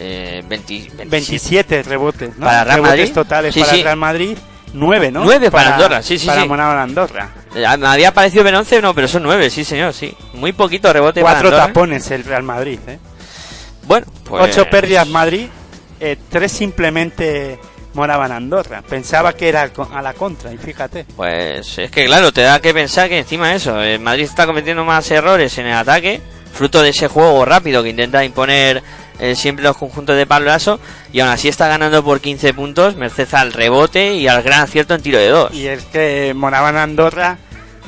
[0.00, 2.46] Eh, 20, 27, 27, rebotes, ¿no?
[2.46, 3.14] Para Real rebotes Madrid.
[3.14, 3.82] totales Sí, para sí.
[3.82, 4.38] Real Madrid.
[4.72, 5.24] 9, ¿no?
[5.24, 6.48] 9 para Andorra, sí, sí, Para sí.
[6.50, 7.30] Andorra.
[7.54, 10.14] Me había parecido ver 11, no, pero son 9, sí, señor, sí.
[10.34, 11.66] Muy poquito rebote Cuatro Andorra.
[11.68, 12.98] tapones el Real Madrid, ¿eh?
[13.84, 14.44] Bueno, pues...
[14.44, 15.48] Ocho pérdidas Madrid,
[16.00, 17.58] eh, tres simplemente
[17.94, 18.82] moraban Andorra.
[18.82, 21.06] Pensaba que era a la contra, y fíjate.
[21.16, 24.46] Pues es que claro, te da que pensar que encima de eso, el Madrid está
[24.46, 26.20] cometiendo más errores en el ataque,
[26.52, 28.82] fruto de ese juego rápido que intenta imponer
[29.18, 30.80] eh, siempre los conjuntos de Pablo Lasso,
[31.12, 34.94] y aún así está ganando por 15 puntos, merced al rebote y al gran acierto
[34.94, 35.52] en tiro de dos.
[35.54, 37.38] Y es que moraban Andorra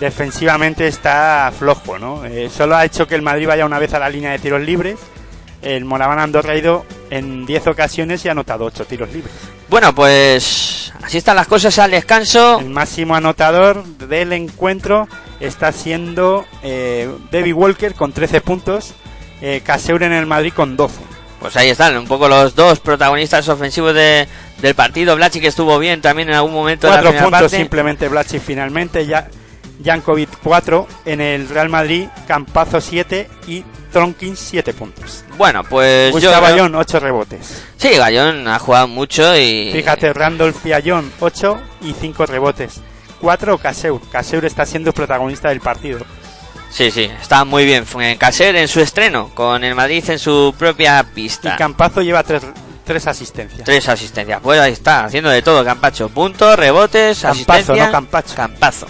[0.00, 2.24] defensivamente está flojo, ¿no?
[2.24, 4.62] Eh, solo ha hecho que el Madrid vaya una vez a la línea de tiros
[4.62, 4.98] libres.
[5.62, 9.34] El Moraban Andorra ha ido en 10 ocasiones y ha anotado 8 tiros libres.
[9.68, 12.58] Bueno, pues así están las cosas al descanso.
[12.60, 15.06] El máximo anotador del encuentro
[15.38, 18.94] está siendo eh, Debbie Walker con 13 puntos,
[19.42, 20.98] eh, Caseur en el Madrid con 12.
[21.40, 24.28] Pues ahí están, un poco los dos protagonistas ofensivos de,
[24.58, 25.16] del partido.
[25.16, 27.56] Blachi que estuvo bien también en algún momento de la 4 primera puntos parte.
[27.56, 29.28] simplemente Blachi finalmente, ya
[29.82, 35.24] Jankovic 4 en el Real Madrid, Campazo 7 y Tronkins 7 puntos.
[35.36, 36.20] Bueno, pues yo...
[36.20, 37.64] Gustavo Ayón 8 rebotes.
[37.76, 39.70] Sí, Gallón ha jugado mucho y...
[39.72, 42.80] Fíjate, Randolph y Ayón 8 y 5 rebotes.
[43.20, 44.00] 4 Caseur.
[44.12, 46.00] Caseur está siendo protagonista del partido.
[46.70, 47.84] Sí, sí, está muy bien.
[47.84, 51.56] Fue Caser en su estreno, con el Madrid en su propia Y pista.
[51.56, 52.42] Campazo lleva 3
[52.90, 53.62] tres asistencias.
[53.64, 54.40] Tres asistencias.
[54.42, 56.08] Pues ahí está, haciendo de todo, Campacho.
[56.08, 57.86] Puntos, rebotes, Campazo, asistencia.
[57.86, 58.34] no Campacho.
[58.34, 58.86] Campazo.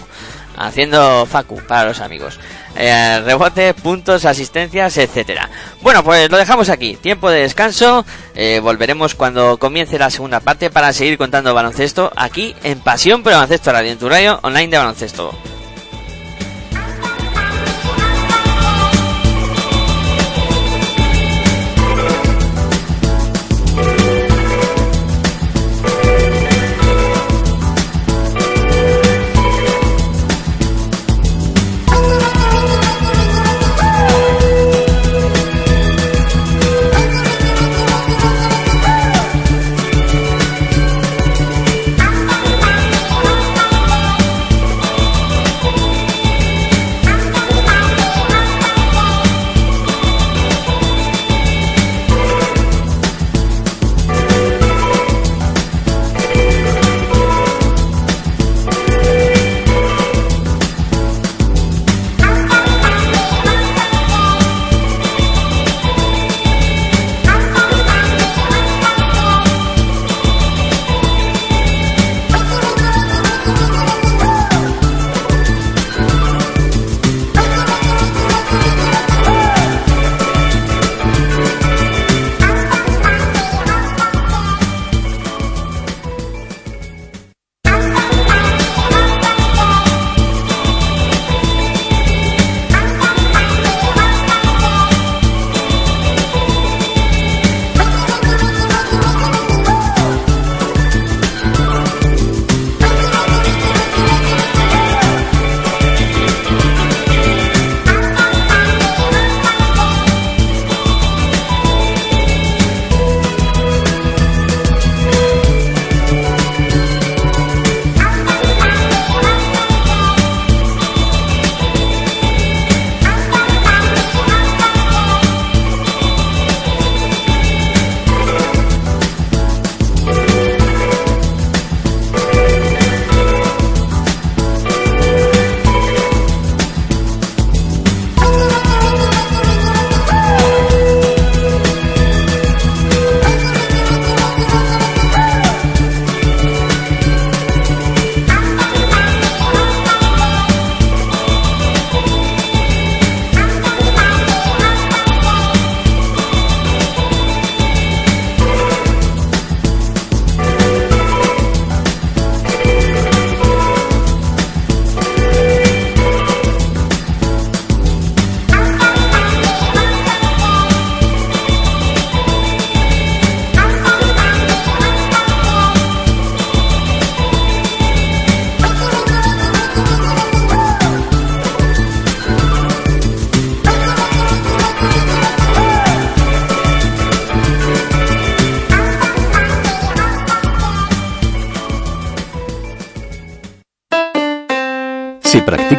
[0.57, 2.39] Haciendo Facu para los amigos.
[2.75, 5.49] Eh, rebotes, puntos, asistencias, etcétera.
[5.81, 6.95] Bueno, pues lo dejamos aquí.
[6.95, 8.03] Tiempo de descanso.
[8.33, 13.33] Eh, volveremos cuando comience la segunda parte para seguir contando baloncesto aquí en Pasión por
[13.33, 15.31] Baloncesto Radio, en tu radio online de baloncesto.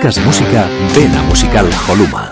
[0.02, 2.31] Practicas música, ven a Musical Holuma.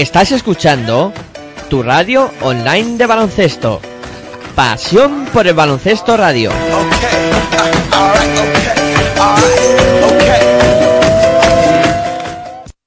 [0.00, 1.12] Estás escuchando
[1.68, 3.82] tu radio online de baloncesto.
[4.54, 6.50] Pasión por el baloncesto radio.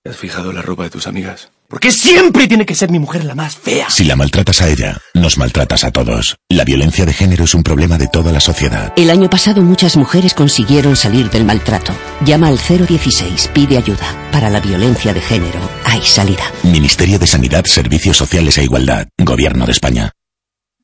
[0.04, 1.53] ¿Has fijado la ropa de tus amigas?
[1.84, 3.90] ¿Por qué siempre tiene que ser mi mujer la más fea?
[3.90, 6.38] Si la maltratas a ella, nos maltratas a todos.
[6.48, 8.94] La violencia de género es un problema de toda la sociedad.
[8.96, 11.92] El año pasado muchas mujeres consiguieron salir del maltrato.
[12.24, 14.30] Llama al 016, pide ayuda.
[14.32, 16.50] Para la violencia de género hay salida.
[16.64, 19.10] Ministerio de Sanidad, Servicios Sociales e Igualdad.
[19.18, 20.14] Gobierno de España.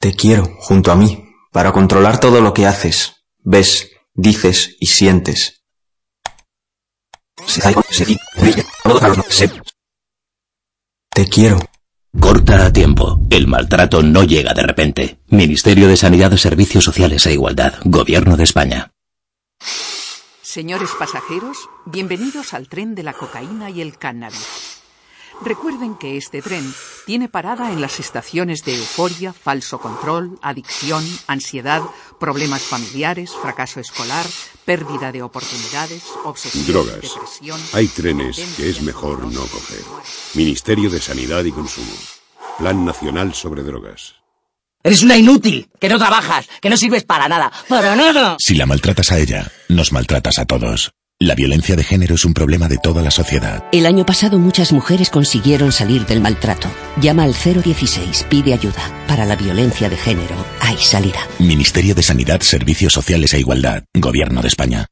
[0.01, 1.23] Te quiero, junto a mí,
[1.53, 5.61] para controlar todo lo que haces, ves, dices y sientes.
[11.11, 11.59] Te quiero.
[12.19, 13.19] Corta a tiempo.
[13.29, 15.19] El maltrato no llega de repente.
[15.27, 17.73] Ministerio de Sanidad, Servicios Sociales e Igualdad.
[17.83, 18.91] Gobierno de España.
[20.41, 24.81] Señores pasajeros, bienvenidos al tren de la cocaína y el cannabis.
[25.41, 26.73] Recuerden que este tren
[27.05, 31.81] tiene parada en las estaciones de euforia, falso control, adicción, ansiedad,
[32.19, 34.25] problemas familiares, fracaso escolar,
[34.69, 37.01] pérdida de oportunidades, obsesión, Drogas.
[37.01, 37.59] depresión.
[37.73, 39.81] Hay trenes que es mejor no coger.
[40.35, 41.91] Ministerio de Sanidad y Consumo.
[42.59, 44.13] Plan Nacional sobre Drogas.
[44.83, 47.51] Eres una inútil, que no trabajas, que no sirves para nada.
[47.67, 48.37] ¡Para nada!
[48.39, 50.91] Si la maltratas a ella, nos maltratas a todos.
[51.21, 53.65] La violencia de género es un problema de toda la sociedad.
[53.73, 56.69] El año pasado muchas mujeres consiguieron salir del maltrato.
[57.01, 58.81] Llama al 016, pide ayuda.
[59.05, 61.19] Para la violencia de género hay salida.
[61.37, 63.83] Ministerio de Sanidad, Servicios Sociales e Igualdad.
[63.93, 64.85] Gobierno de España.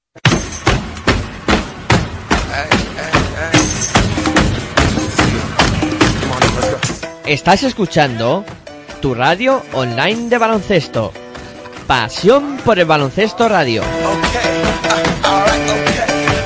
[7.26, 8.44] Estás escuchando
[9.02, 11.14] tu radio online de baloncesto.
[11.88, 13.82] Pasión por el baloncesto radio.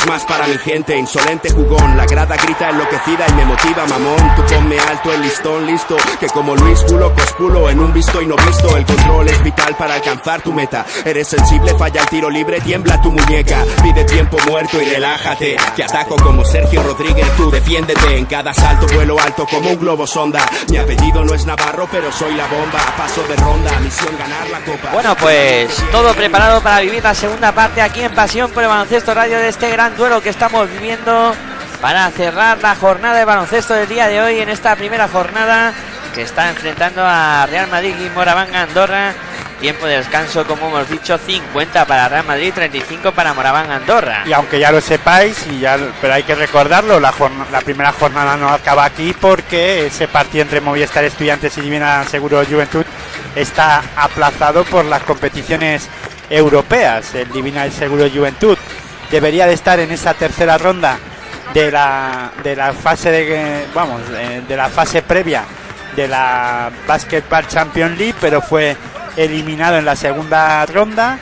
[0.07, 1.97] más para mi gente, insolente jugón.
[1.97, 4.35] La grada grita enloquecida y me motiva, mamón.
[4.35, 5.97] Tú ponme alto el listón, listo.
[6.19, 8.75] Que como Luis Pulo, cospulo en un visto y no visto.
[8.77, 10.85] El control es vital para alcanzar tu meta.
[11.05, 13.63] Eres sensible, falla el tiro libre, tiembla tu muñeca.
[13.83, 15.57] Pide tiempo muerto y relájate.
[15.75, 18.17] Que ataco como Sergio Rodríguez, tú defiéndete.
[18.17, 20.45] En cada salto vuelo alto como un globo sonda.
[20.69, 22.79] Mi apellido no es Navarro, pero soy la bomba.
[22.97, 24.89] Paso de ronda, misión ganar la copa.
[24.93, 29.13] Bueno, pues todo preparado para vivir la segunda parte aquí en Pasión por el Baloncesto
[29.13, 31.33] Radio de este gran duelo que estamos viviendo
[31.81, 35.73] para cerrar la jornada de baloncesto del día de hoy en esta primera jornada
[36.13, 39.13] que está enfrentando a Real Madrid y Moravanga Andorra.
[39.59, 44.23] Tiempo de descanso, como hemos dicho, 50 para Real Madrid, 35 para Moravanga Andorra.
[44.25, 47.13] Y aunque ya lo sepáis, y ya, pero hay que recordarlo, la,
[47.51, 52.43] la primera jornada no acaba aquí porque ese partido entre Movistar Estudiantes y Divina Seguro
[52.43, 52.85] Juventud
[53.35, 55.87] está aplazado por las competiciones
[56.27, 57.13] europeas.
[57.13, 58.57] El Divina Seguro Juventud
[59.11, 60.97] debería de estar en esa tercera ronda
[61.53, 65.43] de la, de la fase de vamos de, de la fase previa
[65.95, 68.77] de la Basketball Champions League, pero fue
[69.17, 71.19] eliminado en la segunda ronda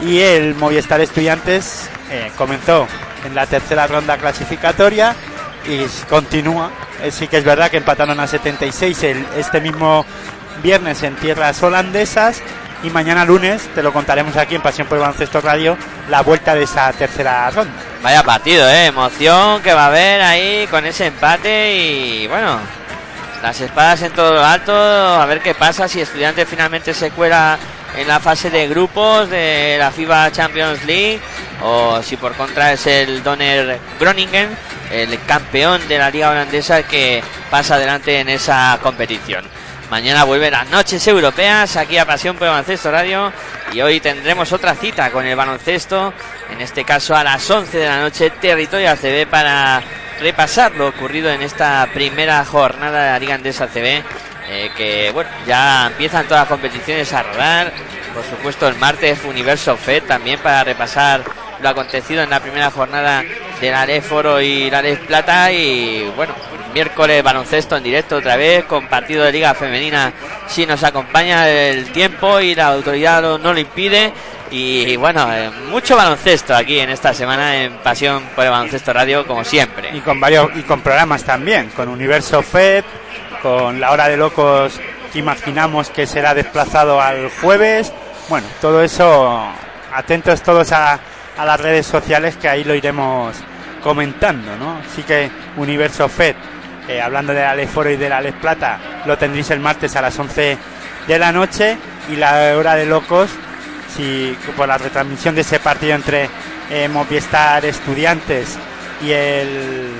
[0.00, 2.86] y el Movistar Estudiantes eh, comenzó
[3.24, 5.14] en la tercera ronda clasificatoria
[5.66, 6.70] y continúa.
[7.02, 10.04] Eh, sí que es verdad que empataron a 76 el, este mismo
[10.62, 12.40] viernes en tierras holandesas
[12.82, 15.76] y mañana lunes te lo contaremos aquí en Pasión por el Baloncesto Radio
[16.10, 17.72] la vuelta de esa tercera ronda.
[18.02, 18.86] Vaya partido, ¿eh?
[18.86, 22.58] Emoción que va a haber ahí con ese empate y bueno,
[23.42, 27.58] las espadas en todo lo alto, a ver qué pasa si Estudiantes finalmente se cuela
[27.96, 31.20] en la fase de grupos de la FIBA Champions League
[31.62, 34.48] o si por contra es el Donner Groningen,
[34.90, 39.53] el campeón de la liga holandesa que pasa adelante en esa competición.
[39.94, 43.32] Mañana vuelven las noches europeas aquí a Pasión por el Baloncesto Radio
[43.72, 46.12] y hoy tendremos otra cita con el baloncesto,
[46.50, 49.80] en este caso a las 11 de la noche, territorio ACB para
[50.18, 54.02] repasar lo ocurrido en esta primera jornada de la Liga Andesa ACB,
[54.48, 57.72] eh, que bueno, ya empiezan todas las competiciones a rodar,
[58.12, 61.22] por supuesto el martes Universo FED también para repasar
[61.64, 63.24] lo acontecido en la primera jornada
[63.58, 66.34] de la Foro y la Lez Plata y bueno,
[66.74, 70.12] miércoles baloncesto en directo otra vez con partido de liga femenina
[70.46, 74.12] si nos acompaña el tiempo y la autoridad no, no lo impide
[74.50, 79.26] y bueno, eh, mucho baloncesto aquí en esta semana en Pasión por el Baloncesto Radio
[79.26, 79.96] como siempre.
[79.96, 82.84] Y con varios y con programas también, con Universo FED,
[83.42, 84.78] con La Hora de Locos
[85.12, 87.90] que imaginamos que será desplazado al jueves.
[88.28, 89.48] Bueno, todo eso,
[89.92, 91.00] atentos todos a,
[91.36, 93.34] a las redes sociales que ahí lo iremos
[93.82, 94.78] comentando, ¿no?
[94.78, 96.34] Así que Universo FED,
[96.88, 99.96] eh, hablando de la Les Foro y de la Les Plata, lo tendréis el martes
[99.96, 100.56] a las 11
[101.06, 101.76] de la noche
[102.10, 103.30] y la Hora de Locos,
[103.94, 106.28] si por la retransmisión de ese partido entre
[106.70, 108.58] eh, Movistar Estudiantes
[109.02, 109.90] y el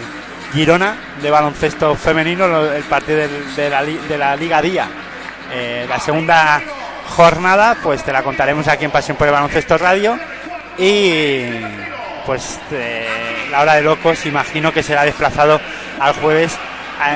[0.53, 3.19] Girona de baloncesto femenino, el partido
[3.57, 4.89] de la Liga Día.
[5.53, 6.63] Eh, la segunda
[7.11, 10.19] jornada, pues te la contaremos aquí en Pasión por el Baloncesto Radio.
[10.79, 11.45] Y
[12.27, 13.07] pues eh,
[13.51, 15.61] la hora de locos, imagino que será desplazado
[16.01, 16.53] al jueves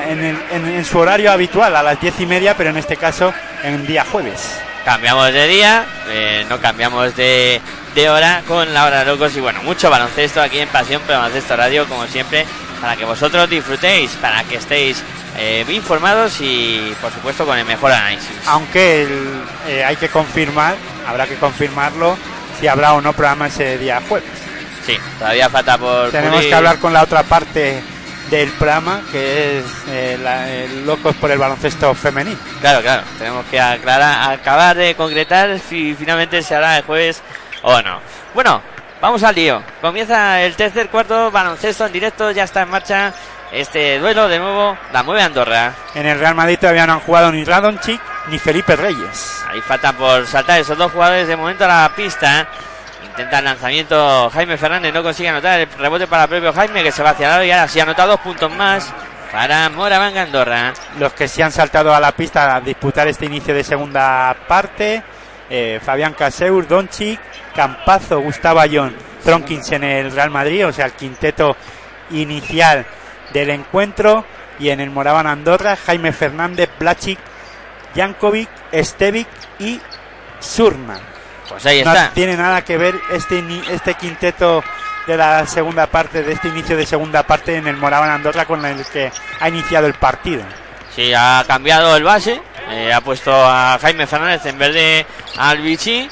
[0.07, 2.95] en, el- en- en su horario habitual, a las diez y media, pero en este
[2.95, 3.33] caso
[3.63, 4.59] en día jueves.
[4.85, 7.61] Cambiamos de día, eh, no cambiamos de,
[7.95, 11.15] de hora con la hora de locos y bueno, mucho baloncesto aquí en Pasión por
[11.15, 12.45] Baloncesto Radio, como siempre,
[12.79, 15.03] para que vosotros disfrutéis, para que estéis
[15.37, 18.29] eh, bien informados y por supuesto con el mejor análisis.
[18.47, 20.75] Aunque el- eh, hay que confirmar,
[21.07, 22.17] habrá que confirmarlo,
[22.59, 24.29] si habrá o no programa ese día jueves.
[24.85, 26.49] Sí, todavía falta por Tenemos pulir.
[26.49, 27.81] que hablar con la otra parte
[28.29, 32.37] del programa, que es eh, la- el Locos por el Baloncesto Femenino.
[32.61, 37.21] Claro, claro, tenemos que aclarar, acabar de concretar si finalmente se hará el jueves
[37.63, 37.99] o no.
[38.33, 38.61] Bueno,
[39.01, 39.61] vamos al lío.
[39.81, 43.13] Comienza el tercer cuarto, baloncesto en directo, ya está en marcha
[43.51, 45.73] este duelo de nuevo, la mueve Andorra.
[45.95, 49.43] En el Real Madrid todavía no han jugado ni Radonchik ni Felipe Reyes.
[49.49, 52.47] Ahí falta por saltar esos dos jugadores de momento a la pista.
[53.03, 56.91] Intenta el lanzamiento Jaime Fernández, no consigue anotar el rebote para el propio Jaime que
[56.91, 58.93] se va hacia el lado y ahora sí anota dos puntos más
[59.31, 60.73] para Moravanga Andorra.
[60.99, 65.03] Los que se han saltado a la pista a disputar este inicio de segunda parte,
[65.49, 67.19] eh, Fabián Caseur, Donchik,
[67.55, 71.57] Campazo, Gustavo Ayón, Tronkins en el Real Madrid, o sea, el quinteto
[72.11, 72.85] inicial
[73.33, 74.25] del encuentro.
[74.59, 77.19] Y en el Moraban Andorra, Jaime Fernández, Blachik,
[77.95, 79.27] Jankovic, Stevic
[79.59, 79.79] y
[80.39, 80.99] Surman.
[81.47, 82.11] Pues ahí no está.
[82.13, 84.63] tiene nada que ver este, este quinteto
[85.07, 88.63] de la segunda parte, de este inicio de segunda parte en el Moraban Andorra con
[88.65, 90.43] el que ha iniciado el partido.
[90.95, 92.41] Sí, ha cambiado el base.
[92.69, 95.05] eh, ha puesto a Jaime Fernández en vez de
[95.37, 96.07] al Vichy.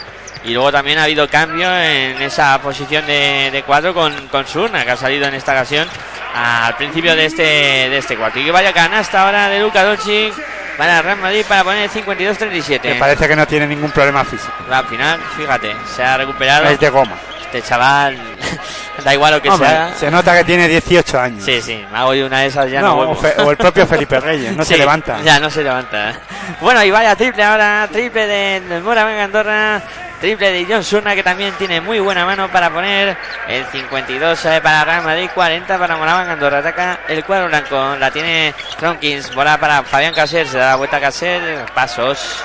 [0.47, 4.85] Y luego también ha habido cambio en esa posición de, de cuatro con, con Surna,
[4.85, 5.87] que ha salido en esta ocasión
[6.33, 8.39] al principio de este, de este cuarto.
[8.39, 10.33] Y que vaya canasta ahora de Luka Doncic
[10.77, 12.81] para Real Madrid para poner 52-37.
[12.83, 14.53] Me parece que no tiene ningún problema físico.
[14.71, 16.65] Al final, fíjate, se ha recuperado.
[16.69, 17.17] Es de goma.
[17.47, 18.17] Este chaval,
[19.05, 19.93] da igual lo que Hombre, sea.
[19.97, 21.43] Se nota que tiene 18 años.
[21.45, 23.87] Sí, sí, me hago yo una de esas ya no, o, Fe- o el propio
[23.87, 25.19] Felipe Reyes, no se levanta.
[25.23, 26.13] Ya no se levanta.
[26.59, 29.81] Bueno, y vaya triple ahora, triple de, del Moraván Andorra,
[30.19, 33.15] triple de John Surna que también tiene muy buena mano para poner
[33.47, 36.57] el 52 eh, para Real Madrid, 40 para Moraván Andorra.
[36.59, 40.97] Ataca el cuadro blanco, la tiene Tronkins, bola para Fabián Caser, se da la vuelta
[40.97, 42.43] a Caser, pasos,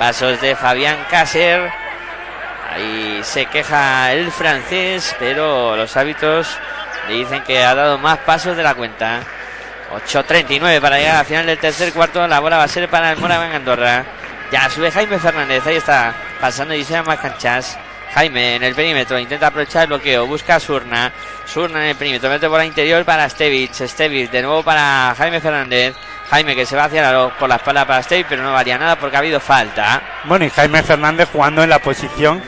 [0.00, 1.70] pasos de Fabián Caser.
[2.76, 6.46] Ahí se queja el francés, pero los hábitos
[7.08, 9.20] dicen que ha dado más pasos de la cuenta.
[9.94, 12.26] 8.39 para llegar al final del tercer cuarto.
[12.26, 14.04] La bola va a ser para el Moraván Andorra.
[14.52, 15.66] Ya sube Jaime Fernández.
[15.66, 16.14] Ahí está.
[16.38, 17.78] Pasando y se más canchas.
[18.12, 19.18] Jaime en el perímetro.
[19.18, 20.26] Intenta aprovechar el bloqueo.
[20.26, 21.10] Busca a Surna.
[21.46, 22.28] Surna en el perímetro.
[22.28, 23.86] Mete por la interior para Stevich.
[23.86, 25.94] Stevich de nuevo para Jaime Fernández.
[26.28, 28.26] Jaime que se va hacia la, por la espalda para Stevich.
[28.28, 30.02] Pero no valía nada porque ha habido falta.
[30.24, 32.42] Bueno, y Jaime Fernández jugando en la posición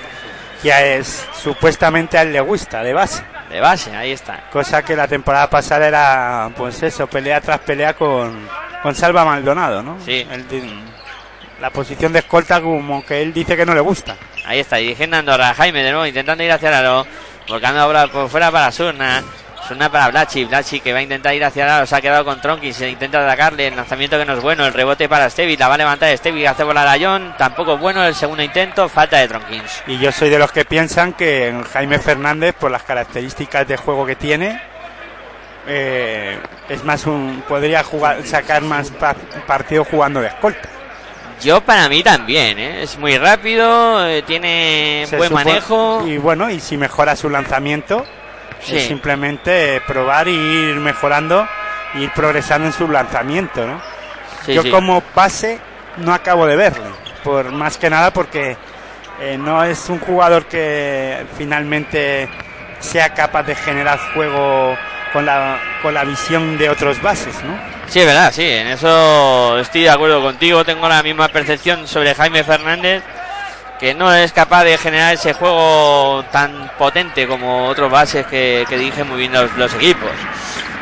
[0.63, 3.23] que es supuestamente a él le gusta, de base.
[3.51, 4.45] De base, ahí está.
[4.51, 8.47] Cosa que la temporada pasada era, pues eso, pelea tras pelea con,
[8.83, 9.99] con Salva Maldonado, ¿no?
[10.05, 10.27] Sí.
[10.51, 10.85] Di-
[11.61, 14.17] la posición de escolta como que él dice que no le gusta.
[14.47, 15.55] Ahí está, dirigiendo a Andorra.
[15.55, 17.07] Jaime de nuevo intentando ir hacia el aro.
[17.49, 19.23] Volcando ahora por fuera para Surna.
[19.67, 20.45] Surna para Blachi.
[20.45, 21.87] Blachi que va a intentar ir hacia el aro.
[21.87, 22.73] Se ha quedado con Tronki.
[22.73, 23.67] Se intenta atacarle.
[23.69, 24.65] El lanzamiento que no es bueno.
[24.67, 25.57] El rebote para Stevie.
[25.57, 26.47] La va a levantar Stevie.
[26.49, 27.35] Hace volar a John.
[27.37, 28.89] Tampoco es bueno el segundo intento.
[28.89, 29.83] Falta de Tronkins.
[29.87, 34.07] Y yo soy de los que piensan que Jaime Fernández, por las características de juego
[34.07, 34.61] que tiene,
[35.67, 36.39] eh,
[36.69, 39.15] es más un podría jugar sacar más pa-
[39.47, 40.69] partido jugando de escolta.
[41.43, 42.83] Yo para mí también, ¿eh?
[42.83, 44.05] Es muy rápido.
[44.09, 46.05] eh, tiene Se buen supo- manejo.
[46.07, 48.05] Y bueno, y si mejora su lanzamiento,
[48.61, 48.77] Sí.
[48.77, 51.47] es simplemente probar y ir mejorando,
[51.95, 53.81] e ir progresando en su lanzamiento, ¿no?
[54.45, 54.71] Sí, Yo sí.
[54.71, 55.59] como pase
[55.99, 56.87] no acabo de verle,
[57.25, 58.57] por más que nada porque
[59.21, 62.29] eh, no es un jugador que finalmente
[62.81, 64.77] sea capaz de generar juego
[65.13, 67.59] con la, con la visión de otros bases, ¿no?
[67.89, 70.63] Sí, es verdad, sí, en eso estoy de acuerdo contigo.
[70.65, 73.03] Tengo la misma percepción sobre Jaime Fernández,
[73.79, 78.77] que no es capaz de generar ese juego tan potente como otros bases que, que
[78.77, 80.11] dirigen muy bien los, los equipos.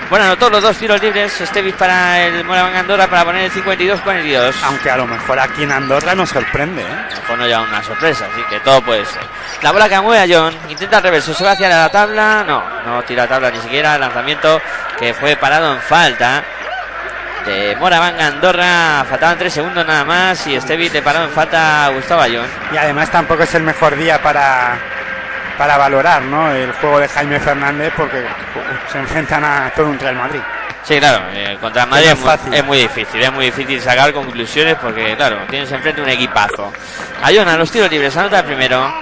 [0.09, 4.55] Bueno, anotó los dos tiros libres, Estevis para el Moraván Andorra para poner el 52-42.
[4.63, 6.87] Aunque a lo mejor aquí en Andorra nos sorprende, ¿eh?
[6.87, 9.23] A lo mejor no ya una sorpresa, así que todo puede ser.
[9.63, 12.63] La bola que mueve a John, intenta el reverso, se va hacia la tabla, no,
[12.87, 14.61] no tira la tabla ni siquiera, el lanzamiento
[14.97, 16.45] que fue parado en falta
[17.47, 21.89] de Moraván Andorra, faltaban tres segundos nada más y Estevi le paró en falta a
[21.91, 22.47] Gustavo Ayón.
[22.73, 24.77] Y además tampoco es el mejor día para,
[25.57, 26.51] para valorar ¿no?
[26.53, 28.25] el juego de Jaime Fernández porque
[28.91, 30.41] se enfrentan a todo un Real Madrid.
[30.83, 32.55] Sí, claro, eh, contra el Madrid es muy, fácil.
[32.55, 36.73] es muy difícil, es muy difícil sacar conclusiones porque, claro, tienes enfrente un equipazo.
[37.23, 38.93] Ayón a los tiros libres, anota primero.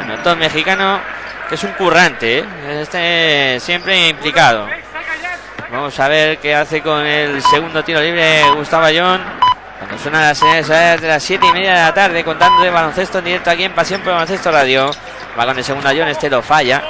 [0.00, 1.00] Anotó el mexicano,
[1.48, 2.44] que es un currante, ¿eh?
[2.82, 4.68] este siempre implicado.
[5.70, 9.20] Vamos a ver qué hace con el segundo tiro libre Gustavo Ayón.
[9.78, 13.18] Cuando suena las señales de las 7 y media de la tarde, contando de baloncesto
[13.18, 14.90] en directo aquí en Pasión por Baloncesto Radio.
[15.38, 16.82] Va con el segundo Ayón, este lo falla.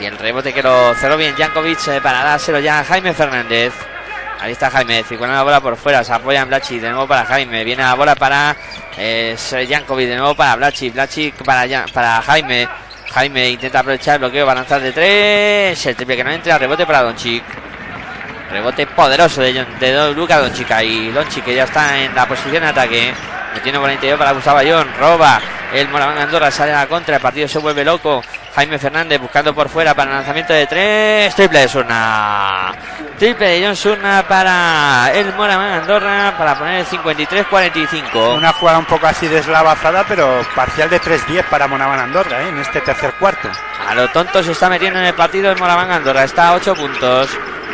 [0.00, 3.74] Y el rebote que lo cerró bien Jankovic eh, para dárselo ya a Jaime Fernández.
[4.40, 7.24] Ahí está Jaime, circulando la bola por fuera, se apoya en Blachi, de nuevo para
[7.24, 8.56] Jaime, viene la bola para
[8.96, 9.36] eh,
[9.68, 12.68] Jankovic, de nuevo para Blachi, Blachi para, para Jaime,
[13.12, 16.86] Jaime intenta aprovechar el bloqueo para lanzar de tres, el triple que no entra, rebote
[16.86, 17.42] para Doncic,
[18.50, 22.62] rebote poderoso de, de Don- Luka Doncic y Doncic que ya está en la posición
[22.62, 23.14] de ataque,
[23.54, 25.40] metiendo por el interior para Gustavo Ayón, roba
[25.72, 28.22] el Moraván Andorra, sale a la contra, el partido se vuelve loco,
[28.54, 32.72] Jaime Fernández buscando por fuera para el lanzamiento de tres, triple de Surna,
[33.18, 38.34] triple de John Surna para el Moraván Andorra para poner el 53-45.
[38.36, 42.48] Una jugada un poco así deslavazada, pero parcial de 3-10 para Monavan Andorra ¿eh?
[42.48, 43.48] en este tercer cuarto.
[43.86, 46.24] A lo tonto se está metiendo en el partido el Moraván Andorra.
[46.24, 47.28] Está a 8 puntos.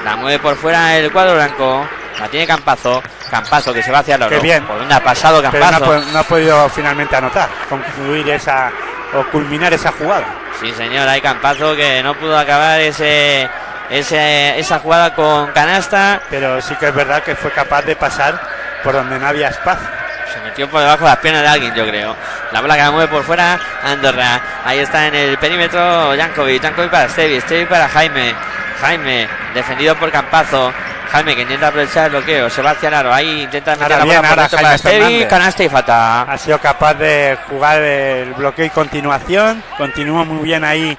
[0.05, 1.87] La mueve por fuera el cuadro blanco.
[2.21, 3.03] La tiene Campazo.
[3.31, 4.31] Campazo que se va hacia el oro.
[4.31, 4.63] Qué bien.
[4.65, 6.13] Por dónde ha pasado Pero no ha, Campazo.
[6.13, 8.71] no ha podido finalmente anotar, concluir esa
[9.15, 10.27] o culminar esa jugada.
[10.61, 11.09] Sí, señor.
[11.09, 13.49] Hay Campazo que no pudo acabar ese,
[13.91, 16.21] ese esa jugada con canasta.
[16.31, 18.41] Pero sí que es verdad que fue capaz de pasar
[18.85, 19.89] por donde no había espacio.
[20.33, 22.15] Se metió por debajo de las piernas de alguien, yo creo.
[22.53, 24.41] La bola que la mueve por fuera, Andorra.
[24.65, 26.63] Ahí está en el perímetro Jankovic.
[26.63, 27.41] Jankovic para Stevi.
[27.41, 28.35] Stevi para Jaime.
[28.81, 30.73] Jaime, defendido por Campazo.
[31.13, 34.49] Jaime que intenta aprovechar el bloqueo, Sebastián Aro, ahí intenta meter Ahora la bola ahora
[34.49, 36.23] para Estevi, canasta y falta.
[36.23, 39.63] Ha sido capaz de jugar el bloqueo y continuación.
[39.79, 40.99] Continúa muy bien ahí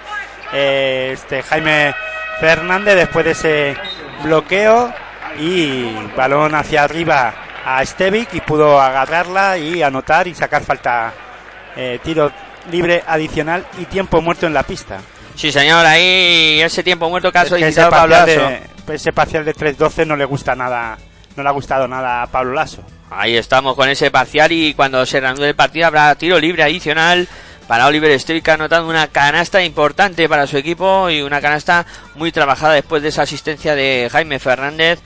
[0.54, 1.94] eh, este Jaime
[2.40, 3.78] Fernández después de ese
[4.24, 4.94] bloqueo
[5.38, 7.34] y balón hacia arriba
[7.66, 11.12] a Stevic y pudo agarrarla y anotar y sacar falta
[11.76, 12.32] eh, tiro
[12.72, 15.00] libre adicional y tiempo muerto en la pista.
[15.36, 18.50] Sí, señor, ahí ese tiempo muerto que ha solicitado Pablo Lasso.
[18.88, 20.98] de, ese parcial de 3-12 no le gusta nada,
[21.36, 22.82] no le ha gustado nada a Pablo Lasso.
[23.10, 27.28] Ahí estamos con ese parcial y cuando se reanude el partido habrá tiro libre adicional
[27.68, 32.76] para Oliver ha anotado una canasta importante para su equipo y una canasta muy trabajada
[32.76, 35.00] después de esa asistencia de Jaime Fernández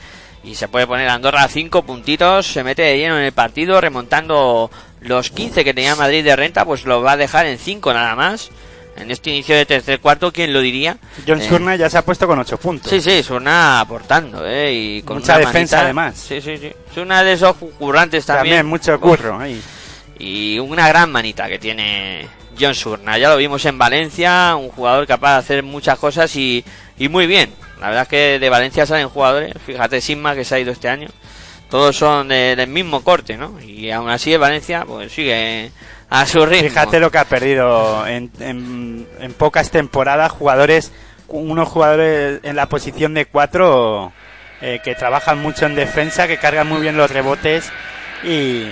[0.44, 3.80] y se puede poner Andorra a cinco puntitos, se mete de lleno en el partido
[3.80, 4.70] remontando
[5.02, 8.16] los 15 que tenía Madrid de renta, pues lo va a dejar en 5 nada
[8.16, 8.50] más.
[9.00, 10.98] En este inicio de tercer cuarto, ¿quién lo diría?
[11.28, 12.90] John Eh, Surna ya se ha puesto con 8 puntos.
[12.92, 14.74] Sí, sí, Surna aportando, ¿eh?
[14.74, 16.16] Y con Mucha defensa, manita- además.
[16.18, 16.72] Sí, sí, sí.
[16.92, 18.58] Es una de esos currantes también.
[18.58, 19.00] También mucho Uf.
[19.02, 19.62] curro ahí.
[20.20, 22.28] Y una gran manita que tiene
[22.60, 23.18] John Surna.
[23.18, 26.64] Ya lo vimos en Valencia, un jugador capaz de hacer muchas cosas y,
[26.98, 27.52] y muy bien.
[27.80, 30.90] La verdad es que de Valencia salen jugadores, fíjate Sigma que se ha ido este
[30.90, 31.08] año,
[31.70, 33.58] todos son de- del mismo corte, ¿no?
[33.62, 35.72] Y aún así el Valencia pues sigue
[36.10, 36.70] a su ritmo.
[36.70, 40.92] Fíjate lo que ha perdido en, en- en pocas temporadas jugadores,
[41.28, 44.12] unos jugadores en la posición de cuatro
[44.62, 47.72] eh, que trabajan mucho en defensa, que cargan muy bien los rebotes
[48.24, 48.66] y,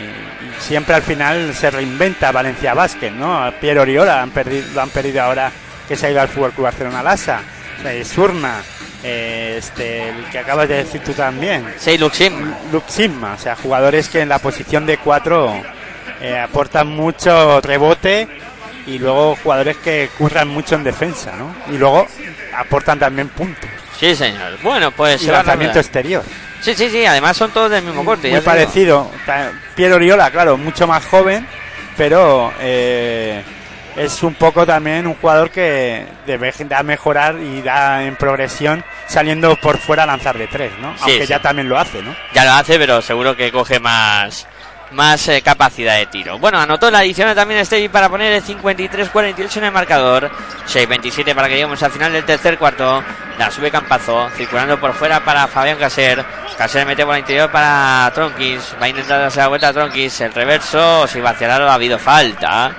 [0.59, 3.41] siempre al final se reinventa Valencia Basket, ¿no?
[3.43, 5.51] A Pierre Oriola han perdido, lo han perdido ahora
[5.87, 7.41] que se ha ido al Fútbol Club Barcelona Lasa,
[7.85, 8.55] eh, Surna,
[9.03, 11.65] eh, este, el que acabas de decir tú también.
[11.77, 12.33] Sí, Luxim.
[12.73, 15.53] Luximma, o sea, jugadores que en la posición de cuatro
[16.21, 18.27] eh, aportan mucho rebote
[18.85, 21.53] y luego jugadores que curran mucho en defensa, ¿no?
[21.73, 22.07] Y luego
[22.55, 23.69] aportan también puntos.
[23.99, 24.57] Sí, señor.
[24.63, 26.23] Bueno, pues y lanzamiento exterior.
[26.61, 28.31] Sí, sí, sí, además son todos del mismo corte.
[28.31, 29.11] Muy parecido.
[29.75, 31.45] Piero Oriola, claro, mucho más joven,
[31.95, 33.43] pero eh,
[33.95, 39.55] es un poco también un jugador que debe da mejorar y da en progresión saliendo
[39.57, 40.93] por fuera a lanzar de tres, ¿no?
[40.95, 41.27] Sí, Aunque sí.
[41.27, 42.15] ya también lo hace, ¿no?
[42.33, 44.47] Ya lo hace, pero seguro que coge más
[44.91, 46.39] más eh, capacidad de tiro.
[46.39, 50.29] Bueno, anotó la adición también Stevie para poner el 53-48 en el marcador.
[50.67, 53.03] 6-27 para que lleguemos al final del tercer cuarto.
[53.37, 56.23] La sube Campazo, circulando por fuera para Fabián Caser.
[56.57, 58.75] Caser mete por el interior para Tronkis.
[58.81, 60.21] Va a intentar darse la vuelta a Tronkis.
[60.21, 62.71] El reverso, si va hacia el aro, ha habido falta.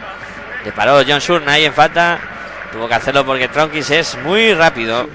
[0.65, 2.19] Le paró John Surna ahí en falta.
[2.73, 5.09] Tuvo que hacerlo porque Tronkis es muy rápido.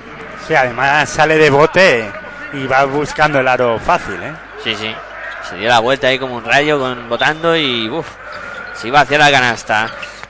[0.48, 2.12] Sí, además sale de bote
[2.54, 4.34] y va buscando el aro fácil, ¿eh?
[4.64, 4.94] Sí, sí.
[5.50, 8.08] Se dio la vuelta ahí como un rayo con botando y uff,
[8.74, 9.90] se iba hacia la canasta.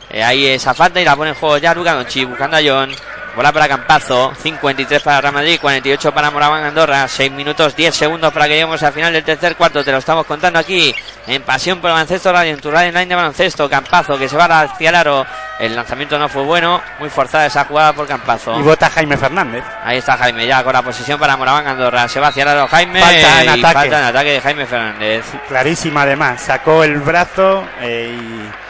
[0.09, 2.91] Eh, ahí esa falta y la pone en juego ya Luca Donchi buscando a John.
[3.35, 8.31] Bola para Campazo, 53 para Real Madrid, 48 para Moraván Andorra, 6 minutos 10 segundos
[8.31, 9.83] para que lleguemos al final del tercer cuarto.
[9.83, 10.93] Te lo estamos contando aquí
[11.25, 13.67] en Pasión por el Baloncesto Radio, en tu radio online de baloncesto.
[13.67, 15.25] Campazo que se va hacia el aro.
[15.59, 18.59] El lanzamiento no fue bueno, muy forzada esa jugada por Campazo.
[18.59, 19.63] Y vota Jaime Fernández.
[19.83, 22.07] Ahí está Jaime ya con la posición para Moraván Andorra.
[22.07, 23.01] Se va hacia el aro Jaime.
[23.01, 23.73] Falta en y ataque.
[23.73, 25.25] falta en ataque de Jaime Fernández.
[25.47, 26.39] Clarísima además.
[26.39, 28.63] Sacó el brazo eh, y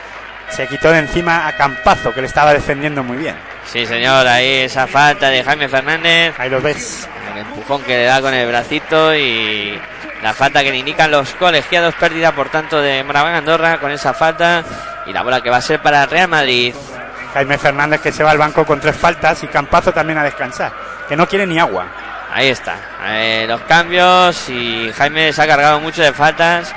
[0.55, 3.35] se quitó de encima a Campazo, que le estaba defendiendo muy bien.
[3.65, 6.33] Sí, señor, ahí esa falta de Jaime Fernández.
[6.37, 7.07] Ahí lo ves.
[7.33, 9.77] El empujón que le da con el bracito y
[10.21, 11.95] la falta que le indican los colegiados.
[11.95, 14.63] Pérdida, por tanto, de Moraván Andorra con esa falta.
[15.07, 16.73] Y la bola que va a ser para Real Madrid.
[17.33, 20.71] Jaime Fernández que se va al banco con tres faltas y Campazo también a descansar.
[21.09, 21.87] Que no quiere ni agua.
[22.31, 22.75] Ahí está.
[23.07, 26.71] Eh, los cambios y Jaime se ha cargado mucho de faltas.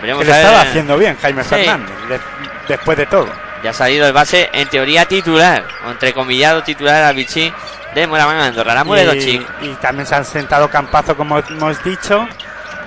[0.00, 1.48] Que le estaba haciendo bien Jaime Sí.
[1.48, 1.96] Fernández.
[2.08, 2.20] de-
[2.68, 3.28] después de todo.
[3.62, 7.52] Ya ha salido el base en teoría titular, o entrecomillado titular al Vichy
[7.94, 8.74] de Moraván Andorra.
[8.74, 12.28] La y, y también se han sentado Campazo, como hemos dicho.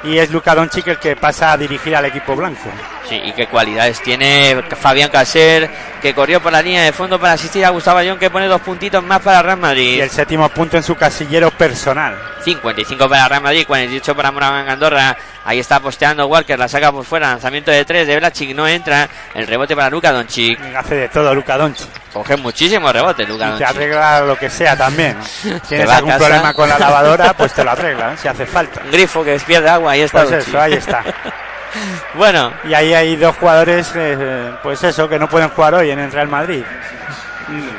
[0.04, 2.70] Y es Luca Doncic el que pasa a dirigir al equipo blanco.
[3.10, 5.68] Sí, y qué cualidades tiene Fabián Caser,
[6.00, 8.62] que corrió por la línea de fondo para asistir a Gustavo Ayón, que pone dos
[8.62, 10.02] puntitos más para Real Y Madrid.
[10.02, 12.16] el séptimo punto en su casillero personal.
[12.44, 15.18] 55 para Real Madrid, 48 para Moraván Andorra.
[15.44, 19.10] Ahí está posteando Walker, la saca por fuera, lanzamiento de tres de Blachik, no entra.
[19.34, 20.60] El rebote para Luca Doncic.
[20.76, 21.88] Hace de todo Luca Doncic.
[22.14, 25.18] Coge muchísimos rebotes Luca Y te arregla lo que sea también.
[25.46, 25.60] ¿no?
[25.62, 28.18] Tienes algún problema con la lavadora, pues te lo arregla, ¿eh?
[28.22, 28.82] si hace falta.
[28.86, 31.04] Un grifo que despierde agua, ahí está Pues eso, ahí está.
[32.16, 36.00] Bueno, Y ahí hay dos jugadores, eh, pues eso, que no pueden jugar hoy en
[36.00, 36.64] el Real Madrid.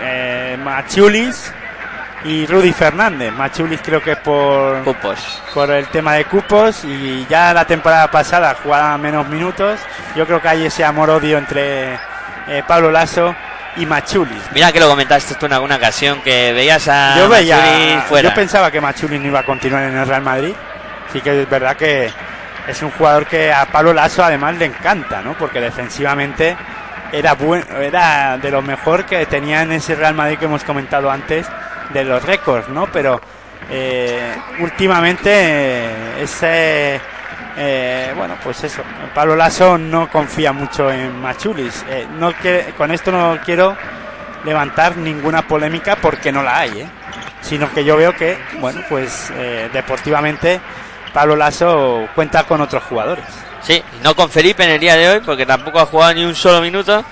[0.02, 1.52] Eh, Machulis
[2.24, 3.32] y Rudy Fernández.
[3.32, 5.42] Machulis creo que por, cupos.
[5.54, 9.80] por el tema de cupos y ya la temporada pasada jugaba menos minutos.
[10.16, 11.94] Yo creo que hay ese amor-odio entre
[12.48, 13.34] eh, Pablo Lasso
[13.76, 14.42] y Machulis.
[14.52, 18.28] Mira que lo comentaste tú en alguna ocasión que veías a Yo veía, Mazzuri fuera.
[18.30, 20.54] yo pensaba que Machulis no iba a continuar en el Real Madrid
[21.12, 22.10] sí que es verdad que
[22.70, 25.34] es un jugador que a Pablo Lasso además le encanta, ¿no?
[25.34, 26.56] Porque defensivamente
[27.12, 31.10] era buen, era de lo mejor que tenía en ese Real Madrid que hemos comentado
[31.10, 31.46] antes
[31.92, 32.86] de los récords, ¿no?
[32.86, 33.20] Pero
[33.68, 37.00] eh, últimamente eh, ese
[37.56, 38.82] eh, bueno, pues eso.
[39.12, 41.84] Pablo Lasso no confía mucho en Machulis.
[41.88, 42.32] Eh, no
[42.76, 43.76] con esto no quiero
[44.44, 46.88] levantar ninguna polémica porque no la hay,
[47.42, 49.30] sino que yo veo que, bueno, pues
[49.70, 50.60] deportivamente
[51.12, 53.24] Pablo Lasso cuenta con otros jugadores.
[53.62, 56.34] Sí, no con Felipe en el día de hoy porque tampoco ha jugado ni un
[56.34, 57.04] solo minuto.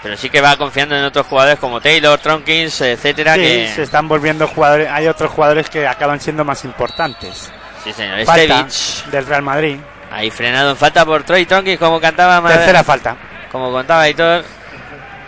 [0.00, 3.34] Pero sí que va confiando en otros jugadores como Taylor, Tronkins, etcétera.
[3.34, 3.72] Sí, que...
[3.74, 4.88] se están volviendo jugadores.
[4.90, 7.50] Hay otros jugadores que acaban siendo más importantes.
[7.82, 8.24] Sí, señor.
[8.24, 9.10] Falta Stevich.
[9.10, 9.76] del Real Madrid.
[10.12, 13.16] Ahí frenado en falta por Troy Tronkins, como cantaba Mar- Tercera falta.
[13.50, 14.44] Como contaba Aitor.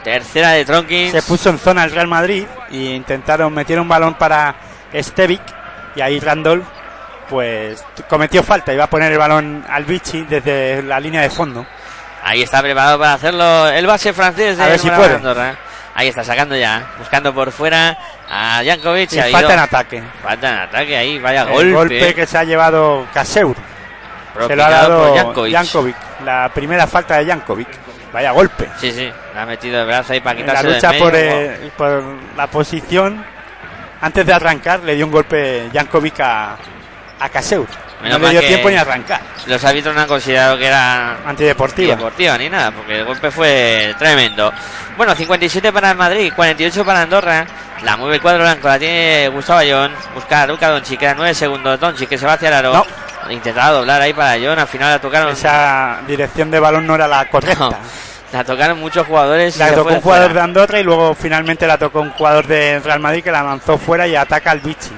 [0.05, 1.13] Tercera de Tronkins.
[1.13, 4.55] Se puso en zona el Real Madrid y intentaron metieron un balón para
[4.95, 5.43] Stevic
[5.97, 6.65] y ahí Randolph
[7.31, 11.65] pues cometió falta iba a poner el balón al Vichy desde la línea de fondo.
[12.23, 15.15] Ahí está preparado para hacerlo el base francés de A ver si puede.
[15.15, 15.55] Andorra.
[15.95, 17.97] Ahí está sacando ya, buscando por fuera
[18.29, 19.13] a Jankovic.
[19.13, 20.03] Y falta en ataque.
[20.23, 21.73] Falta en ataque ahí, vaya El golpe.
[21.73, 23.57] golpe que se ha llevado Caseur.
[24.47, 25.55] Se lo ha dado Jankovic.
[25.55, 25.97] Jankovic.
[26.25, 27.69] La primera falta de Jankovic.
[28.13, 28.69] Vaya golpe.
[28.79, 31.71] Sí, sí, le ha metido el brazo ahí para En la quitarse lucha por, eh,
[31.77, 32.03] por
[32.37, 33.25] la posición,
[34.01, 36.57] antes de arrancar, le dio un golpe Jankovic a,
[37.21, 37.67] a Caseur.
[38.03, 39.21] Menos no mal le dio tiempo ni arrancar.
[39.47, 41.97] Los árbitros no han considerado que era Antideportiva.
[41.97, 44.53] deportiva ni nada, porque el golpe fue tremendo.
[44.97, 47.47] Bueno, 57 para el Madrid, 48 para Andorra.
[47.83, 49.93] La mueve el cuadro blanco, la tiene Gustavo Ayón.
[50.15, 51.79] Busca a Luca Donchi, quedan 9 segundos.
[51.79, 52.87] Donchi que se va hacia el aro.
[53.29, 55.31] Intentaba doblar ahí para Ayón, al final la tocaron.
[55.31, 57.71] Esa dirección de balón no era la correcta.
[57.71, 57.77] No,
[58.33, 59.57] la tocaron muchos jugadores.
[59.57, 60.41] La tocó un jugador de.
[60.41, 64.07] Andorra y luego finalmente la tocó un jugador de Real Madrid que la lanzó fuera
[64.07, 64.91] y ataca al Vichy.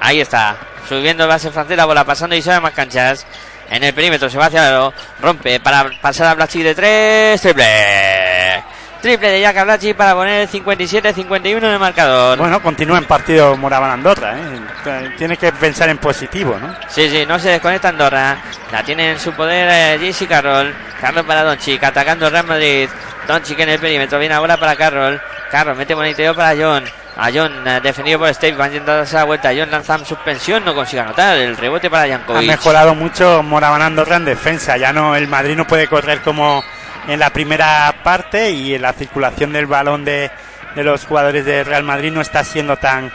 [0.00, 0.56] Ahí está,
[0.88, 3.26] subiendo el base francés, la bola pasando y sabe más canchas.
[3.70, 8.64] En el perímetro se va hacia el rompe para pasar a Blachi de 3, triple.
[9.00, 12.38] Triple de Jaka Blachi para poner 57-51 en el marcador.
[12.38, 14.36] Bueno, continúa en partido Moraban Andorra.
[14.36, 15.14] ¿eh?
[15.16, 16.74] Tiene que pensar en positivo, ¿no?
[16.88, 18.38] Sí, sí, no se desconecta Andorra.
[18.72, 20.74] La tiene en su poder eh, JC Carroll.
[21.00, 22.88] Carroll para Doncic, atacando Real Madrid.
[23.28, 25.20] Doncic en el perímetro, viene ahora para Carroll.
[25.50, 26.84] Carroll mete interior para John.
[27.20, 29.50] A John, eh, defendido por Steve, va a intentar darse la vuelta.
[29.56, 31.36] John lanza en suspensión, no consigue anotar.
[31.36, 32.46] El rebote para Ha Jankovic.
[32.46, 34.76] mejorado mucho Moraban Andorra en defensa.
[34.76, 36.62] Ya no, el Madrid no puede correr como
[37.08, 40.30] en la primera parte y en la circulación del balón de,
[40.76, 43.10] de los jugadores de Real Madrid no está siendo tan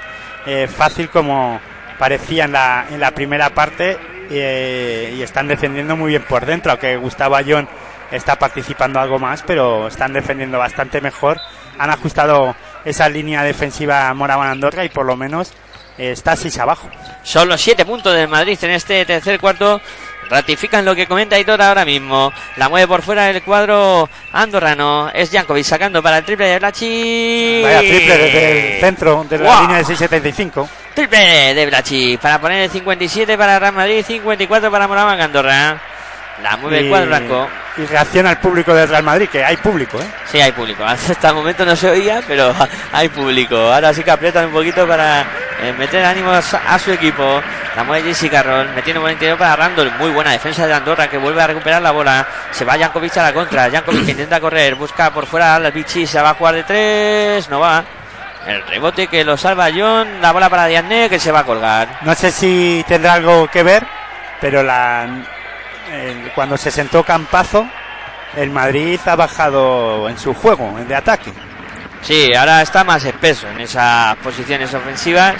[0.45, 1.61] eh, fácil como
[1.97, 3.97] parecía en la, en la primera parte
[4.29, 7.69] eh, y están defendiendo muy bien por dentro, aunque Gustavo Ayón
[8.11, 11.39] está participando algo más, pero están defendiendo bastante mejor.
[11.79, 12.55] Han ajustado
[12.85, 15.51] esa línea defensiva Moraban Andorra y por lo menos
[15.97, 16.89] eh, está 6 abajo.
[17.23, 19.81] Son los 7 puntos del Madrid en este tercer cuarto.
[20.29, 22.31] Ratifican lo que comenta Aitor ahora mismo.
[22.57, 25.09] La mueve por fuera del cuadro andorrano.
[25.13, 27.61] Es Jankovic sacando para el triple de Blachi.
[27.63, 30.67] Vaya triple desde el centro de la línea de 6.75.
[30.95, 35.81] Triple de Blachi para poner el 57 para Real Madrid, 54 para Moraván Andorra.
[36.41, 37.47] La mueve el Y- cuadro blanco.
[37.75, 40.05] Y reacciona el público del Real Madrid, que hay público, ¿eh?
[40.25, 40.83] Sí, hay público.
[40.85, 42.53] Hasta el momento no se oía, pero
[42.91, 43.55] hay público.
[43.57, 45.21] Ahora sí que aprietan un poquito para
[45.61, 47.41] eh, meter ánimos a su equipo.
[47.75, 49.91] La mueve Jesse Carroll, metiendo buen interior para Randall.
[49.97, 52.27] Muy buena defensa de Andorra que vuelve a recuperar la bola.
[52.51, 53.71] Se va Jankovic a la contra.
[53.71, 56.05] Jankovic intenta correr, busca por fuera al Vichy.
[56.05, 57.83] Se va a jugar de tres, no va.
[58.45, 60.21] El rebote que lo salva John.
[60.21, 61.87] La bola para Diane que se va a colgar.
[62.01, 63.83] No sé si tendrá algo que ver,
[64.39, 65.07] pero la,
[65.93, 67.67] el- cuando se sentó Campazo,
[68.35, 71.31] el Madrid ha bajado en su juego, en de ataque.
[72.01, 75.35] Sí, ahora está más espeso en esas posiciones ofensivas.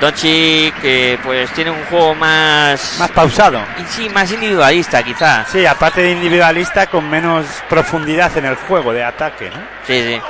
[0.00, 3.60] Donchi que pues tiene un juego más Más pausado.
[3.78, 5.44] y sí, más individualista quizá.
[5.50, 9.60] Sí, aparte de individualista, con menos profundidad en el juego de ataque, ¿no?
[9.86, 10.20] Sí, sí.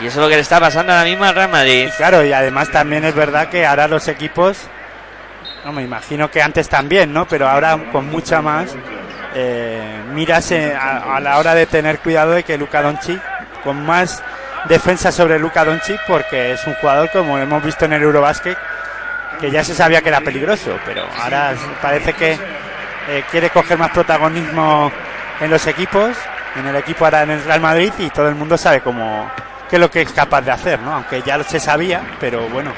[0.00, 1.88] Y eso es lo que le está pasando ahora mismo al Real Madrid.
[1.96, 4.58] Claro, y además también es verdad que ahora los equipos,
[5.64, 7.26] no me imagino que antes también, ¿no?
[7.26, 8.74] Pero ahora con mucha más
[9.34, 13.20] eh, miras eh, a, la hora de tener cuidado de que Luca Doncic
[13.62, 14.22] con más
[14.68, 18.56] defensa sobre Luca Doncic porque es un jugador como hemos visto en el Eurobasket
[19.40, 22.32] que ya se sabía que era peligroso, pero ahora parece que
[23.08, 24.92] eh, quiere coger más protagonismo
[25.40, 26.16] en los equipos,
[26.56, 29.28] en el equipo ahora en el Real Madrid y todo el mundo sabe cómo
[29.68, 30.94] qué es lo que es capaz de hacer, ¿no?
[30.94, 32.72] Aunque ya se sabía, pero bueno,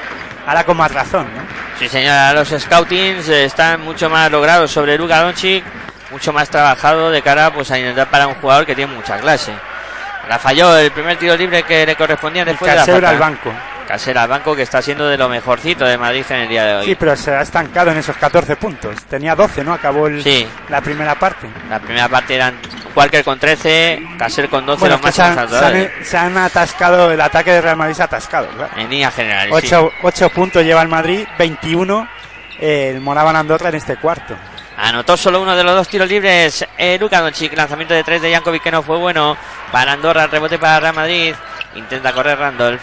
[0.45, 1.41] ahora con más razón, ¿no?
[1.79, 5.63] Sí, señora, los scoutings están mucho más logrados sobre Luka Doncic,
[6.11, 9.53] mucho más trabajado de cara pues a intentar para un jugador que tiene mucha clase.
[10.27, 13.09] La falló el primer tiro libre que le correspondía después de la falta.
[13.09, 13.53] al banco.
[13.87, 16.75] Casera al banco que está siendo de lo mejorcito de Madrid en el día de
[16.75, 16.85] hoy.
[16.85, 18.95] Sí, pero se ha estancado en esos 14 puntos.
[19.05, 19.73] Tenía 12, ¿no?
[19.73, 20.45] Acabó el, Sí.
[20.69, 21.47] la primera parte.
[21.69, 22.59] La primera parte eran
[22.95, 25.91] Walker con 13, Caser con 12, Bueno, los que se, han, se, han, anotadores.
[26.07, 28.47] se han atascado, el ataque de Real Madrid se ha atascado.
[28.49, 28.71] claro.
[28.75, 29.49] En línea general.
[29.61, 29.73] sí.
[30.03, 32.07] 8, puntos lleva el Madrid, 21
[32.59, 34.35] eh, el Moraban Andorra en este cuarto.
[34.79, 36.65] Anotó solo uno de los dos tiros libres.
[36.77, 39.35] Eh, Luka Doncic, lanzamiento de tres de Jankovic que no fue bueno.
[39.71, 41.33] Para Andorra, rebote para Real Madrid.
[41.75, 42.81] Intenta correr Randolph.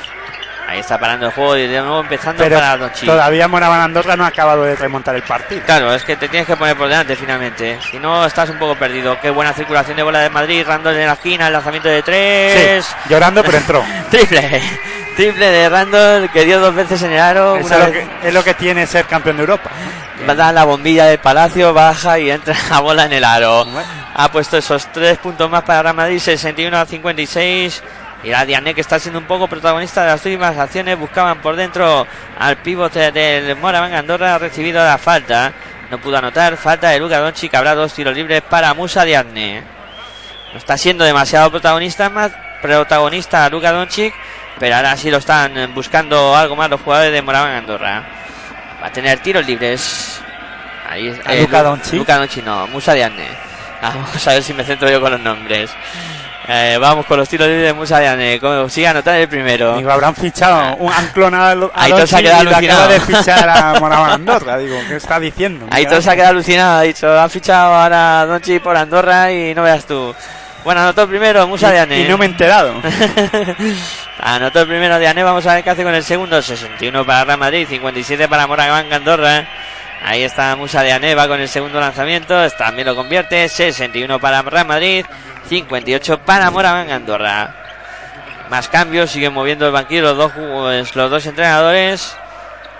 [0.66, 3.06] Ahí está parando el juego y de nuevo empezando Pero para Doncic.
[3.06, 5.62] todavía Moraban Andorra no ha acabado de remontar el partido.
[5.66, 7.78] Claro, es que te tienes que poner por delante finalmente.
[7.90, 9.18] Si no, estás un poco perdido.
[9.20, 10.64] Qué buena circulación de bola de Madrid.
[10.66, 12.84] Randolph en la esquina, el lanzamiento de tres.
[12.84, 13.84] Sí, llorando, pero entró.
[14.10, 14.62] Triple.
[15.16, 17.54] Triple de Randolph que dio dos veces en el aro.
[17.54, 19.70] Una es, lo que, es lo que tiene ser campeón de Europa.
[20.34, 23.66] da la bombilla del Palacio, baja y entra la bola en el aro.
[24.14, 27.82] Ha puesto esos tres puntos más para Real Madrid, 61 a 56.
[28.24, 30.98] Y la Diané que está siendo un poco protagonista de las últimas acciones.
[30.98, 32.06] Buscaban por dentro
[32.38, 34.34] al pivote del Moraván Andorra.
[34.34, 35.52] Ha recibido la falta.
[35.90, 36.56] No pudo anotar.
[36.56, 37.54] Falta de Luka Doncic.
[37.54, 39.62] Habrá dos tiros libres para Musa Diagne.
[40.52, 42.32] No está siendo demasiado protagonista más
[42.62, 44.14] protagonista Luka Doncic.
[44.58, 48.02] Pero ahora sí lo están buscando algo más los jugadores de Moraván Andorra.
[48.82, 50.20] Va a tener tiros libres.
[50.88, 51.94] Ahí es- ¿A eh, Luka Lu- Doncic?
[51.94, 53.26] Luka Doncic no, Musa Diagne.
[53.82, 55.70] Vamos a ver si me centro yo con los nombres.
[56.46, 58.38] Eh, vamos con los tiros libres de Musa Diagne.
[58.38, 59.76] Como sigue a anotar el primero.
[59.78, 62.88] Digo, habrán fichado, un, han clonado a Aitor se ha quedado acaba alucinado.
[62.88, 64.58] de fichar a Moraban Andorra.
[64.58, 65.66] Digo, ¿qué está diciendo?
[65.72, 66.78] Se ha quedado alucinado.
[66.80, 70.14] Ha dicho, ha fichado ahora a Doncic por Andorra y no veas tú.
[70.64, 72.00] Bueno, anotó el primero, Musa Y- Diagne.
[72.00, 72.74] y no me he enterado.
[74.20, 76.40] Anotó el primero Diané, vamos a ver qué hace con el segundo.
[76.40, 79.46] 61 para Real Madrid, 57 para Moraván Andorra.
[80.04, 83.48] Ahí está Musa Diané, va con el segundo lanzamiento, también lo convierte.
[83.48, 85.04] 61 para Real Madrid,
[85.48, 87.54] 58 para Moraván Andorra.
[88.50, 92.14] Más cambios, siguen moviendo el banquillo los dos, ju- los dos entrenadores.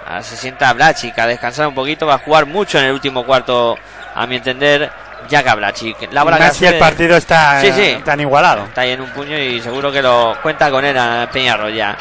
[0.07, 3.79] Ahora se sienta a descansar un poquito, va a jugar mucho en el último cuarto,
[4.15, 4.91] a mi entender,
[5.31, 6.13] Jaka Blachik.
[6.13, 7.99] La bola que Más si el partido está Sí, sí.
[8.05, 8.65] tan igualado.
[8.65, 11.97] Está ahí en un puño y seguro que lo cuenta con él a Peñarro ya.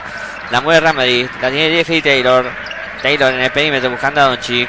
[0.52, 1.28] La mueve Real Madrid.
[1.42, 2.46] La tiene Jeffrey Taylor.
[3.02, 4.68] Taylor en el perímetro buscando a Doncic.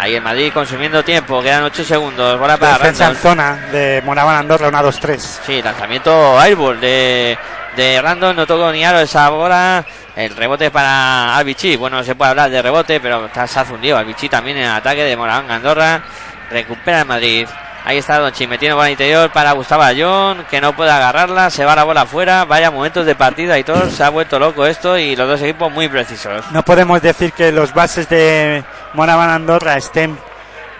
[0.00, 1.42] Ahí el Madrid consumiendo tiempo.
[1.42, 2.38] Quedan 8 segundos.
[2.38, 3.22] Bola para Defensa en Randolph.
[3.22, 5.18] zona de Moraban Andorra, una 2-3.
[5.44, 7.36] Sí, lanzamiento airball de,
[7.76, 8.34] de Randall.
[8.34, 9.84] No tocó ni aro esa bola.
[10.16, 11.76] El rebote para Albichi.
[11.76, 13.98] Bueno, no se puede hablar de rebote, pero está, se ha fundido.
[13.98, 16.02] Albichi también en el ataque de Moraván Andorra.
[16.50, 17.46] Recupera el Madrid.
[17.84, 21.74] Ahí está Donchi metiendo bola interior para Gustavo Ayón, que no puede agarrarla, se va
[21.74, 25.16] la bola afuera, vaya momentos de partida y todo, se ha vuelto loco esto y
[25.16, 26.44] los dos equipos muy precisos.
[26.52, 28.62] No podemos decir que los bases de
[28.92, 30.18] Moraban Andorra estén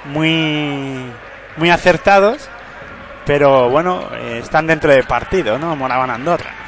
[0.05, 1.11] muy,
[1.57, 2.49] muy acertados,
[3.25, 5.75] pero bueno, eh, están dentro del partido, ¿no?
[5.77, 6.60] Moraban Andorra.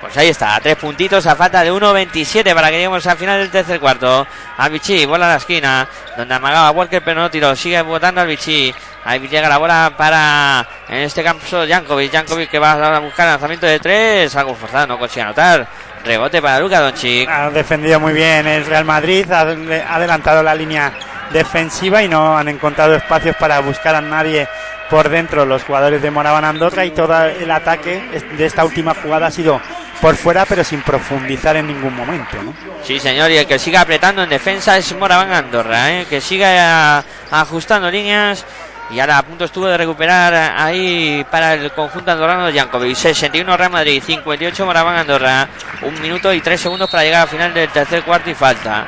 [0.00, 3.50] Pues ahí está, tres puntitos a falta de 1.27 para que lleguemos al final del
[3.50, 4.26] tercer cuarto.
[4.56, 7.54] Albichi, bola a la esquina, donde amagaba Walker, pero no tiró.
[7.56, 8.72] Sigue votando Albichi.
[9.04, 12.12] Ahí llega la bola para, en este caso, Jankovic.
[12.12, 14.36] Jankovic que va a buscar lanzamiento de tres.
[14.36, 15.66] Algo forzado, no consigue anotar.
[16.04, 17.28] Rebote para Luka Doncic.
[17.28, 20.92] Ha defendido muy bien el Real Madrid, ha adel- ha adelantado la línea
[21.32, 24.48] defensiva y no han encontrado espacios para buscar a nadie
[24.88, 28.02] por dentro los jugadores de Moraban Andorra y todo el ataque
[28.38, 29.60] de esta última jugada ha sido
[30.00, 32.42] por fuera pero sin profundizar en ningún momento.
[32.42, 32.54] ¿no?
[32.82, 36.06] Sí, señor, y el que sigue apretando en defensa es Moraván Andorra, ¿eh?
[36.08, 38.44] que siga ajustando líneas.
[38.90, 42.96] Y ahora a punto estuvo de recuperar ahí para el conjunto andorrano de Jankovic.
[42.96, 45.46] 61 Real Madrid, 58 Moraván Andorra.
[45.82, 48.86] Un minuto y tres segundos para llegar al final del tercer cuarto y falta.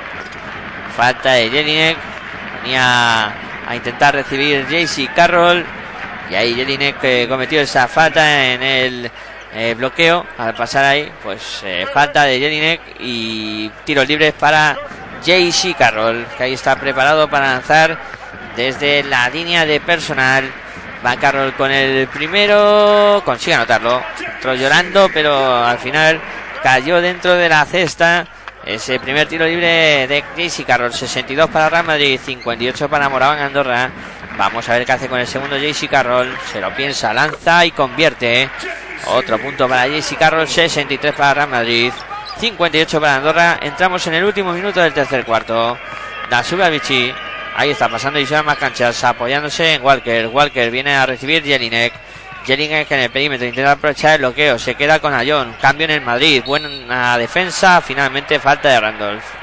[0.96, 1.98] Falta de Jelinek.
[2.62, 3.26] Venía
[3.68, 5.66] a intentar recibir JC Carroll.
[6.30, 9.10] Y ahí Jelinek cometió esa falta en el
[9.54, 10.24] eh, bloqueo.
[10.38, 14.76] Al pasar ahí, pues eh, falta de Jelinek y tiros libres para
[15.24, 16.26] JC Carroll.
[16.36, 17.98] Que ahí está preparado para lanzar
[18.56, 20.50] desde la línea de personal.
[21.04, 23.22] Va Carroll con el primero.
[23.24, 24.02] Consigue anotarlo.
[24.34, 26.20] Entró llorando, pero al final
[26.62, 28.26] cayó dentro de la cesta.
[28.64, 30.92] Ese primer tiro libre de JC Carroll.
[30.92, 33.90] 62 para Real Madrid, 58 para Moraván Andorra.
[34.36, 36.36] Vamos a ver qué hace con el segundo JC Carroll.
[36.52, 38.48] Se lo piensa, lanza y convierte.
[39.06, 41.92] Otro punto para JC Carroll, 63 para Real Madrid,
[42.38, 43.58] 58 para Andorra.
[43.62, 45.78] Entramos en el último minuto del tercer cuarto.
[46.30, 47.12] La sube a Vichy.
[47.56, 50.28] Ahí está pasando y se más canchas, apoyándose en Walker.
[50.28, 51.92] Walker viene a recibir Jelinek.
[52.46, 55.54] Jelinek en el perímetro, intenta aprovechar el bloqueo, se queda con Ayón.
[55.60, 59.39] Cambio en el Madrid, buena defensa, finalmente falta de Randolph.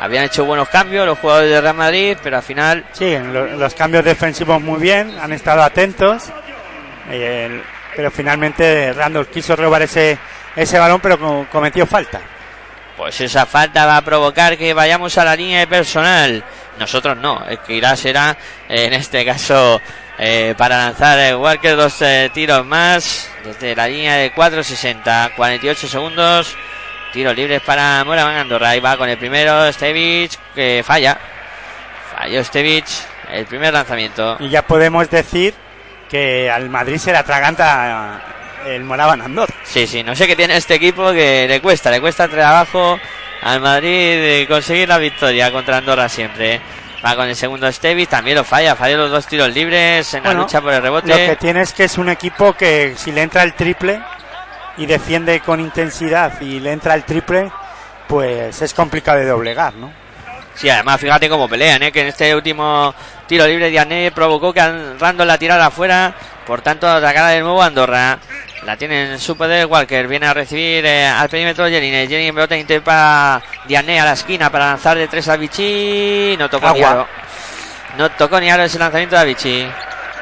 [0.00, 3.74] Habían hecho buenos cambios los jugadores de Real Madrid, pero al final Sí, lo- los
[3.74, 6.24] cambios defensivos muy bien, han estado atentos.
[7.10, 7.62] eh,
[7.96, 10.16] pero finalmente Randall quiso robar ese,
[10.56, 12.20] ese balón, pero co- cometió falta.
[12.96, 16.44] Pues esa falta va a provocar que vayamos a la línea de personal.
[16.78, 18.36] Nosotros no, el que irá será
[18.68, 19.80] en este caso
[20.18, 25.88] eh, para lanzar el Walker dos eh, tiros más desde la línea de 4.60, 48
[25.88, 26.56] segundos.
[27.12, 28.70] Tiros libres para Moraván Andorra.
[28.70, 31.18] Ahí va con el primero Stevich que falla.
[32.16, 32.90] Falló Stevich
[33.32, 34.36] el primer lanzamiento.
[34.40, 35.54] Y ya podemos decir
[36.08, 38.22] que al Madrid se le atraganta
[38.66, 39.54] el Moraván Andorra.
[39.64, 42.98] Sí, sí, no sé qué tiene este equipo que le cuesta, le cuesta trabajo
[43.42, 46.60] al Madrid conseguir la victoria contra Andorra siempre.
[47.04, 50.34] Va con el segundo Stevie, también lo falla, falla los dos tiros libres en la
[50.34, 51.08] lucha por el rebote.
[51.08, 54.02] Lo que tiene es que es un equipo que si le entra el triple
[54.76, 57.50] y defiende con intensidad y le entra el triple,
[58.08, 59.92] pues es complicado de doblegar, ¿no?
[60.54, 61.92] Sí, además fíjate cómo pelean, ¿eh?
[61.92, 62.94] que en este último
[63.26, 64.60] tiro libre Diané provocó que
[64.98, 66.14] Randall la tirara afuera,
[66.46, 68.18] por tanto atacará de nuevo Andorra.
[68.64, 70.06] La tiene en su poder Walker.
[70.06, 71.66] Viene a recibir eh, al perímetro.
[71.66, 76.36] Jelin en pelota intenta Diané a la esquina para lanzar de tres a Vichy.
[76.38, 77.06] No tocó ni aro.
[77.96, 79.66] No tocó ni aro ese lanzamiento de Vichy.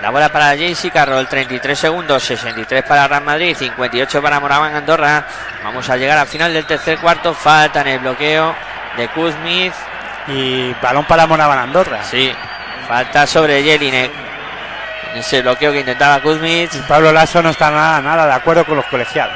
[0.02, 5.26] La bola para JC Carroll, 33 segundos, 63 para Real Madrid, 58 para Moraván Andorra.
[5.64, 7.34] Vamos a llegar al final del tercer cuarto.
[7.34, 8.54] Falta en el bloqueo
[8.96, 9.74] de Kuzmith.
[10.28, 12.04] Y balón para Moraván Andorra.
[12.04, 12.32] Sí,
[12.86, 14.28] falta sobre Jelinek
[15.14, 16.70] ese bloqueo que intentaba Kuzmich.
[16.86, 19.34] Pablo Lasso no está nada, nada de acuerdo con los colegiados.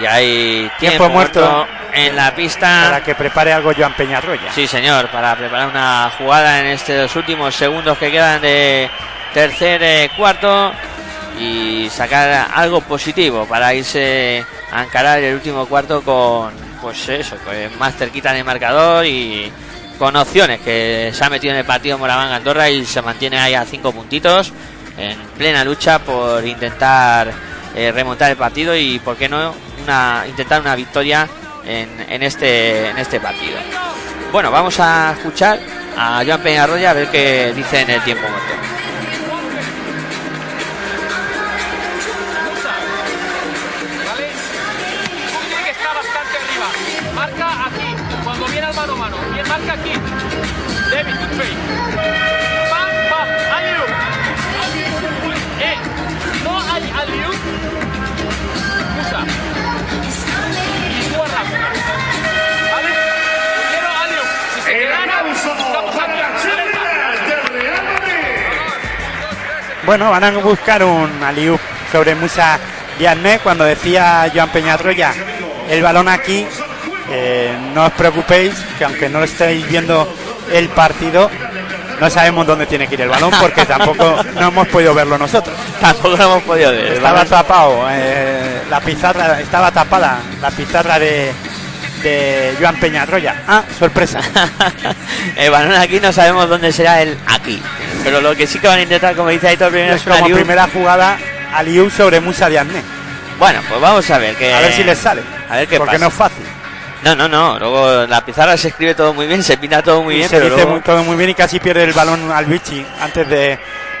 [0.00, 2.82] Y hay tiempo, muerto, en la pista.
[2.86, 4.50] Para que prepare algo Joan Peñarroya.
[4.52, 8.90] Sí, señor, para preparar una jugada en estos últimos segundos que quedan de
[9.34, 10.72] tercer eh, cuarto
[11.38, 17.36] y sacar algo positivo para irse a encarar el último cuarto con, pues eso,
[17.78, 19.50] más cerquita en el marcador y
[19.98, 23.54] con opciones que se ha metido en el partido Moraván Andorra y se mantiene ahí
[23.54, 24.52] a cinco puntitos
[24.96, 27.32] en plena lucha por intentar
[27.74, 29.52] eh, remontar el partido y, por qué no,
[30.28, 31.28] intentar una victoria
[31.66, 33.58] en, en, este, en este partido.
[34.30, 35.58] Bueno, vamos a escuchar
[35.96, 38.83] a Joan Peñarroya a ver qué dice en el tiempo muerto.
[69.86, 71.60] Bueno, van a buscar un aliup
[71.92, 72.58] sobre Musa
[72.98, 75.12] Diagne cuando decía Joan Peñarroya
[75.68, 76.46] el balón aquí.
[77.10, 80.08] Eh, no os preocupéis, que aunque no estéis viendo
[80.50, 81.30] el partido,
[82.00, 85.54] no sabemos dónde tiene que ir el balón porque tampoco no hemos podido verlo nosotros.
[85.80, 86.94] Tampoco lo hemos podido ver.
[86.94, 91.30] Estaba tapado, eh, la pizarra, estaba tapada la pizarra de,
[92.04, 93.42] de Joan Peñarroya.
[93.48, 94.20] Ah, sorpresa.
[95.36, 97.60] el balón aquí no sabemos dónde será el aquí.
[98.04, 100.68] Pero lo que sí que van a intentar, como dice Aitor, primero es como primera
[100.68, 101.18] jugada
[101.54, 102.82] Aliu sobre Musa Diagne.
[103.38, 105.22] Bueno, pues vamos a ver que a ver si les sale.
[105.50, 106.44] A ver qué Porque no es fácil.
[107.02, 107.58] No, no, no.
[107.58, 110.28] Luego la pizarra se escribe todo muy bien, se pinta todo muy bien.
[110.28, 113.58] Se dice todo muy bien y casi pierde el balón al Vichy antes de,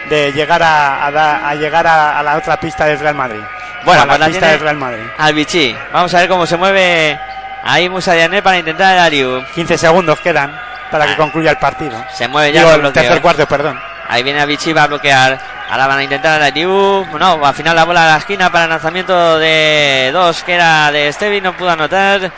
[0.08, 3.40] de llegar a, a, llegar a, la otra pista del Real Madrid.
[3.84, 5.02] Bueno, a la pues pista del Real Madrid.
[5.18, 5.76] Al Vichy.
[5.92, 7.18] Vamos a ver cómo se mueve
[7.64, 9.44] ahí Musa Diané para intentar el Ariu.
[9.54, 10.58] 15 segundos quedan
[10.90, 11.16] para que ah.
[11.16, 12.02] concluya el partido.
[12.12, 13.80] Se mueve ya el tercer cuarto, perdón.
[14.08, 15.38] Ahí viene a Vichy, va a bloquear.
[15.70, 17.06] Ahora van a intentar el Ariu.
[17.18, 20.92] No, al final la bola a la esquina para el lanzamiento de dos que era
[20.92, 22.30] de Stevie, no pudo anotar.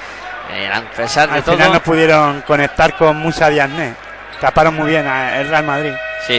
[0.52, 3.94] Eh, a pesar de Al final no pudieron conectar con Musa Diagne.
[4.40, 5.92] Taparon muy bien el Real Madrid.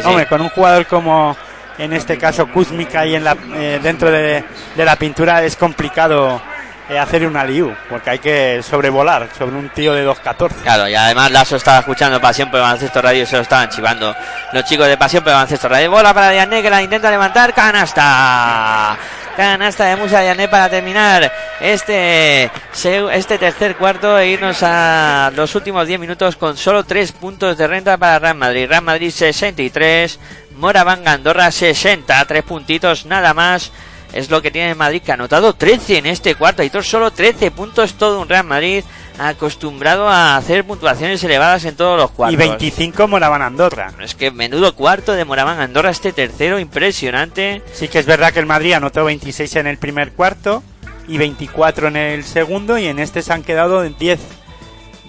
[0.05, 1.35] Hombre, con un jugador como
[1.77, 4.43] en este caso Kuzmik ahí en la, eh, dentro de,
[4.75, 6.56] la pintura es complicado eh,
[6.95, 10.51] hacer un aliu, porque hay que sobrevolar sobre un tío de 2.14.
[10.63, 14.15] Claro, y además Lazo estaba escuchando Pasión por Baloncesto Radio y se lo estaban chivando
[14.53, 15.91] los chicos de Pasión por Baloncesto Radio.
[15.91, 18.97] Bola para Diané que la intenta levantar, canasta
[19.37, 21.31] canasta de Musa Yané para terminar
[21.61, 27.55] este, este tercer cuarto e irnos a los últimos 10 minutos con solo 3 puntos
[27.55, 28.67] de renta para Real Madrid.
[28.67, 30.19] Real Madrid 63,
[30.55, 33.71] Moraván Andorra 60, 3 puntitos nada más.
[34.13, 36.63] Es lo que tiene Madrid que ha anotado 13 en este cuarto.
[36.63, 38.83] Y solo 13 puntos, todo un Real Madrid
[39.19, 42.33] acostumbrado a hacer puntuaciones elevadas en todos los cuartos.
[42.33, 43.91] Y 25 Moraván Andorra.
[44.01, 47.61] Es que menudo cuarto de Moraván Andorra, este tercero impresionante.
[47.73, 50.63] Sí que es verdad que el Madrid anotó 26 en el primer cuarto
[51.07, 54.19] y 24 en el segundo y en este se han quedado 10,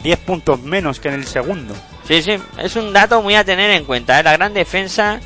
[0.03, 1.75] 10 puntos menos que en el segundo.
[2.07, 4.19] Sí, sí, es un dato muy a tener en cuenta.
[4.19, 4.23] ¿eh?
[4.23, 5.21] La gran defensa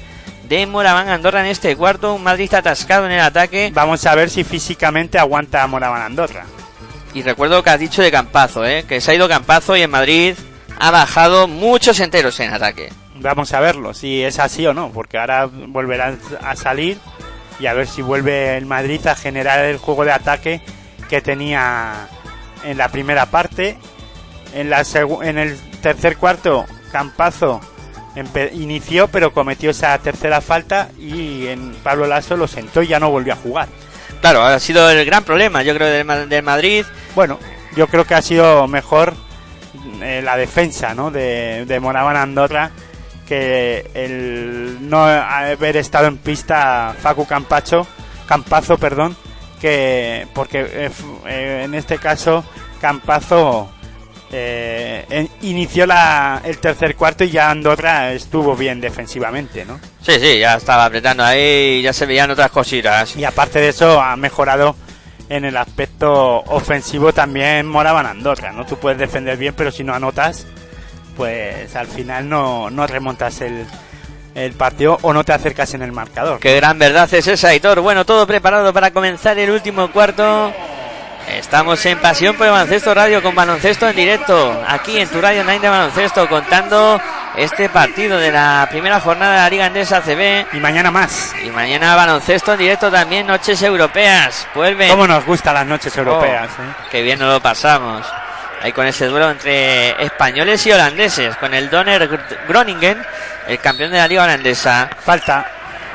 [0.48, 3.70] de Moraván Andorra en este cuarto, un Madrid atascado en el ataque.
[3.74, 6.44] Vamos a ver si físicamente aguanta Moraván Andorra.
[7.14, 8.85] Y recuerdo lo que has dicho de Campazo, ¿eh?
[8.89, 10.35] que se ha ido Campazo y en Madrid
[10.78, 12.93] ha bajado muchos enteros en ataque.
[13.16, 16.98] Vamos a verlo, si es así o no, porque ahora volverá a salir
[17.60, 20.60] y a ver si vuelve el Madrid a generar el juego de ataque
[21.09, 22.09] que tenía
[22.64, 23.77] en la primera parte.
[24.55, 24.85] En, la
[25.23, 27.60] en el tercer cuarto, Campazo
[28.52, 33.10] inició, pero cometió esa tercera falta y en Pablo Lasso lo sentó y ya no
[33.10, 33.68] volvió a jugar.
[34.20, 36.84] Claro, ha sido el gran problema, yo creo, del, del Madrid.
[37.14, 37.39] Bueno,
[37.76, 39.14] yo creo que ha sido mejor
[40.01, 41.10] eh, la defensa ¿no?
[41.10, 42.70] de, de Moraban Andorra
[43.26, 47.86] que el no haber estado en pista Facu Campacho,
[48.26, 49.16] Campazo, perdón,
[49.60, 50.90] que porque eh,
[51.26, 52.44] eh, en este caso
[52.80, 53.70] Campazo
[54.32, 59.78] eh, inició la, el tercer cuarto y ya Andorra estuvo bien defensivamente, ¿no?
[60.00, 63.14] Sí, sí, ya estaba apretando ahí y ya se veían otras cositas.
[63.16, 64.74] Y aparte de eso ha mejorado
[65.28, 68.66] en el aspecto ofensivo también moraban Andorra, ¿no?
[68.66, 70.46] Tú puedes defender bien, pero si no anotas,
[71.16, 73.66] pues al final no, no remontas el,
[74.34, 76.40] el partido o no te acercas en el marcador.
[76.40, 77.80] Qué gran verdad es esa, Aitor.
[77.80, 80.52] Bueno, todo preparado para comenzar el último cuarto.
[81.28, 85.43] Estamos en Pasión por el Baloncesto Radio con baloncesto en directo, aquí en tu radio
[85.43, 87.01] online de baloncesto, contando
[87.36, 90.55] este partido de la primera jornada de la Liga Andesa CB.
[90.55, 91.35] Y mañana más.
[91.43, 94.47] Y mañana baloncesto en directo también, noches europeas.
[94.55, 94.90] Vuelven.
[94.90, 96.51] ¿Cómo nos gustan las noches europeas?
[96.59, 96.86] Oh, eh?
[96.90, 98.07] Qué bien nos lo pasamos.
[98.61, 102.09] Ahí con ese duelo entre españoles y holandeses, con el Donner
[102.47, 103.03] Groningen,
[103.49, 104.89] el campeón de la liga holandesa.
[105.05, 105.47] Falta.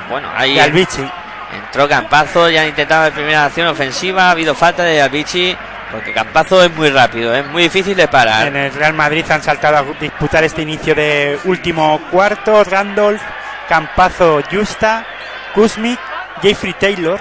[0.10, 1.08] Bueno, ahí y Albici.
[1.54, 5.56] Entró Campazo, ya han intentado la primera acción ofensiva, ha habido falta de Albici,
[5.92, 8.48] porque Campazo es muy rápido, es muy difícil de parar.
[8.48, 13.22] En el Real Madrid han saltado a disputar este inicio de último cuarto, Randolph,
[13.70, 15.06] Campazo, Justa,
[15.54, 16.00] Kuzmik,
[16.42, 17.20] Jeffrey Taylor,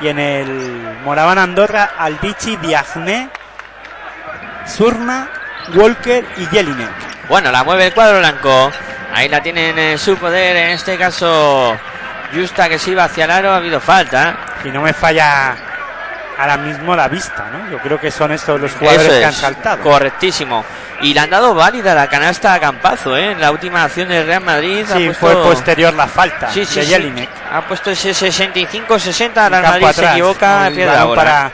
[0.00, 3.28] y en el Moraban Andorra, Albici, Diagne,
[4.64, 5.28] Surma,
[5.74, 7.28] Walker y Jelinek.
[7.28, 8.70] Bueno, la mueve el cuadro blanco.
[9.12, 10.56] Ahí la tienen en su poder.
[10.56, 11.76] En este caso,
[12.34, 13.52] Justa que se iba hacia el aro.
[13.52, 14.36] Ha habido falta.
[14.64, 15.56] Y no me falla
[16.38, 17.70] ahora mismo la vista, ¿no?
[17.70, 19.82] Yo creo que son estos los jugadores que han saltado.
[19.82, 20.64] Correctísimo.
[21.00, 23.32] Y le han dado válida la canasta a Campazo, ¿eh?
[23.32, 24.84] En la última acción del Real Madrid.
[24.86, 25.14] Sí, puesto...
[25.14, 26.86] fue posterior la falta sí, sí, de.
[26.86, 27.28] Sí.
[27.52, 29.44] Ha puesto ese 65-60.
[29.44, 29.94] El Real Madrid atrás.
[29.94, 30.70] se equivoca.
[30.74, 31.22] Pierde la bola.
[31.22, 31.52] Para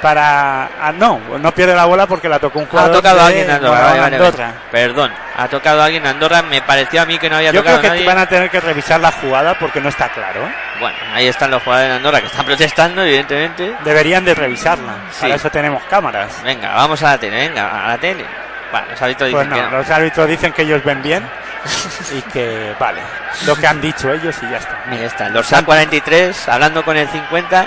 [0.00, 3.26] para ah, no no pierde la bola porque la tocó un jugador ha tocado a
[3.26, 4.52] alguien Andorra, vale, vale, Andorra.
[4.70, 7.78] perdón ha tocado a alguien Andorra me pareció a mí que no había yo tocado
[7.78, 8.06] creo que nadie.
[8.06, 10.40] van a tener que revisar la jugada porque no está claro.
[10.80, 13.74] Bueno ahí están los jugadores de Andorra que están protestando evidentemente.
[13.84, 15.22] Deberían de revisarla sí.
[15.22, 16.42] para eso tenemos cámaras.
[16.42, 18.24] Venga vamos a la tele venga a la tele.
[18.70, 21.22] Bueno, los árbitros pues dicen no, que los árbitros dicen que ellos ven bien
[22.16, 23.00] y que vale
[23.46, 24.84] lo que han dicho ellos y ya está.
[24.90, 27.66] Mira está el dorsal 43 hablando con el 50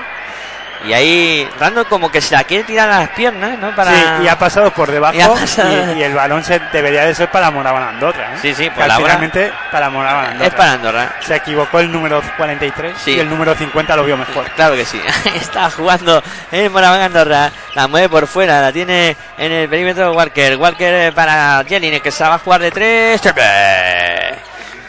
[0.85, 3.75] y ahí Randall como que se la quiere tirar a las piernas, ¿no?
[3.75, 3.91] Para...
[3.91, 5.93] Sí, y ha pasado por debajo y, pasado...
[5.93, 8.35] y, y el balón se debería de ser para Moraban Andorra.
[8.35, 8.37] ¿eh?
[8.41, 10.47] Sí, sí, la finalmente para Moraban Andorra.
[10.47, 11.15] Es para Andorra.
[11.21, 13.11] Se equivocó el número 43 sí.
[13.11, 14.45] y el número 50 lo vio mejor.
[14.51, 15.01] Claro que sí.
[15.35, 17.51] Está jugando el Moraban Andorra.
[17.75, 20.55] La mueve por fuera, la tiene en el perímetro Walker.
[20.55, 23.21] Walker para Jelinek que se va a jugar de tres.
[23.21, 24.18] Triple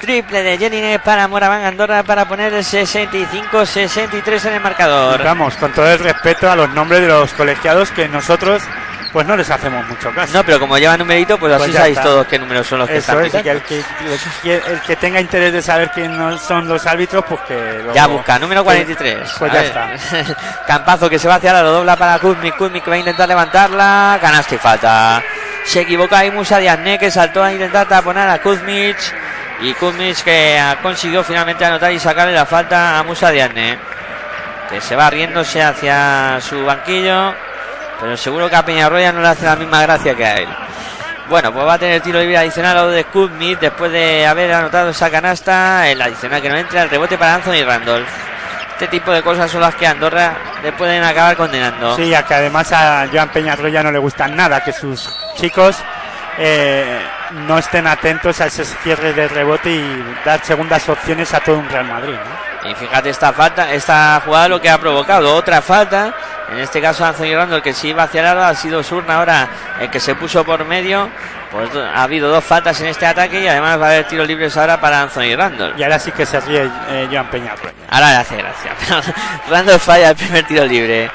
[0.06, 5.22] de Jelinek para Moraván Andorra para poner el 65-63 en el marcador.
[5.22, 8.62] Vamos, con todo el respeto a los nombres de los colegiados que nosotros
[9.12, 10.32] pues no les hacemos mucho caso.
[10.32, 12.08] No, pero como lleva numerito, pues, pues así sabéis está.
[12.08, 13.82] todos qué números son los que Eso están es, que el, que,
[14.54, 18.38] el, que, tenga interés de saber quiénes son los árbitros, pues que lo, Ya busca,
[18.38, 19.34] número 43.
[19.38, 19.90] Pues ya está.
[20.66, 22.56] Campazo que se va hacia la lo dobla para Kuzmik.
[22.56, 24.18] Kuzmik que va a intentar levantarla.
[24.20, 25.22] Canasta y falta.
[25.64, 29.12] Se equivoca ahí Musa Diazné que saltó a intentar taponar a Kuzmich.
[29.62, 33.78] Y Kuzmich que consiguió finalmente anotar y sacarle la falta a Musa Diazné.
[34.68, 37.34] Que se va riéndose hacia su banquillo.
[38.00, 40.48] Pero seguro que a Peñarroya no le hace la misma gracia que a él.
[41.28, 44.52] Bueno, pues va a tener tiro libre adicional a lo de Kuzmich después de haber
[44.52, 45.88] anotado esa canasta.
[45.88, 48.08] El adicional que no entra, el rebote para Anthony Randolph.
[48.72, 51.94] Este tipo de cosas son las que Andorra le pueden acabar condenando.
[51.96, 55.76] Sí, a que además a Joan Peñarroya no le gustan nada que sus chicos
[56.38, 56.98] eh,
[57.32, 61.68] no estén atentos a ese cierre de rebote y dar segundas opciones a todo un
[61.68, 62.14] Real Madrid.
[62.14, 62.50] ¿no?
[62.70, 66.14] Y fíjate esta falta, esta jugada lo que ha provocado, otra falta.
[66.50, 69.48] En este caso Anthony Randall que se iba hacia el ha sido Surna ahora
[69.80, 71.08] el que se puso por medio.
[71.50, 74.56] Pues ha habido dos faltas en este ataque y además va a haber tiros libres
[74.56, 75.74] ahora para Anthony Randall.
[75.76, 77.72] Y ahora sí que se ríe eh, Joan Peñarroya.
[77.88, 78.72] Ahora le hace gracia.
[79.50, 81.10] Randall falla el primer tiro libre.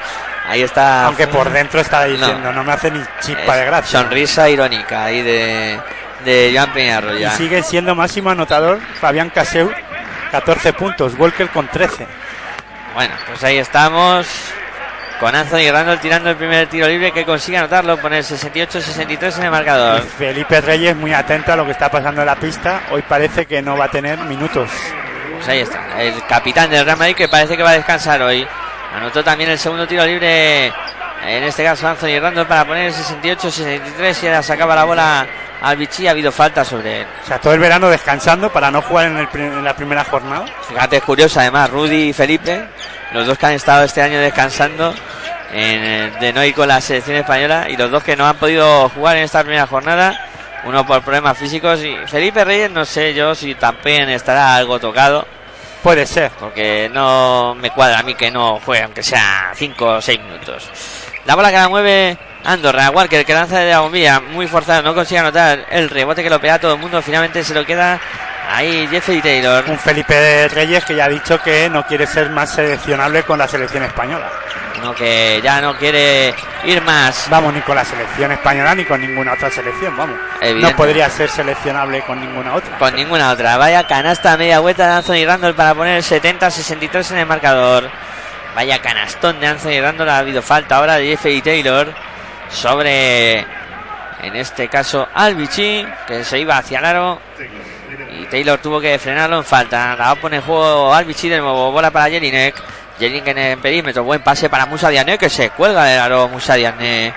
[0.48, 1.06] Ahí está.
[1.06, 4.00] Aunque por dentro está diciendo, no, no me hace ni chispa de gracia.
[4.00, 5.80] Sonrisa irónica ahí de,
[6.26, 7.32] de Joan Peñarroya.
[7.32, 9.70] Y sigue siendo máximo anotador Fabián Caseu,
[10.32, 12.06] 14 puntos, Walker con 13.
[12.94, 14.26] Bueno, pues ahí estamos.
[15.18, 19.50] con Anthony Randall tirando el primer tiro libre que consigue anotarlo, poner 68-63 en el
[19.50, 20.02] marcador.
[20.02, 22.82] Felipe Reyes muy atento a lo que está pasando en la pista.
[22.90, 24.68] Hoy parece que no va a tener minutos.
[25.34, 28.46] Pues ahí está, el capitán del Real Madrid que parece que va a descansar hoy.
[28.94, 30.72] Anotó también el segundo tiro libre,
[31.24, 35.26] en este caso Anthony Randall para poner 68-63 y ahora sacaba la bola
[35.60, 36.06] al Vichy.
[36.06, 37.06] Ha habido falta sobre él.
[37.22, 40.46] O sea, todo el verano descansando para no jugar en, el en la primera jornada.
[40.68, 42.64] Fíjate, es curioso además, Rudy y Felipe,
[43.12, 44.94] los dos que han estado este año descansando
[45.52, 48.36] en, eh, de no ir con la selección española y los dos que no han
[48.36, 50.28] podido jugar en esta primera jornada,
[50.64, 55.26] uno por problemas físicos y Felipe Reyes no sé yo si también estará algo tocado.
[55.82, 56.32] Puede ser.
[56.40, 60.68] Porque no me cuadra a mí que no juegue, aunque sea 5 o 6 minutos.
[61.26, 64.94] La bola que la mueve Andorra, Walker que lanza de la bombilla, muy forzado, no
[64.94, 68.00] consigue anotar el rebote que lo pega todo el mundo, finalmente se lo queda
[68.48, 69.64] ahí Jeffrey Taylor.
[69.68, 73.48] Un Felipe Reyes que ya ha dicho que no quiere ser más seleccionable con la
[73.48, 74.30] selección española.
[74.82, 76.34] No, que ya no quiere
[76.64, 77.26] ir más.
[77.30, 80.16] Vamos, ni con la selección española ni con ninguna otra selección, vamos.
[80.40, 80.70] Evidente.
[80.70, 82.78] No podría ser seleccionable con ninguna otra.
[82.78, 83.56] Con ninguna otra.
[83.56, 87.90] Vaya canasta a media vuelta de Anthony Randall para poner el 70-63 en el marcador.
[88.56, 90.08] Vaya canastón de Anthony Randall.
[90.08, 91.92] Ha habido falta ahora de Jeffrey Taylor
[92.48, 97.20] sobre, en este caso, Albici, que se iba hacia el aro.
[98.18, 99.94] Y Taylor tuvo que frenarlo en falta.
[99.94, 101.70] La va a poner en juego Albici de nuevo.
[101.70, 102.54] Bola para Jelinek.
[102.98, 104.04] Jelinek en el perímetro.
[104.04, 107.12] Buen pase para Musa Diané, que se cuelga del aro Musa Diané.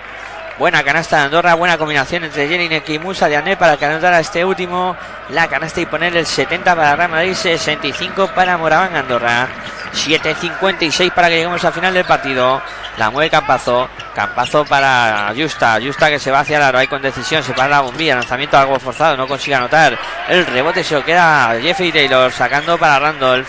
[0.60, 4.44] Buena canasta de Andorra, buena combinación entre Jelinek y Musa Diané para que anotara este
[4.44, 4.94] último
[5.30, 9.48] la canasta y poner el 70 para Real Madrid, 65 para Moraván Andorra.
[9.94, 12.62] 7.56 para que lleguemos al final del partido.
[12.98, 13.88] La mueve Campazo.
[14.14, 15.80] Campazo para Justa.
[15.82, 17.42] Justa que se va hacia el aro ahí con decisión.
[17.42, 18.16] Se para la bombilla.
[18.16, 19.16] Lanzamiento algo forzado.
[19.16, 19.98] No consigue anotar.
[20.28, 23.48] El rebote se lo queda Jeffrey Taylor sacando para Randolph.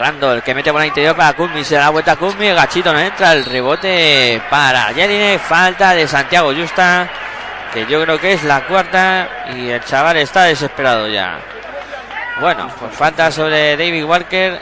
[0.00, 1.62] Randall que mete bola interior para Kuzmi.
[1.62, 2.46] Se da vuelta a Kuzmi.
[2.46, 3.34] El gachito no entra.
[3.34, 5.38] El rebote para Jelinek.
[5.40, 7.06] Falta de Santiago Justa.
[7.74, 9.28] Que yo creo que es la cuarta.
[9.54, 11.38] Y el chaval está desesperado ya.
[12.40, 14.58] Bueno, pues falta sobre David Walker.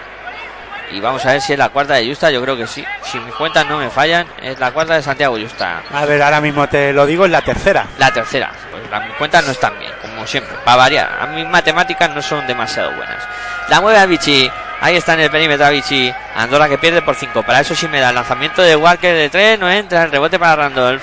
[0.90, 2.32] Y vamos a ver si es la cuarta de Justa.
[2.32, 2.84] Yo creo que sí.
[3.02, 5.82] Si mis cuentas no me fallan, es la cuarta de Santiago Justa.
[5.94, 7.86] A ver, ahora mismo te lo digo, es la tercera.
[7.98, 8.50] La tercera.
[8.72, 10.56] Pues las mis cuentas no están bien, como siempre.
[10.64, 11.16] Para variar.
[11.20, 13.22] A mis matemáticas no son demasiado buenas.
[13.68, 14.50] La mueve a Vichy.
[14.80, 16.12] Ahí está en el perímetro a Vichy.
[16.36, 17.42] Andorra que pierde por 5.
[17.42, 19.58] Para eso sí me da el lanzamiento de Walker de 3.
[19.58, 20.04] No entra.
[20.04, 21.02] El rebote para Randolph.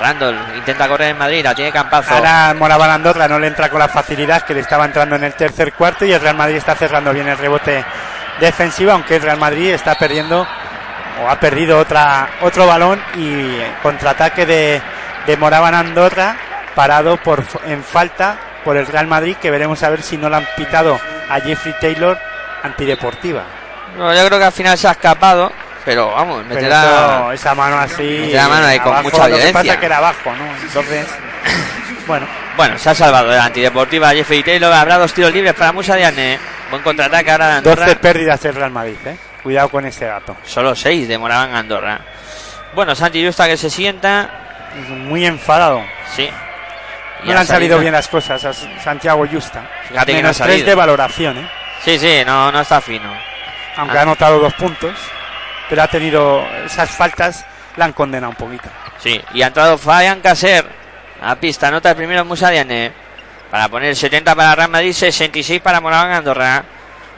[0.00, 1.44] Randolph intenta correr en Madrid.
[1.44, 2.14] La tiene Campazo.
[2.14, 5.34] Ahora Moraván Andorra no le entra con la facilidad que le estaba entrando en el
[5.34, 7.84] tercer cuarto y el Real Madrid está cerrando bien el rebote
[8.40, 10.46] defensivo, aunque el Real Madrid está perdiendo
[11.22, 14.82] o ha perdido otra otro balón y contraataque de,
[15.26, 16.36] de Andorra
[16.74, 20.36] parado por en falta por el Real Madrid que veremos a ver si no le
[20.36, 20.98] han pitado
[21.28, 22.18] a Jeffrey Taylor
[22.62, 23.44] antideportiva.
[23.96, 25.52] No, yo creo que al final se ha escapado.
[25.84, 26.82] Pero vamos, Pero meterá.
[26.84, 29.52] eso, esa mano así meterá mano ahí con abajo, mucha lo que violencia.
[29.54, 30.56] pasa es que era abajo, ¿no?
[30.62, 31.06] Entonces,
[32.06, 32.26] bueno,
[32.56, 34.72] Bueno, se ha salvado de la antideportiva Jeffrey Taylor.
[34.72, 36.38] Habrá dos tiros libres para Musa Diane.
[36.70, 37.84] Buen contraataque ahora de Andorra.
[37.86, 39.16] 12 pérdidas del Real Madrid, ¿eh?
[39.42, 40.36] Cuidado con ese dato.
[40.44, 41.98] Solo seis de Moraván Andorra.
[42.74, 44.28] Bueno, Santi Justa que se sienta.
[44.88, 45.82] Muy enfadado.
[46.14, 46.28] Sí.
[47.24, 49.62] No le han salido bien las cosas a Santiago Justa.
[49.88, 50.66] Fíjate que no ha Menos tres salido.
[50.68, 51.50] de valoración, ¿eh?
[51.84, 53.10] Sí, sí, no, no está fino.
[53.76, 54.00] Aunque Ah.
[54.00, 54.92] ha anotado dos puntos.
[55.68, 57.46] Pero ha tenido esas faltas,
[57.76, 58.68] la han condenado un poquito.
[58.98, 60.66] Sí, y ha entrado Fabián Caser
[61.22, 61.68] a pista.
[61.68, 62.92] Anota el primero Musa Diane.
[63.50, 66.64] Para poner 70 para Real Madrid, 66 para Moraván Andorra.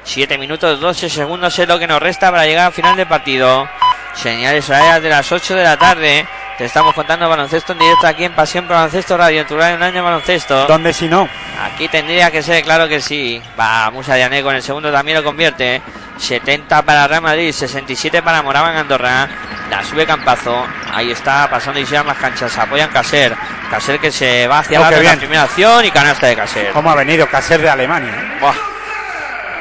[0.05, 3.67] 7 minutos 12 segundos es lo que nos resta para llegar al final del partido.
[4.15, 6.27] Señales horarias de las 8 de la tarde.
[6.59, 9.83] Te estamos contando baloncesto en directo aquí en Pasión Baloncesto Radio, en tu radio un
[9.83, 10.67] año baloncesto.
[10.67, 11.29] ¿Dónde si no?
[11.65, 13.43] Aquí tendría que ser, claro que sí.
[13.59, 15.81] Va Musa Diané con el segundo también lo convierte.
[16.19, 19.29] 70 para Real Madrid, 67 para Moraván Andorra.
[19.71, 20.67] La sube Campazo.
[20.93, 22.57] Ahí está pasando y se las canchas.
[22.59, 23.35] Apoyan Caser.
[23.71, 26.71] Caser que se va hacia Oh, la primera acción y canasta de Caser.
[26.73, 28.37] ¿Cómo ha venido Caser de Alemania?
[28.41, 28.72] Buah.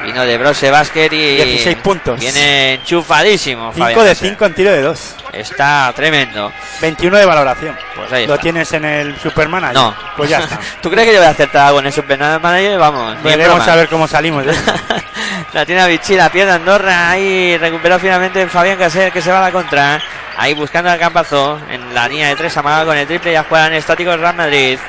[0.03, 2.19] Vino de Brose Basket y 16 puntos.
[2.19, 3.71] viene enchufadísimo.
[3.73, 4.29] 5 Fabián de Caser.
[4.29, 5.15] 5 en tiro de 2.
[5.33, 6.51] Está tremendo.
[6.81, 7.77] 21 de valoración.
[7.95, 9.73] Pues ahí ¿Lo tienes en el Superman?
[9.73, 9.95] No.
[10.17, 10.59] Pues ya está.
[10.81, 12.77] ¿Tú crees que yo voy a acertar algo en el Super Manager?
[12.77, 13.23] Vamos.
[13.23, 14.73] Veremos a ver cómo salimos esto.
[15.53, 17.09] La tiene a Vichy, la pierde Andorra.
[17.09, 20.01] Ahí recuperó finalmente Fabián Caser que se va a la contra.
[20.37, 23.33] Ahí buscando al Campazo en la línea de tres, amagado con el triple.
[23.33, 24.79] Ya juegan estáticos Real Madrid.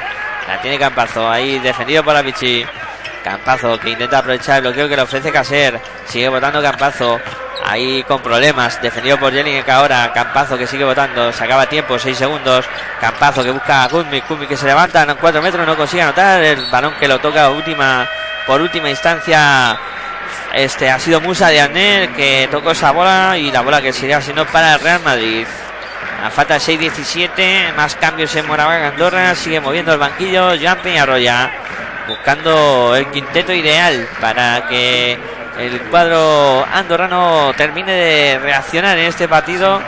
[0.46, 2.64] La tiene Campazo ahí defendido por la Vichy.
[3.24, 5.80] Campazo que intenta aprovechar el bloqueo que le ofrece Caser.
[6.06, 7.20] Sigue votando Campazo.
[7.64, 8.80] Ahí con problemas.
[8.82, 10.12] Defendido por Jelinek ahora.
[10.12, 11.32] Campazo que sigue votando.
[11.32, 11.98] Se acaba tiempo.
[11.98, 12.64] 6 segundos.
[13.00, 14.20] Campazo que busca a Kuzmi.
[14.22, 15.66] Kuzmi que se levanta en 4 metros.
[15.66, 16.42] No consigue anotar.
[16.42, 18.08] El balón que lo toca última,
[18.46, 19.78] por última instancia.
[20.52, 24.20] Este ha sido Musa de Arnel que tocó esa bola y la bola que sería
[24.20, 25.46] siendo para el Real Madrid.
[26.22, 31.50] A falta 6-17, más cambios en Moraván Andorra, sigue moviendo el banquillo Joan Peñarroya,
[32.08, 35.18] buscando el quinteto ideal para que
[35.58, 39.80] el cuadro andorrano termine de reaccionar en este partido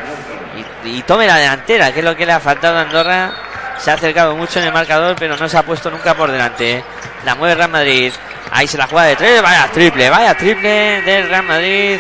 [0.85, 3.33] y, tome la delantera, que es lo que le ha faltado a Andorra.
[3.79, 6.85] Se ha acercado mucho en el marcador, pero no se ha puesto nunca por delante.
[7.25, 8.13] La mueve Real Madrid.
[8.51, 9.43] Ahí se la juega de tres.
[9.43, 11.99] Vaya triple, vaya triple del Real Madrid.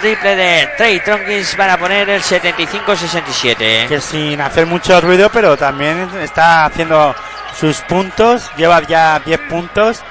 [0.00, 3.88] Triple de Trey Tronkins para poner el 75-67.
[3.88, 7.14] Que sin hacer mucho ruido, pero también está haciendo
[7.58, 8.50] sus puntos.
[8.56, 10.02] Lleva ya 10 puntos.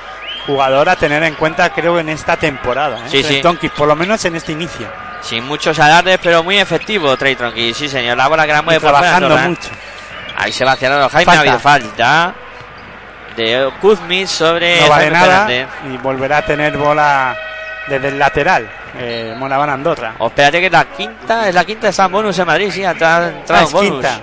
[0.45, 2.99] Jugador a tener en cuenta, creo, en esta temporada.
[3.06, 3.10] ¿eh?
[3.10, 3.41] Sí, sí.
[3.41, 4.88] Tonkins, por lo menos en este inicio.
[5.22, 7.78] Sin muchos alardes, pero muy efectivo Trey Tronkins.
[7.78, 8.18] Sí, señor.
[8.18, 9.70] La bola que la mueve trabajando mucho.
[10.38, 11.32] Ahí se va hacia Jaime.
[11.36, 12.34] Ha habido falta
[13.36, 15.48] de Kuzmich sobre no vale nada
[15.91, 17.36] y volverá a tener bola
[17.88, 18.70] desde el lateral.
[18.98, 20.16] Eh, Moraván Andorra.
[20.18, 22.84] O espérate que es la quinta, es la quinta, está en bonus en Madrid, sí,
[22.84, 23.91] ha entrado, Ah, bonus.
[23.91, 24.20] quinta.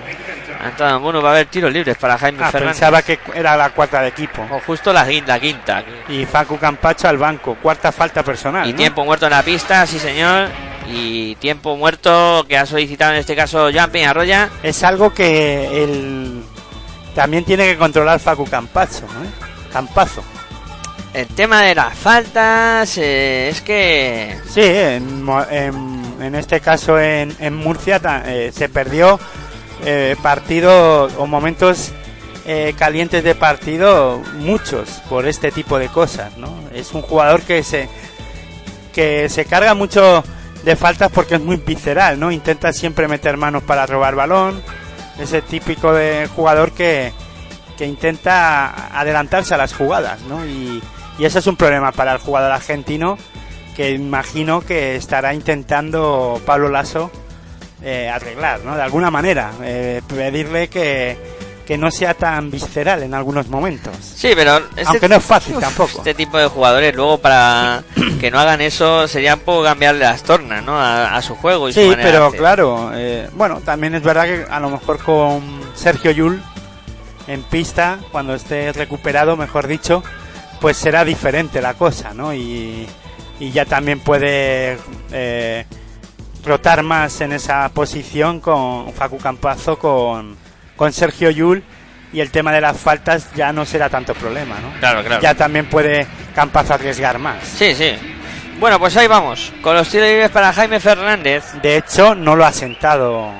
[0.59, 2.75] En bonus, va a haber tiros libres para Jaime Ah, Fernández.
[2.77, 4.41] pensaba que era la cuarta de equipo.
[4.51, 5.83] O justo la, quin- la quinta.
[6.09, 7.55] Y Facu Campacho al banco.
[7.61, 8.67] Cuarta falta personal.
[8.67, 8.77] Y ¿no?
[8.77, 10.49] tiempo muerto en la pista, sí señor.
[10.89, 14.49] Y tiempo muerto que ha solicitado en este caso Joan Peñarroya.
[14.63, 16.41] Es algo que el
[17.13, 19.03] también tiene que controlar Facu Campacho.
[19.05, 19.69] ¿eh?
[19.73, 20.23] Campazo.
[21.13, 27.35] El tema de las faltas eh, es que Sí, en, en- en este caso en,
[27.39, 29.19] en Murcia eh, se perdió
[29.85, 31.91] eh, partido o momentos
[32.45, 36.37] eh, calientes de partido, muchos, por este tipo de cosas.
[36.37, 36.49] ¿no?
[36.73, 37.89] Es un jugador que se,
[38.93, 40.23] que se carga mucho
[40.63, 42.31] de faltas porque es muy visceral, ¿no?
[42.31, 44.61] Intenta siempre meter manos para robar balón.
[45.19, 47.11] Ese típico de jugador que,
[47.77, 50.45] que intenta adelantarse a las jugadas, ¿no?
[50.45, 50.81] Y,
[51.17, 53.17] y ese es un problema para el jugador argentino
[53.75, 57.11] que imagino que estará intentando Pablo Lasso
[57.81, 58.75] eh, arreglar, ¿no?
[58.75, 61.17] De alguna manera, eh, pedirle que,
[61.65, 63.93] que no sea tan visceral en algunos momentos.
[64.01, 65.97] Sí, pero este- Aunque no es fácil Uf, tampoco.
[65.99, 67.83] Este tipo de jugadores, luego para
[68.19, 70.79] que no hagan eso, sería un poco cambiarle las tornas, ¿no?
[70.79, 74.25] A, a su juego y su Sí, manera pero claro, eh, bueno, también es verdad
[74.25, 75.41] que a lo mejor con
[75.75, 76.41] Sergio Yul
[77.27, 80.01] en pista, cuando esté recuperado, mejor dicho,
[80.61, 82.33] pues será diferente la cosa, ¿no?
[82.33, 82.87] Y,
[83.39, 84.77] y ya también puede
[85.11, 85.65] eh,
[86.47, 90.35] rotar más en esa posición con Facu Campazo, con,
[90.75, 91.63] con Sergio Yul,
[92.13, 94.79] y el tema de las faltas ya no será tanto problema, ¿no?
[94.79, 95.21] Claro, claro.
[95.21, 97.43] Ya también puede Campazo arriesgar más.
[97.43, 97.95] Sí, sí.
[98.59, 101.43] Bueno, pues ahí vamos, con los tiros libres para Jaime Fernández.
[101.61, 103.31] De hecho, no lo ha sentado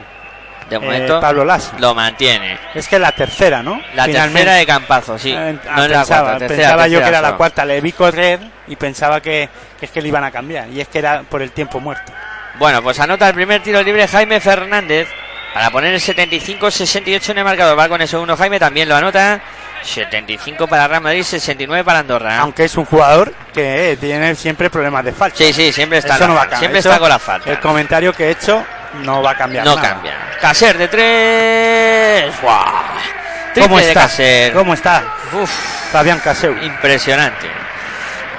[0.70, 1.72] De eh, momento Pablo Lasso.
[1.80, 2.60] lo mantiene.
[2.76, 3.80] Es que la tercera, ¿no?
[3.96, 4.34] La Finalmente.
[4.34, 5.32] tercera de Campazo, sí.
[5.32, 7.66] Eh, no es la pensaba, cuarta, tercera, pensaba yo tercera que era la cuarta.
[7.66, 10.70] Le vi correr y pensaba que, que es que le iban a cambiar.
[10.70, 12.12] Y es que era por el tiempo muerto.
[12.60, 15.08] Bueno, pues anota el primer tiro libre Jaime Fernández
[15.54, 17.78] para poner el 75-68 en el marcador.
[17.78, 19.40] Va con el segundo Jaime, también lo anota.
[19.84, 22.40] 75 para Real Madrid, 69 para Andorra.
[22.40, 25.38] Aunque es un jugador que eh, tiene siempre problemas de falta.
[25.38, 27.50] Sí, sí, siempre está, Eso la no va siempre Eso, está con la falta.
[27.50, 28.66] El comentario que he hecho
[29.04, 29.64] no va a cambiar.
[29.64, 29.90] No nada.
[29.90, 30.16] cambia.
[30.42, 32.34] Caser de tres.
[33.54, 34.02] Triple ¿Cómo de está?
[34.02, 34.54] Caser.
[34.54, 35.04] ¿Cómo está?
[35.92, 36.56] Fabián Caseu.
[36.62, 37.48] Impresionante.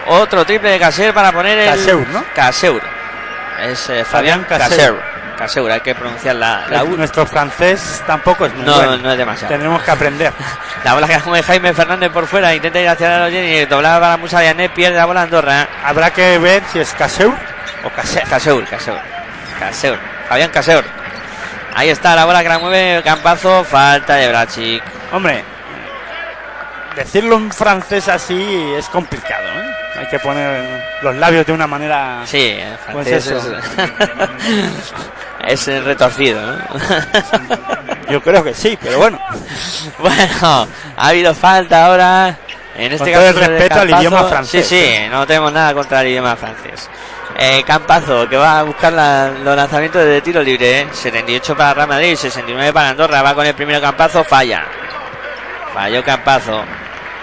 [0.06, 1.66] Otro triple de Caseur para poner el.
[1.70, 2.24] Caseur, ¿no?
[2.34, 2.97] Caseur.
[3.62, 4.68] Es eh, Fabián Caseur.
[4.70, 5.02] Caseur.
[5.38, 6.96] Caseur, hay que pronunciar la, la U.
[6.96, 8.96] Nuestro francés tampoco es muy No, bueno.
[8.96, 9.48] no es demasiado.
[9.52, 10.32] Tendremos que aprender.
[10.84, 14.16] La bola que come Jaime Fernández por fuera, intenta ir hacia la y doblada para
[14.16, 15.68] Musa Vianney, pierde la bola Andorra.
[15.84, 17.32] Habrá que ver si es Caseu
[17.84, 18.22] o Caser.
[18.28, 18.98] Caseur, Caseur.
[19.58, 19.98] Caseur.
[20.28, 20.84] Fabián Caseur.
[21.74, 24.82] Ahí está la bola que la mueve Campazo, falta de Brachic.
[25.12, 25.44] Hombre,
[26.96, 29.74] decirlo en francés así es complicado, ¿eh?
[29.98, 32.20] Hay que poner los labios de una manera...
[32.24, 32.56] Sí,
[32.92, 33.56] Pues francés eso.
[33.56, 34.94] es,
[35.62, 36.58] es eh, retorcido, ¿no?
[38.10, 39.18] Yo creo que sí, pero bueno.
[39.98, 42.36] Bueno, ha habido falta ahora.
[42.76, 45.74] En este Con todo el caso, respeto al idioma francés, Sí, sí, no tenemos nada
[45.74, 46.88] contra el idioma francés.
[47.36, 50.80] Eh, Campazo, que va a buscar la- los lanzamientos de tiro libre.
[50.82, 50.88] ¿eh?
[50.92, 53.22] 78 para Real Madrid, 69 para Andorra.
[53.22, 54.64] Va con el primero Campazo, falla.
[55.74, 56.64] Falló Campazo.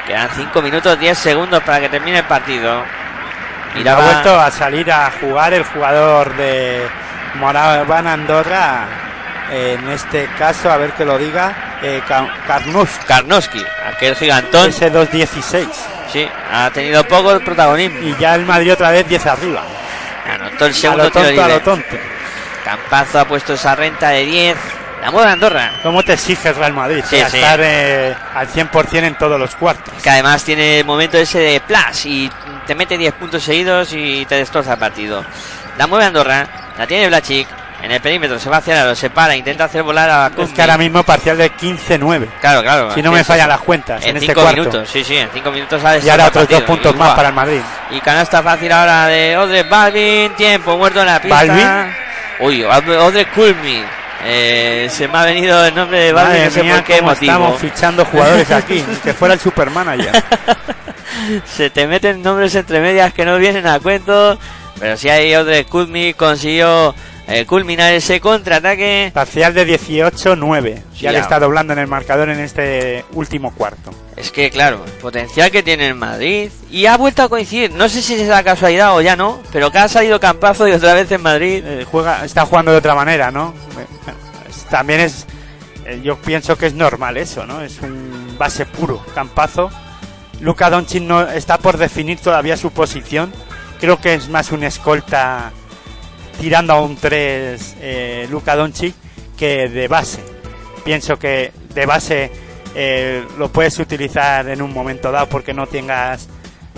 [0.08, 2.84] Quedan 5 minutos 10 segundos para que termine el partido.
[3.76, 6.88] Y ha vuelto a salir a jugar el jugador de
[7.36, 8.86] Moraván Andorra.
[9.52, 13.06] En este caso, a ver que lo diga, eh, Ka- Karnowski.
[13.06, 14.70] Karnowski, aquel gigantón.
[14.70, 15.68] Ese 2-16.
[16.12, 18.00] Sí, ha tenido poco protagonismo.
[18.08, 19.62] Y ya el Madrid otra vez 10 arriba.
[20.34, 21.96] Anotó el A segundo lo tiro tonto, a lo tonto.
[22.64, 24.58] Campazo ha puesto esa renta de 10.
[25.06, 25.72] La moda Andorra.
[25.84, 27.04] ¿Cómo te exige el Real Madrid?
[27.08, 27.38] Sí, eh, sí.
[27.38, 29.94] Estar eh, al 100% en todos los cuartos.
[30.02, 32.32] Que además tiene el momento ese de plus y
[32.66, 35.24] te mete 10 puntos seguidos y te destroza el partido.
[35.78, 36.48] La mueve Andorra.
[36.76, 37.48] La tiene Blachic.
[37.84, 40.76] en el perímetro, se va hacia lo separa, intenta hacer volar a Es que ahora
[40.80, 42.28] mismo parcial de 15-9.
[42.42, 42.92] Claro, claro.
[42.96, 44.60] Si no me fallan las cuentas en, En este cinco cuarto.
[44.60, 47.28] minutos, sí, sí, en cinco minutos ha Y ahora otros dos puntos Y, más para
[47.28, 47.62] el Madrid.
[47.92, 51.36] Y canasta fácil ahora de Odre Balvin, tiempo muerto en la pista.
[51.36, 51.96] ¿Balvin?
[52.40, 53.84] Uy, Odre Kulmi.
[54.28, 57.32] Eh, se me ha venido el nombre de Balvin, no sé mía, por qué motivo.
[57.32, 58.84] estamos fichando jugadores aquí.
[59.04, 60.12] que fuera el supermanager.
[61.46, 64.40] se te meten nombres entre medias que no vienen a cuento.
[64.80, 66.94] Pero si hay Odre Kulmi consiguió
[67.28, 69.12] eh, culminar ese contraataque.
[69.14, 70.82] Parcial de 18-9.
[71.00, 73.92] Ya le está doblando en el marcador en este último cuarto.
[74.16, 76.50] Es que, claro, el potencial que tiene el Madrid.
[76.72, 77.72] Y ha vuelto a coincidir.
[77.72, 79.42] No sé si es la casualidad o ya no.
[79.52, 81.64] Pero que ha salido Campazo y otra vez en Madrid.
[81.66, 83.54] Eh, juega, está jugando de otra manera, ¿no?
[84.70, 85.26] También es.
[85.86, 87.62] eh, Yo pienso que es normal eso, ¿no?
[87.62, 89.70] Es un base puro, campazo.
[90.42, 93.32] Luka Doncic no está por definir todavía su posición.
[93.80, 95.52] Creo que es más un escolta
[96.40, 98.96] tirando a un 3 eh, Luka Doncic
[99.38, 100.24] que de base.
[100.84, 102.32] Pienso que de base
[102.76, 106.28] eh, lo puedes utilizar en un momento dado porque no tengas,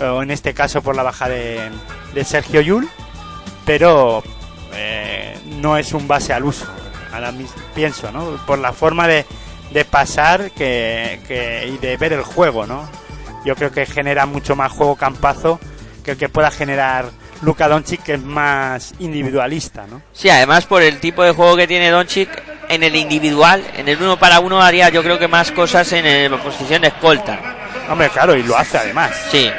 [0.00, 1.70] o en este caso por la baja de,
[2.24, 2.88] Sergio Yul,
[3.64, 4.22] pero
[4.74, 6.66] eh, no es un base al uso.
[7.12, 8.36] Ahora mis- pienso, ¿no?
[8.46, 9.24] Por la forma de,
[9.72, 12.88] de pasar que, que- y de ver el juego, ¿no?
[13.44, 15.60] Yo creo que genera mucho más juego campazo
[16.04, 17.10] que el que pueda generar
[17.42, 20.02] Luka Doncic, que es más individualista, ¿no?
[20.12, 22.28] Sí, además por el tipo de juego que tiene Doncic
[22.68, 26.04] en el individual, en el uno para uno haría yo creo que más cosas en
[26.06, 27.38] el- la posición de escolta.
[27.88, 29.12] Hombre, claro, y lo hace además.
[29.30, 29.50] Sí.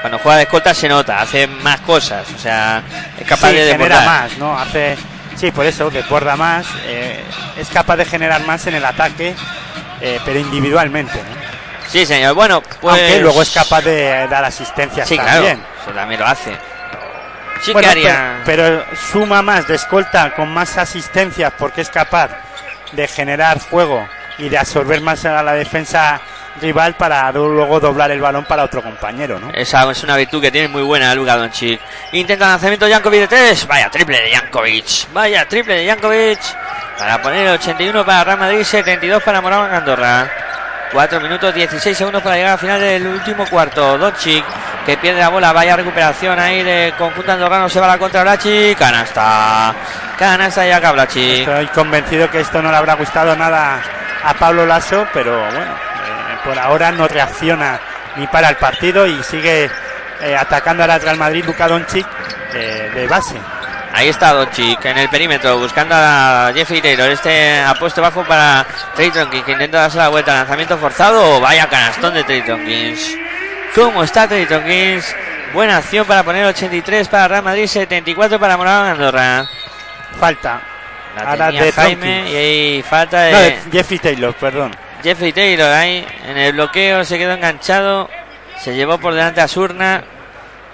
[0.00, 2.82] Cuando juega de escolta se nota, hace más cosas, o sea,
[3.18, 4.06] es capaz Sí, de genera desbordar.
[4.06, 4.58] más, ¿no?
[4.58, 4.96] Hace,
[5.36, 7.20] sí, por eso desborda más, eh,
[7.58, 9.34] es capaz de generar más en el ataque,
[10.00, 11.40] eh, pero individualmente, ¿no?
[11.86, 12.34] Sí, señor.
[12.34, 15.56] Bueno, pues Aunque luego es capaz de dar asistencias Sí, también.
[15.58, 16.56] claro, eso también lo hace.
[17.62, 18.40] Sí Bueno, que haría...
[18.44, 22.30] pero, pero suma más de escolta con más asistencias porque es capaz
[22.92, 24.08] de generar juego
[24.38, 26.20] y de absorber más a la defensa
[26.60, 29.50] rival para luego doblar el balón para otro compañero, ¿no?
[29.52, 31.80] Esa es una virtud que tiene muy buena Luka Doncic.
[32.12, 33.66] Intenta lanzamiento Jankovic de 3.
[33.66, 35.12] Vaya triple de Jankovic.
[35.12, 36.40] Vaya triple de Jankovic.
[36.98, 40.30] Para poner el 81 para Real Madrid, 72 para Morán Andorra.
[40.92, 43.96] 4 minutos 16 segundos para llegar al final del último cuarto.
[43.96, 44.44] Doncic
[44.84, 45.52] que pierde la bola.
[45.52, 47.68] Vaya recuperación ahí de conjunto andorrano.
[47.68, 48.74] Se va la contra Blachi.
[48.76, 49.74] Canasta.
[50.18, 51.40] Canasta y acá Blachi.
[51.40, 53.80] Estoy convencido que esto no le habrá gustado nada
[54.24, 57.80] a Pablo Lasso, pero bueno, eh, por ahora no reacciona
[58.16, 59.70] ni para el partido y sigue
[60.20, 62.06] eh, atacando al Real Madrid Luka Doncic
[62.52, 63.36] eh, de base.
[63.92, 67.10] Ahí está Doncic en el perímetro buscando a Jeffrey Taylor.
[67.10, 70.34] Este ha puesto bajo para Trey Tompkins que intenta darse la vuelta.
[70.34, 71.40] Lanzamiento forzado.
[71.40, 73.16] Vaya canastón de Trey Tompkins.
[73.74, 75.14] ¿Cómo está Trey Tompkins?
[75.52, 79.44] Buena acción para poner 83 para Real Madrid, 74 para Morado Andorra.
[80.18, 80.60] Falta.
[81.16, 84.76] La Ahora tenía de Jaime y ahí falta de, No, de Jeffrey Taylor, perdón.
[85.02, 88.08] Jeffrey Taylor ahí en el bloqueo se quedó enganchado.
[88.60, 90.04] Se llevó por delante a Surna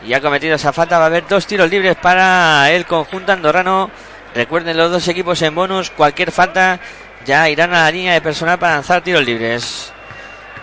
[0.05, 0.98] y ha cometido esa falta.
[0.98, 3.90] Va a haber dos tiros libres para el conjunto andorrano.
[4.35, 5.90] Recuerden los dos equipos en bonus.
[5.90, 6.78] Cualquier falta
[7.24, 9.93] ya irán a la línea de personal para lanzar tiros libres.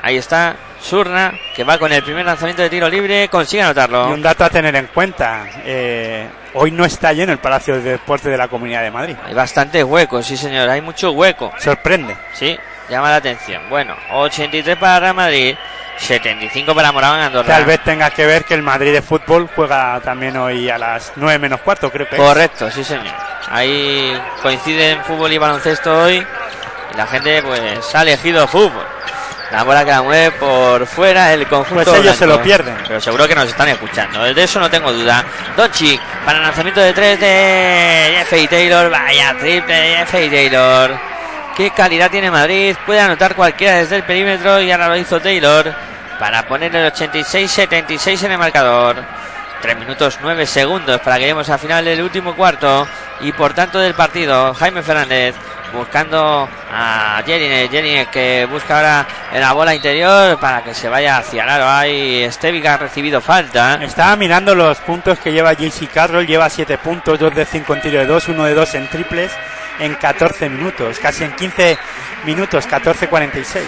[0.02, 3.30] Ahí está Surna que va con el primer lanzamiento de tiro libre.
[3.30, 4.10] Consigue anotarlo.
[4.10, 5.46] Y un dato a tener en cuenta.
[5.64, 9.16] eh, hoy no está lleno el Palacio de Deportes de la Comunidad de Madrid.
[9.26, 10.70] Hay bastante hueco, sí señor.
[10.70, 11.54] Hay mucho hueco.
[11.58, 12.18] Sorprende.
[12.34, 12.58] Sí,
[12.90, 13.64] llama la atención.
[13.70, 15.56] Bueno, 83 para Real Madrid.
[15.98, 17.48] 75 para Morado en Andorra.
[17.48, 21.14] Tal vez tenga que ver que el Madrid de fútbol juega también hoy a las
[21.16, 22.22] 9 menos cuarto, creo que es.
[22.22, 23.14] Correcto, sí señor.
[23.50, 26.26] Ahí coinciden fútbol y baloncesto hoy.
[26.94, 28.86] Y la gente pues ha elegido fútbol.
[29.52, 31.84] La bola que la mueve por fuera el conjunto.
[31.84, 32.76] Pues ellos se lo pierden.
[32.88, 34.24] Pero seguro que nos están escuchando.
[34.34, 35.24] De eso no tengo duda.
[35.56, 38.90] Doncic para el lanzamiento de tres de Jeffrey Taylor.
[38.90, 41.13] Vaya triple de Jeffrey Taylor.
[41.56, 42.76] Qué calidad tiene Madrid.
[42.86, 45.72] Puede anotar cualquiera desde el perímetro y ahora lo hizo Taylor
[46.20, 48.96] para poner el 86-76 en el marcador.
[49.62, 52.88] 3 minutos 9 segundos para que lleguemos al final del último cuarto
[53.22, 54.54] y por tanto del partido.
[54.56, 55.36] Jaime Fernández
[55.72, 61.18] buscando a Jelinek, Jelinek que busca ahora en la bola interior para que se vaya
[61.20, 61.70] hacia el aro.
[61.70, 63.76] Ahí Stevic ha recibido falta.
[63.82, 67.82] Estaba mirando los puntos que lleva JC Carroll, lleva 7 puntos, 2 de 5 en
[67.82, 69.32] tiro de 2, 1 de 2 en triples
[69.80, 71.78] en 14 minutos, casi en 15
[72.26, 73.62] minutos, 14-46.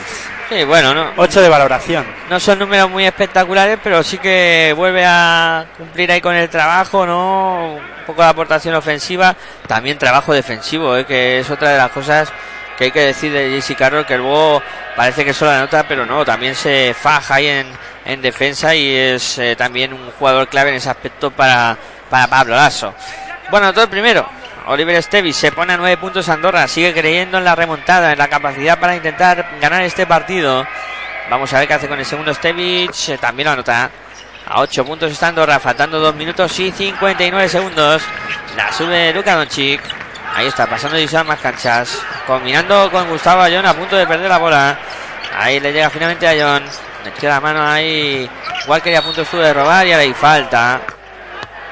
[0.50, 2.06] Sí, bueno, no, 8 de valoración.
[2.30, 7.06] no son números muy espectaculares, pero sí que vuelve a cumplir ahí con el trabajo,
[7.06, 7.74] ¿no?
[7.76, 9.36] Un poco de aportación ofensiva,
[9.68, 11.06] también trabajo defensivo, ¿eh?
[11.06, 12.32] que es otra de las cosas
[12.78, 14.62] que hay que decir de JC Carroll, que luego
[14.96, 17.68] parece que solo anota, pero no, también se faja ahí en,
[18.06, 21.76] en defensa y es eh, también un jugador clave en ese aspecto para,
[22.10, 22.94] para Pablo Lasso.
[23.50, 24.28] Bueno, todo el primero,
[24.68, 26.68] Oliver Estevis se pone a nueve puntos Andorra.
[26.68, 30.66] Sigue creyendo en la remontada, en la capacidad para intentar ganar este partido.
[31.30, 33.10] Vamos a ver qué hace con el segundo Stevich.
[33.10, 33.92] Eh, También lo anota.
[34.48, 38.02] A 8 puntos está Andorra, faltando 2 minutos y 59 segundos.
[38.56, 39.82] La sube Luka Doncic.
[40.36, 42.02] Ahí está, pasando y más canchas.
[42.28, 44.80] Combinando con Gustavo Ayón a punto de perder la bola.
[45.38, 46.64] Ahí le llega finalmente a Ayón.
[47.04, 48.30] Metió la mano ahí.
[48.68, 50.82] Walker y a punto estuvo de robar y ahora hay falta.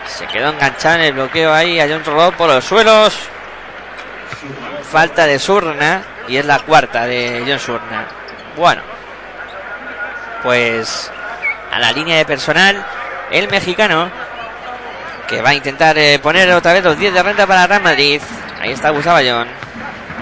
[0.08, 1.80] Se quedó enganchado en el bloqueo ahí.
[1.80, 3.18] Ayón rodó por los suelos.
[4.92, 6.04] Falta de Surna.
[6.28, 8.06] Y es la cuarta de John Surna.
[8.56, 8.82] Bueno.
[10.44, 11.12] Pues
[11.72, 12.86] a la línea de personal
[13.32, 14.12] el mexicano
[15.28, 18.22] que va a intentar eh, poner otra vez los 10 de renta para Real Madrid.
[18.62, 19.48] Ahí está Gustavo Ayón.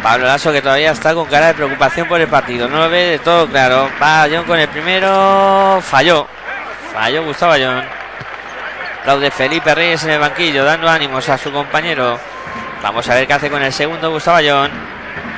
[0.02, 2.68] Pablo Lasso que todavía está con cara de preocupación por el partido.
[2.68, 3.90] No lo ve de todo claro.
[4.02, 5.82] Va Ayón con el primero.
[5.82, 6.28] Falló.
[6.94, 8.01] Falló Gustavo Ayón.
[9.04, 12.20] Claude Felipe Reyes en el banquillo dando ánimos a su compañero.
[12.84, 14.70] Vamos a ver qué hace con el segundo Gustavo Ayón.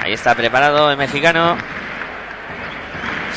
[0.02, 1.58] Ahí está preparado el mexicano.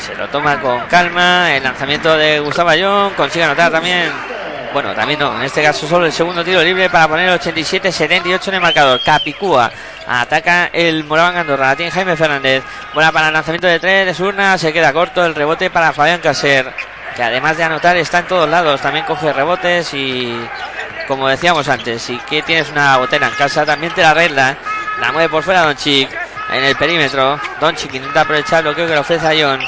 [0.05, 1.55] Se lo toma con calma.
[1.55, 3.13] El lanzamiento de Gustavo Ayón.
[3.13, 4.11] Consigue anotar también.
[4.73, 5.35] Bueno, también no.
[5.37, 9.01] En este caso solo el segundo tiro libre para poner 87-78 en el marcador.
[9.03, 9.71] Capicúa.
[10.07, 11.75] Ataca el Moraván Andorra.
[11.75, 12.63] Tiene Jaime Fernández.
[12.93, 14.57] Buena para el lanzamiento de tres de Surna.
[14.57, 16.73] Se queda corto el rebote para Fabián Caser.
[17.17, 18.79] Que además de anotar está en todos lados.
[18.79, 20.39] También coge rebotes y
[21.07, 24.55] como decíamos antes, si que tienes una botella en casa, también te la arregla.
[25.01, 26.09] La mueve por fuera Donchik
[26.53, 27.39] en el perímetro.
[27.59, 29.59] Donchik intenta aprovechar el bloqueo que le ofrece a John.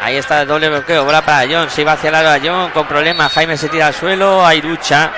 [0.00, 1.04] Ahí está el doble bloqueo.
[1.04, 1.70] Bola para John.
[1.70, 3.32] Se iba hacia el lado a John con problemas.
[3.32, 4.44] Jaime se tira al suelo.
[4.44, 5.12] Hay lucha.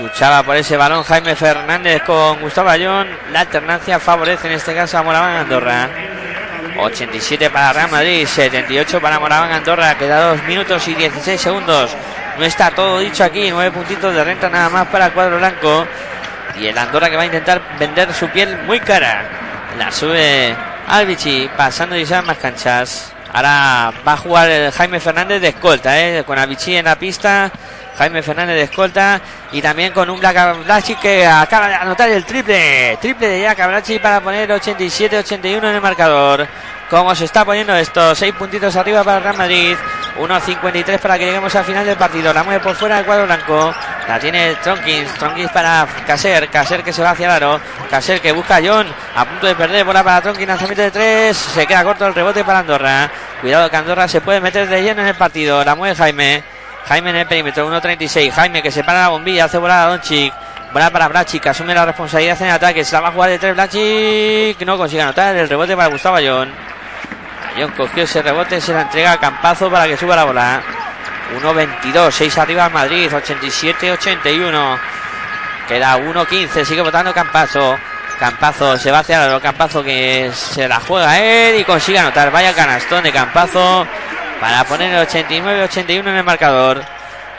[0.00, 3.06] Luchaba por ese balón Jaime Fernández con Gustavo Ayón.
[3.30, 5.88] La alternancia favorece en este caso a Moraván Andorra.
[6.78, 9.96] 87 para Real Madrid, 78 para Moraván Andorra.
[9.96, 11.96] Queda 2 minutos y 16 segundos.
[12.38, 13.50] No está todo dicho aquí.
[13.50, 15.86] 9 puntitos de renta nada más para el cuadro blanco.
[16.58, 19.24] Y el Andorra que va a intentar vender su piel muy cara.
[19.78, 20.54] La sube
[20.88, 23.12] Albici pasando y más canchas.
[23.32, 26.22] Ahora va a jugar el Jaime Fernández de escolta, ¿eh?
[26.24, 27.50] con Albici en la pista.
[27.98, 29.20] Jaime Fernández de escolta
[29.52, 32.96] y también con un Black que acaba de anotar el triple.
[33.00, 36.46] Triple de Jack Ablachi para poner 87-81 en el marcador.
[36.88, 39.76] Como se está poniendo esto, 6 puntitos arriba para Real Madrid.
[40.18, 42.34] 1.53 para que lleguemos al final del partido.
[42.34, 43.74] La mueve por fuera del cuadro blanco.
[44.06, 45.10] La tiene Tronkins.
[45.14, 46.50] Tronkins para Caser.
[46.50, 47.60] Caser que se va hacia el aro.
[47.88, 48.86] Caser que busca a John.
[49.16, 49.84] A punto de perder.
[49.86, 50.48] Bola para Tronkins.
[50.48, 51.34] Lanzamiento de 3.
[51.34, 53.10] Se queda corto el rebote para Andorra.
[53.40, 55.64] Cuidado que Andorra se puede meter de lleno en el partido.
[55.64, 56.51] La mueve Jaime.
[56.86, 57.70] Jaime en el perímetro.
[57.70, 58.32] 1.36.
[58.32, 59.44] Jaime que se para la bombilla.
[59.44, 60.32] Hace volar a Donchik.
[60.72, 61.46] Bola para Brachik.
[61.46, 62.84] Asume la responsabilidad en el ataque.
[62.84, 64.66] Se la va a jugar de 3 Brachik.
[64.66, 65.36] No consigue anotar.
[65.36, 66.52] El rebote para Gustavo John.
[67.56, 70.62] John cogió ese rebote, se la entrega a Campazo para que suba la bola.
[71.40, 74.78] 1-22, 6 arriba Madrid, 87-81.
[75.68, 77.76] Queda 1-15, sigue votando Campazo.
[78.18, 82.30] Campazo se va hacia el Campazo que se la juega él y consigue anotar.
[82.30, 83.86] Vaya canastón de Campazo
[84.42, 86.82] para poner el 89-81 en el marcador.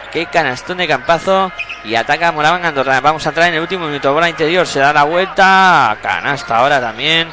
[0.09, 1.51] Qué canastón de Campazo
[1.83, 3.01] y ataca Moraban Andorra.
[3.01, 4.13] Vamos a entrar en el último minuto.
[4.13, 5.97] Bola interior, se da la vuelta.
[6.01, 7.27] Canasta ahora también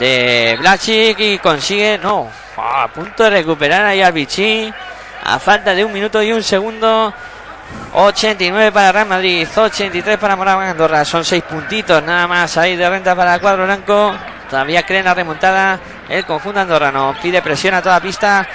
[0.00, 4.74] de Blachik y consigue, no, a punto de recuperar ahí al Vichy.
[5.24, 7.14] A falta de un minuto y un segundo.
[7.92, 11.04] 89 para Real Madrid, 83 para Moraván Andorra.
[11.04, 14.16] Son seis puntitos nada más ahí de renta para el cuadro blanco.
[14.50, 15.78] Todavía creen la remontada
[16.12, 17.14] el conjunto andorrano.
[17.20, 18.46] Pide presión a toda pista.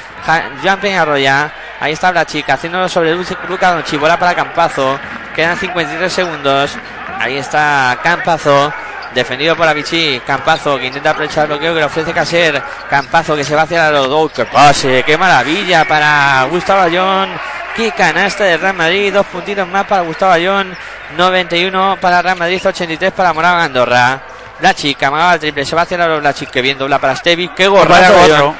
[0.63, 1.51] Joan Peñarroya.
[1.79, 4.99] Ahí está Blachik haciéndolo sobre Luca Don Chibola para Campazo.
[5.35, 6.77] Quedan 53 segundos.
[7.19, 8.71] Ahí está Campazo.
[9.15, 10.19] Defendido por Avicii.
[10.19, 12.61] Campazo que intenta aprovechar el bloqueo que le ofrece Caser.
[12.89, 14.31] Campazo que se va hacia los dos.
[14.31, 15.03] ¡Qué pase!
[15.03, 17.29] ¡Qué maravilla para Gustavo Ayón!
[17.75, 19.13] ¡Qué canasta de Real Madrid!
[19.13, 20.77] Dos puntitos más para Gustavo Ayón.
[21.15, 24.21] 91 para Real Madrid, 83 para Morado Andorra.
[24.59, 27.67] Blachik, amagaba el triple, se va hacia los Blachik que bien dobla para Stevic, qué
[27.67, 28.55] gorrazo.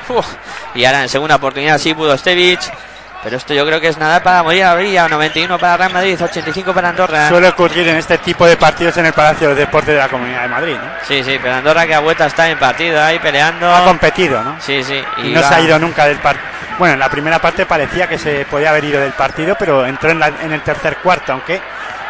[0.75, 2.61] Y ahora en segunda oportunidad sí pudo Stevic.
[3.23, 5.09] Pero esto yo creo que es nada para morir a la orilla.
[5.09, 7.27] 91 para Real Madrid, 85 para Andorra.
[7.27, 10.43] Suele ocurrir en este tipo de partidos en el Palacio de Deportes de la Comunidad
[10.43, 10.91] de Madrid, ¿no?
[11.05, 13.73] Sí, sí, pero Andorra que a vuelta está en partido ahí peleando.
[13.73, 14.55] Ha competido, ¿no?
[14.61, 15.03] Sí, sí.
[15.17, 16.45] Y, no se ha ido nunca del partido.
[16.77, 20.11] Bueno, en la primera parte parecía que se podía haber ido del partido, pero entró
[20.11, 21.59] en, en el tercer cuarto, aunque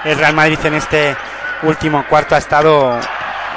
[0.03, 1.15] el Real Madrid en este
[1.63, 2.99] último cuarto ha estado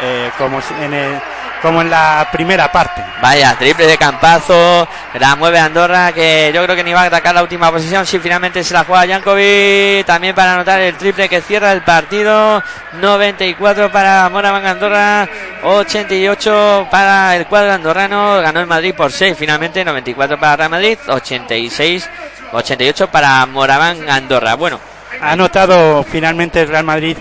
[0.03, 1.21] eh, como en el
[1.61, 3.03] como en la primera parte.
[3.21, 7.35] Vaya, triple de Campazo, la mueve Andorra, que yo creo que ni va a atacar
[7.35, 11.41] la última posición, si finalmente se la juega Jankovic, también para anotar el triple que
[11.43, 12.63] cierra el partido,
[13.01, 15.29] 94 para Moraván Andorra,
[15.63, 20.99] 88 para el cuadro andorrano, ganó el Madrid por 6 finalmente, 94 para Real Madrid,
[21.09, 22.09] 86,
[22.53, 24.55] 88 para Moraván Andorra.
[24.55, 24.81] Bueno.
[25.23, 27.19] Ha anotado finalmente el Real Madrid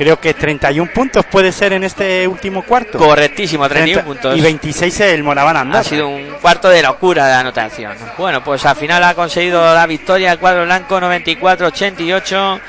[0.00, 2.96] creo que 31 puntos puede ser en este último cuarto.
[2.96, 4.34] Correctísimo, 31 puntos.
[4.34, 5.80] Y 26 el Moraván Andorra.
[5.80, 7.92] Ha sido un cuarto de locura de anotación.
[8.16, 12.60] Bueno, pues al final ha conseguido la victoria el cuadro blanco 94-88.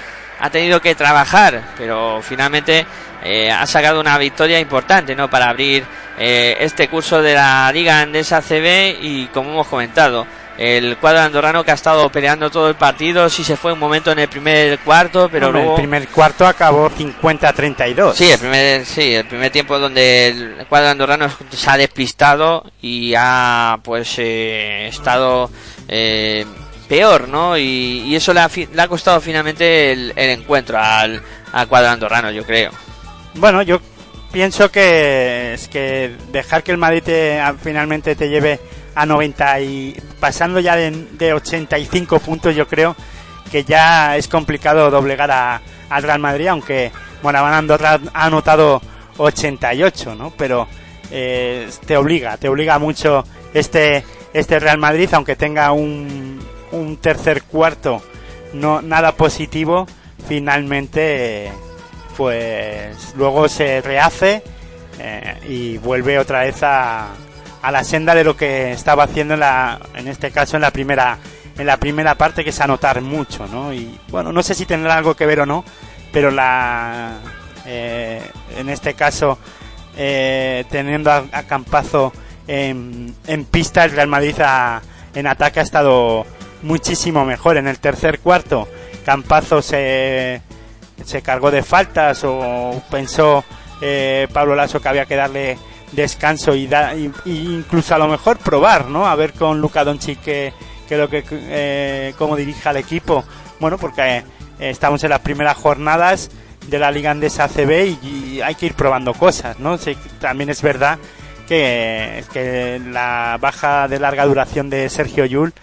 [0.41, 2.85] Ha tenido que trabajar, pero finalmente
[3.23, 5.29] eh, ha sacado una victoria importante ¿no?
[5.29, 5.85] para abrir
[6.19, 11.63] eh, este curso de la Liga Andesa CB y como hemos comentado, el cuadro andorrano
[11.63, 14.79] que ha estado peleando todo el partido, sí se fue un momento en el primer
[14.79, 15.75] cuarto, pero Hombre, luego...
[15.77, 18.13] El primer cuarto acabó 50-32.
[18.13, 23.13] Sí, el primer, sí, el primer tiempo donde el cuadro andorrano se ha despistado y
[23.17, 25.49] ha pues eh, estado
[25.87, 26.45] eh,
[26.87, 27.57] peor, ¿no?
[27.57, 31.21] Y, y eso le ha, le ha costado finalmente el, el encuentro al,
[31.53, 32.71] al cuadro andorrano, yo creo.
[33.35, 33.79] Bueno, yo
[34.31, 38.59] pienso que es que dejar que el Madrid te- finalmente te lleve
[38.95, 42.95] a 90 y pasando ya de, de 85 puntos, yo creo
[43.51, 46.91] que ya es complicado doblegar a, al Real Madrid, aunque
[47.21, 48.81] Moraván Andorra ha anotado
[49.17, 50.31] 88, ¿no?
[50.37, 50.67] Pero
[51.11, 53.23] eh, te obliga, te obliga mucho
[53.53, 54.03] este
[54.33, 56.39] este Real Madrid, aunque tenga un,
[56.71, 58.01] un tercer cuarto
[58.53, 59.87] no nada positivo,
[60.27, 61.51] finalmente
[62.17, 64.43] pues luego se rehace
[64.99, 67.09] eh, y vuelve otra vez a,
[67.61, 70.71] a la senda de lo que estaba haciendo en la en este caso en la
[70.71, 71.17] primera
[71.57, 74.97] en la primera parte que es anotar mucho no y bueno no sé si tendrá
[74.97, 75.63] algo que ver o no
[76.11, 77.19] pero la
[77.65, 78.21] eh,
[78.57, 79.37] en este caso
[79.97, 82.13] eh, teniendo a, Campazo
[82.47, 83.13] en,
[83.49, 84.35] pista el Real Madrid
[85.13, 86.25] en ataque ha estado
[86.63, 87.57] muchísimo mejor.
[87.57, 88.67] En el tercer cuarto
[89.05, 90.41] Campazo se
[91.05, 93.43] se cargó de faltas o pensó
[93.81, 95.57] eh, Pablo Lasso que había que darle
[95.91, 99.05] descanso y, da, y, incluso a lo mejor probar, ¿no?
[99.05, 100.53] A ver con Luka Doncic que,
[100.87, 103.23] que lo que eh, cómo dirige al equipo.
[103.59, 104.23] Bueno, porque eh,
[104.59, 106.31] estamos en las primeras jornadas
[106.67, 109.77] de la Liga Andesa ACB y, hay que ir probando cosas, ¿no?
[110.19, 110.97] También es verdad
[111.47, 115.53] que, que la baja de larga duración de Sergio Yul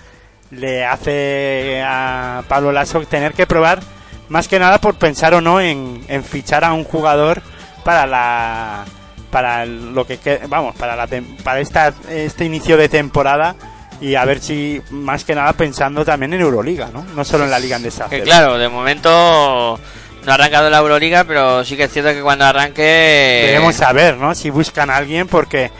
[0.51, 3.81] le hace a Pablo Lasso tener que probar
[4.29, 7.43] más que nada por pensar o no en fichar a un jugador
[7.85, 8.85] para la
[9.31, 10.19] para lo que
[10.49, 11.09] vamos para la
[11.45, 13.55] para esta este inicio de temporada
[14.01, 17.51] y a ver si más que nada pensando también en Euroliga no no solo en
[17.51, 19.79] la Liga Andesa Que claro, de momento
[20.25, 23.45] no ha arrancado la Euroliga, pero sí que es cierto que cuando arranque...
[23.47, 24.35] Debemos saber, ¿no?
[24.35, 25.71] Si buscan a alguien, porque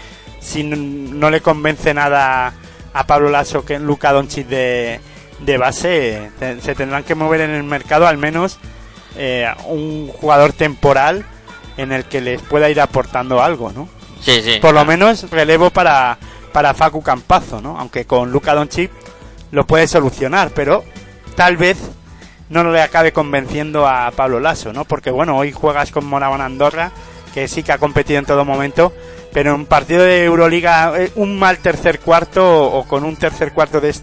[0.41, 2.55] si no le convence nada
[2.93, 5.01] a Pablo Lasso que Luca Doncic de,
[5.41, 6.31] de base,
[6.63, 8.59] se tendrán que mover en el mercado al menos
[9.17, 11.27] eh, un jugador temporal
[11.79, 13.89] en el que les pueda ir aportando algo, ¿no?
[14.21, 14.59] Sí, sí.
[14.61, 16.19] Por lo menos relevo para,
[16.53, 17.79] para Facu Campazo, ¿no?
[17.79, 18.91] Aunque con Luca Doncic
[19.53, 20.85] lo puede solucionar, pero
[21.35, 21.79] tal vez
[22.51, 24.85] no le acabe convenciendo a Pablo Lasso, ¿no?
[24.85, 26.93] Porque bueno, hoy juegas con Moraban Andorra,
[27.33, 28.93] que sí que ha competido en todo momento,
[29.33, 33.53] pero en un partido de Euroliga, eh, un mal tercer cuarto o con un tercer
[33.53, 33.95] cuarto de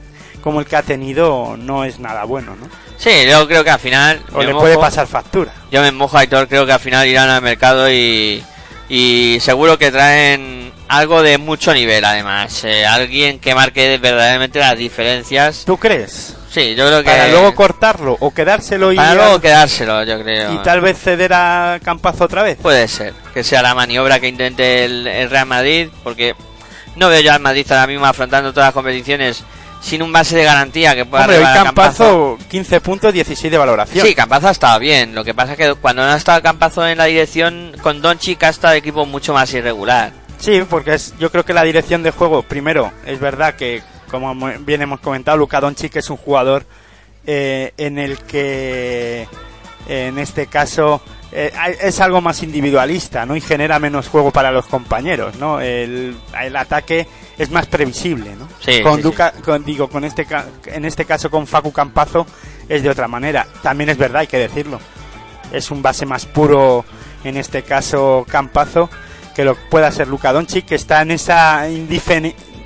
[0.45, 2.69] como el que ha tenido no es nada bueno, ¿no?
[2.97, 4.21] Sí, yo creo que al final...
[4.31, 5.51] O le mojo- puede pasar factura.
[5.71, 8.41] Yo me mojo, Aitor, creo que al final irán al mercado y,
[8.87, 12.63] y seguro que traen algo de mucho nivel, además.
[12.63, 15.63] Eh, alguien que marque verdaderamente las diferencias.
[15.65, 16.37] ¿Tú crees?
[16.49, 17.09] Sí, yo creo que...
[17.09, 20.53] Para luego cortarlo o quedárselo y, Para luego quedárselo, yo creo.
[20.53, 22.57] y tal vez ceder a Campazo otra vez.
[22.61, 26.33] Puede ser, que sea la maniobra que intente el, el Real Madrid, porque
[26.95, 29.43] no veo yo al Madrid ahora mismo afrontando todas las competiciones
[29.85, 34.05] sin un base de garantía que pueda Hombre, hoy Campazo 15 puntos, 16 de valoración.
[34.05, 35.13] Sí, Campazo ha estado bien.
[35.13, 38.41] Lo que pasa es que cuando no ha estado Campazo en la dirección, con Doncic
[38.43, 40.11] ha estado el equipo mucho más irregular.
[40.39, 44.33] Sí, porque es, yo creo que la dirección de juego, primero, es verdad que, como
[44.61, 46.65] bien hemos comentado, Luka Doncic es un jugador
[47.27, 49.27] eh, en el que,
[49.87, 50.99] en este caso,
[51.31, 53.35] eh, es algo más individualista, ¿no?
[53.35, 55.61] Y genera menos juego para los compañeros, ¿no?
[55.61, 57.07] El, el ataque
[57.37, 58.47] es más previsible, ¿no?
[58.59, 59.11] Sí, con sí,
[59.43, 62.25] con- digo, con este, ca- en este caso con Facu Campazo
[62.69, 63.45] es de otra manera.
[63.61, 64.79] También es verdad, hay que decirlo.
[65.51, 66.85] Es un base más puro,
[67.23, 68.89] en este caso Campazo,
[69.35, 71.67] que lo pueda ser Luka Doncic, que está en esa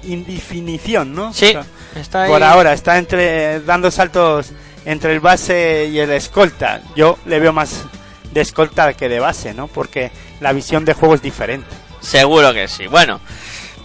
[0.04, 1.34] indefinición, ¿no?
[1.34, 1.66] Sí, O sea,
[1.96, 2.30] está ahí.
[2.32, 4.52] Por ahora, está entre dando saltos
[4.86, 6.82] entre el base y el escolta.
[6.96, 7.84] Yo le veo más
[8.32, 9.68] de escolta que de base, ¿no?
[9.68, 11.68] Porque la visión de juego es diferente.
[12.02, 12.88] Seguro que sí.
[12.88, 13.20] Bueno,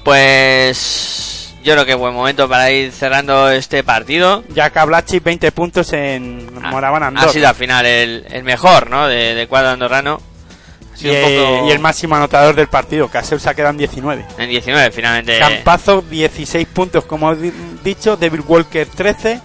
[0.05, 4.45] pues yo creo que es buen momento para ir cerrando este partido.
[4.55, 7.31] Jack Ablachi, 20 puntos en Moraban Andorra.
[7.31, 9.09] Ha sido al final el, el mejor, ¿no?
[9.09, 10.21] De, de cuadro andorrano.
[11.01, 14.25] Y, un poco y el máximo anotador del partido, Caseu se ha quedado en 19.
[14.39, 15.39] en 19 finalmente.
[15.41, 17.53] Campazo 16 puntos como he di-
[17.83, 19.41] dicho, David Walker 13,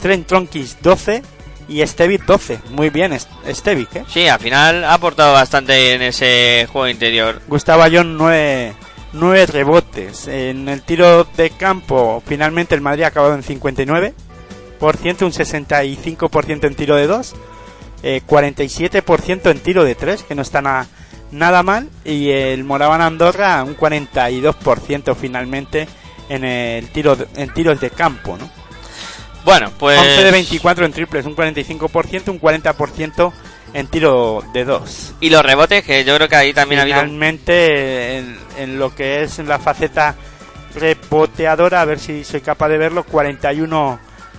[0.00, 1.22] Trent Tronkis 12
[1.68, 2.60] y Stevic 12.
[2.70, 3.18] Muy bien,
[3.50, 4.04] Stevic, ¿eh?
[4.08, 7.42] Sí, al final ha aportado bastante en ese juego interior.
[7.48, 8.74] Gustavo Ayón 9,
[9.14, 10.28] 9 rebotes.
[10.28, 14.12] En el tiro de campo, finalmente el Madrid ha acabado en 59%,
[15.22, 17.34] un 65% en tiro de 2,
[18.02, 20.60] 47% en tiro de 3, que no está
[21.30, 25.88] nada mal, y el Moraban Andorra un 42% finalmente
[26.28, 28.50] en el tiro en tiros de campo, ¿no?
[29.44, 33.32] Bueno, pues 11 de 24 en triples, un 45%, un 40%
[33.74, 35.14] en tiro de 2.
[35.20, 38.94] Y los rebotes, que yo creo que ahí también ha habido Finalmente en, en lo
[38.94, 40.14] que es la faceta
[40.74, 43.98] reboteadora, a ver si soy capaz de verlo, 41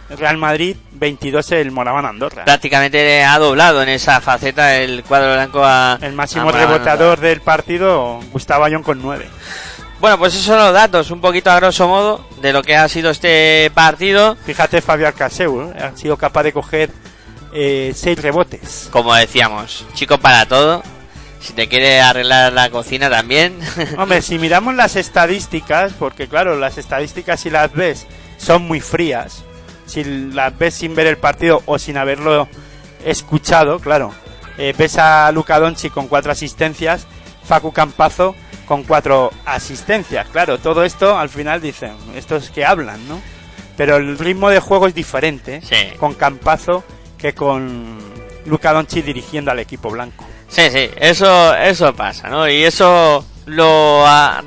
[0.10, 2.46] Real Madrid, 22 el Moraván Andorra.
[2.46, 5.98] Prácticamente ha doblado en esa faceta el cuadro blanco a...
[6.02, 9.28] El máximo reboteador del partido, Gustavo Ayón con 9.
[10.00, 12.88] Bueno, pues esos son los datos, un poquito a grosso modo, de lo que ha
[12.88, 14.36] sido este partido.
[14.46, 15.84] Fíjate, Fabián Caseu, ¿eh?
[15.84, 16.92] ha sido capaz de coger
[17.58, 18.90] eh, seis rebotes.
[18.92, 20.84] Como decíamos, chico para todo.
[21.40, 23.58] Si te quiere arreglar la cocina también.
[23.98, 28.08] Hombre, si miramos las estadísticas, porque claro, las estadísticas si las ves
[28.38, 29.46] son muy frías.
[29.86, 32.50] Si las ves sin ver el partido o sin haberlo
[33.06, 34.14] escuchado, claro.
[34.58, 37.08] Eh, ves a Luca Donchi con cuatro asistencias,
[37.46, 40.28] Facu Campazo con cuatro asistencias.
[40.28, 43.22] Claro, todo esto al final dicen, estos que hablan, ¿no?
[43.78, 45.62] Pero el ritmo de juego es diferente
[46.00, 46.84] con Campazo
[47.18, 47.98] que con
[48.46, 50.26] Luca Donchi dirigiendo al equipo blanco.
[50.48, 52.48] Sí, sí, eso, eso pasa, ¿no?
[52.48, 54.06] Y eso lo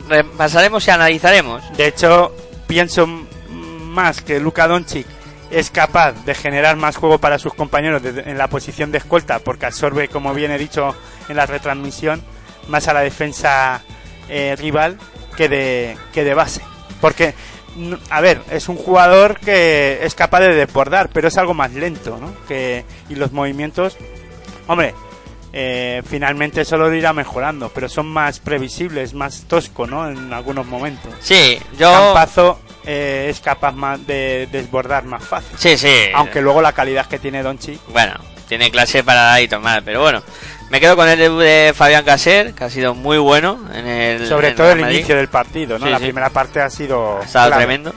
[0.08, 1.62] repasaremos y analizaremos.
[1.76, 2.34] De hecho,
[2.66, 5.06] pienso más que Luca Doncic
[5.50, 9.66] es capaz de generar más juego para sus compañeros en la posición de escolta porque
[9.66, 10.94] absorbe, como bien he dicho
[11.28, 12.22] en la retransmisión,
[12.68, 13.82] más a la defensa
[14.28, 14.98] eh, rival
[15.36, 16.60] que de, que de base.
[17.00, 17.34] Porque,
[18.10, 22.18] a ver, es un jugador que es capaz de desbordar, pero es algo más lento,
[22.20, 22.32] ¿no?
[22.46, 23.96] Que, y los movimientos,
[24.66, 24.94] hombre,
[25.52, 30.08] eh, finalmente solo lo irá mejorando, pero son más previsibles, más tosco, ¿no?
[30.08, 31.12] En algunos momentos.
[31.20, 31.92] Sí, yo...
[31.92, 35.58] Campazo eh, es capaz más de desbordar más fácil.
[35.58, 35.94] Sí, sí.
[36.14, 37.78] Aunque luego la calidad que tiene Donchi.
[37.88, 38.14] Bueno,
[38.46, 40.22] tiene clase para dar y tomar, pero bueno.
[40.70, 44.28] Me quedo con el debut de Fabián Caser, que ha sido muy bueno en el.
[44.28, 45.86] Sobre todo el inicio del partido, ¿no?
[45.86, 47.18] la primera parte ha sido.
[47.18, 47.94] Ha estado tremendo.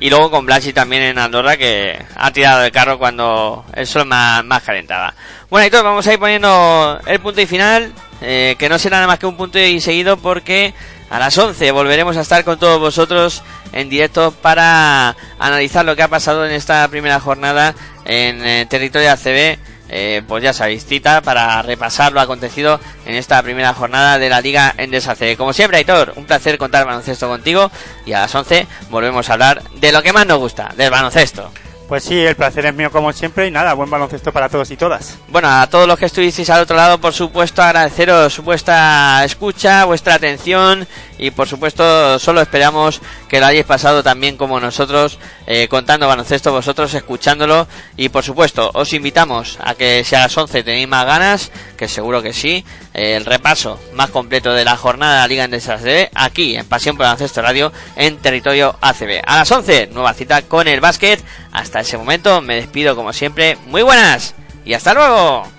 [0.00, 4.06] Y luego con Blasi también en Andorra, que ha tirado el carro cuando el sol
[4.06, 5.12] más, más calentaba.
[5.50, 9.08] Bueno, entonces vamos a ir poniendo el punto y final, eh, que no será nada
[9.08, 10.72] más que un punto y seguido, porque
[11.10, 13.42] a las 11 volveremos a estar con todos vosotros
[13.72, 17.74] en directo para analizar lo que ha pasado en esta primera jornada
[18.04, 19.58] en eh, territorio ACB
[19.88, 24.40] eh, pues ya sabéis, cita para repasar lo acontecido en esta primera jornada de la
[24.40, 25.36] Liga en Deshace.
[25.36, 27.70] Como siempre, Aitor, un placer contar baloncesto contigo
[28.06, 31.50] y a las 11 volvemos a hablar de lo que más nos gusta, del baloncesto.
[31.88, 34.76] Pues sí, el placer es mío como siempre y nada, buen baloncesto para todos y
[34.76, 35.16] todas.
[35.28, 40.14] Bueno, a todos los que estuvisteis al otro lado, por supuesto, agradeceros vuestra escucha, vuestra
[40.16, 40.86] atención
[41.18, 46.52] y por supuesto solo esperamos que lo hayáis pasado también como nosotros eh, contando baloncesto
[46.52, 47.66] vosotros escuchándolo.
[47.96, 51.88] Y por supuesto os invitamos a que si a las 11 tenéis más ganas que
[51.88, 52.64] seguro que sí
[52.94, 56.66] eh, el repaso más completo de la jornada de la Liga en de aquí en
[56.66, 61.22] Pasión por Baloncesto Radio en territorio ACB a las 11 nueva cita con el básquet.
[61.52, 63.58] Hasta ese momento me despido como siempre.
[63.66, 64.34] Muy buenas
[64.64, 65.57] y hasta luego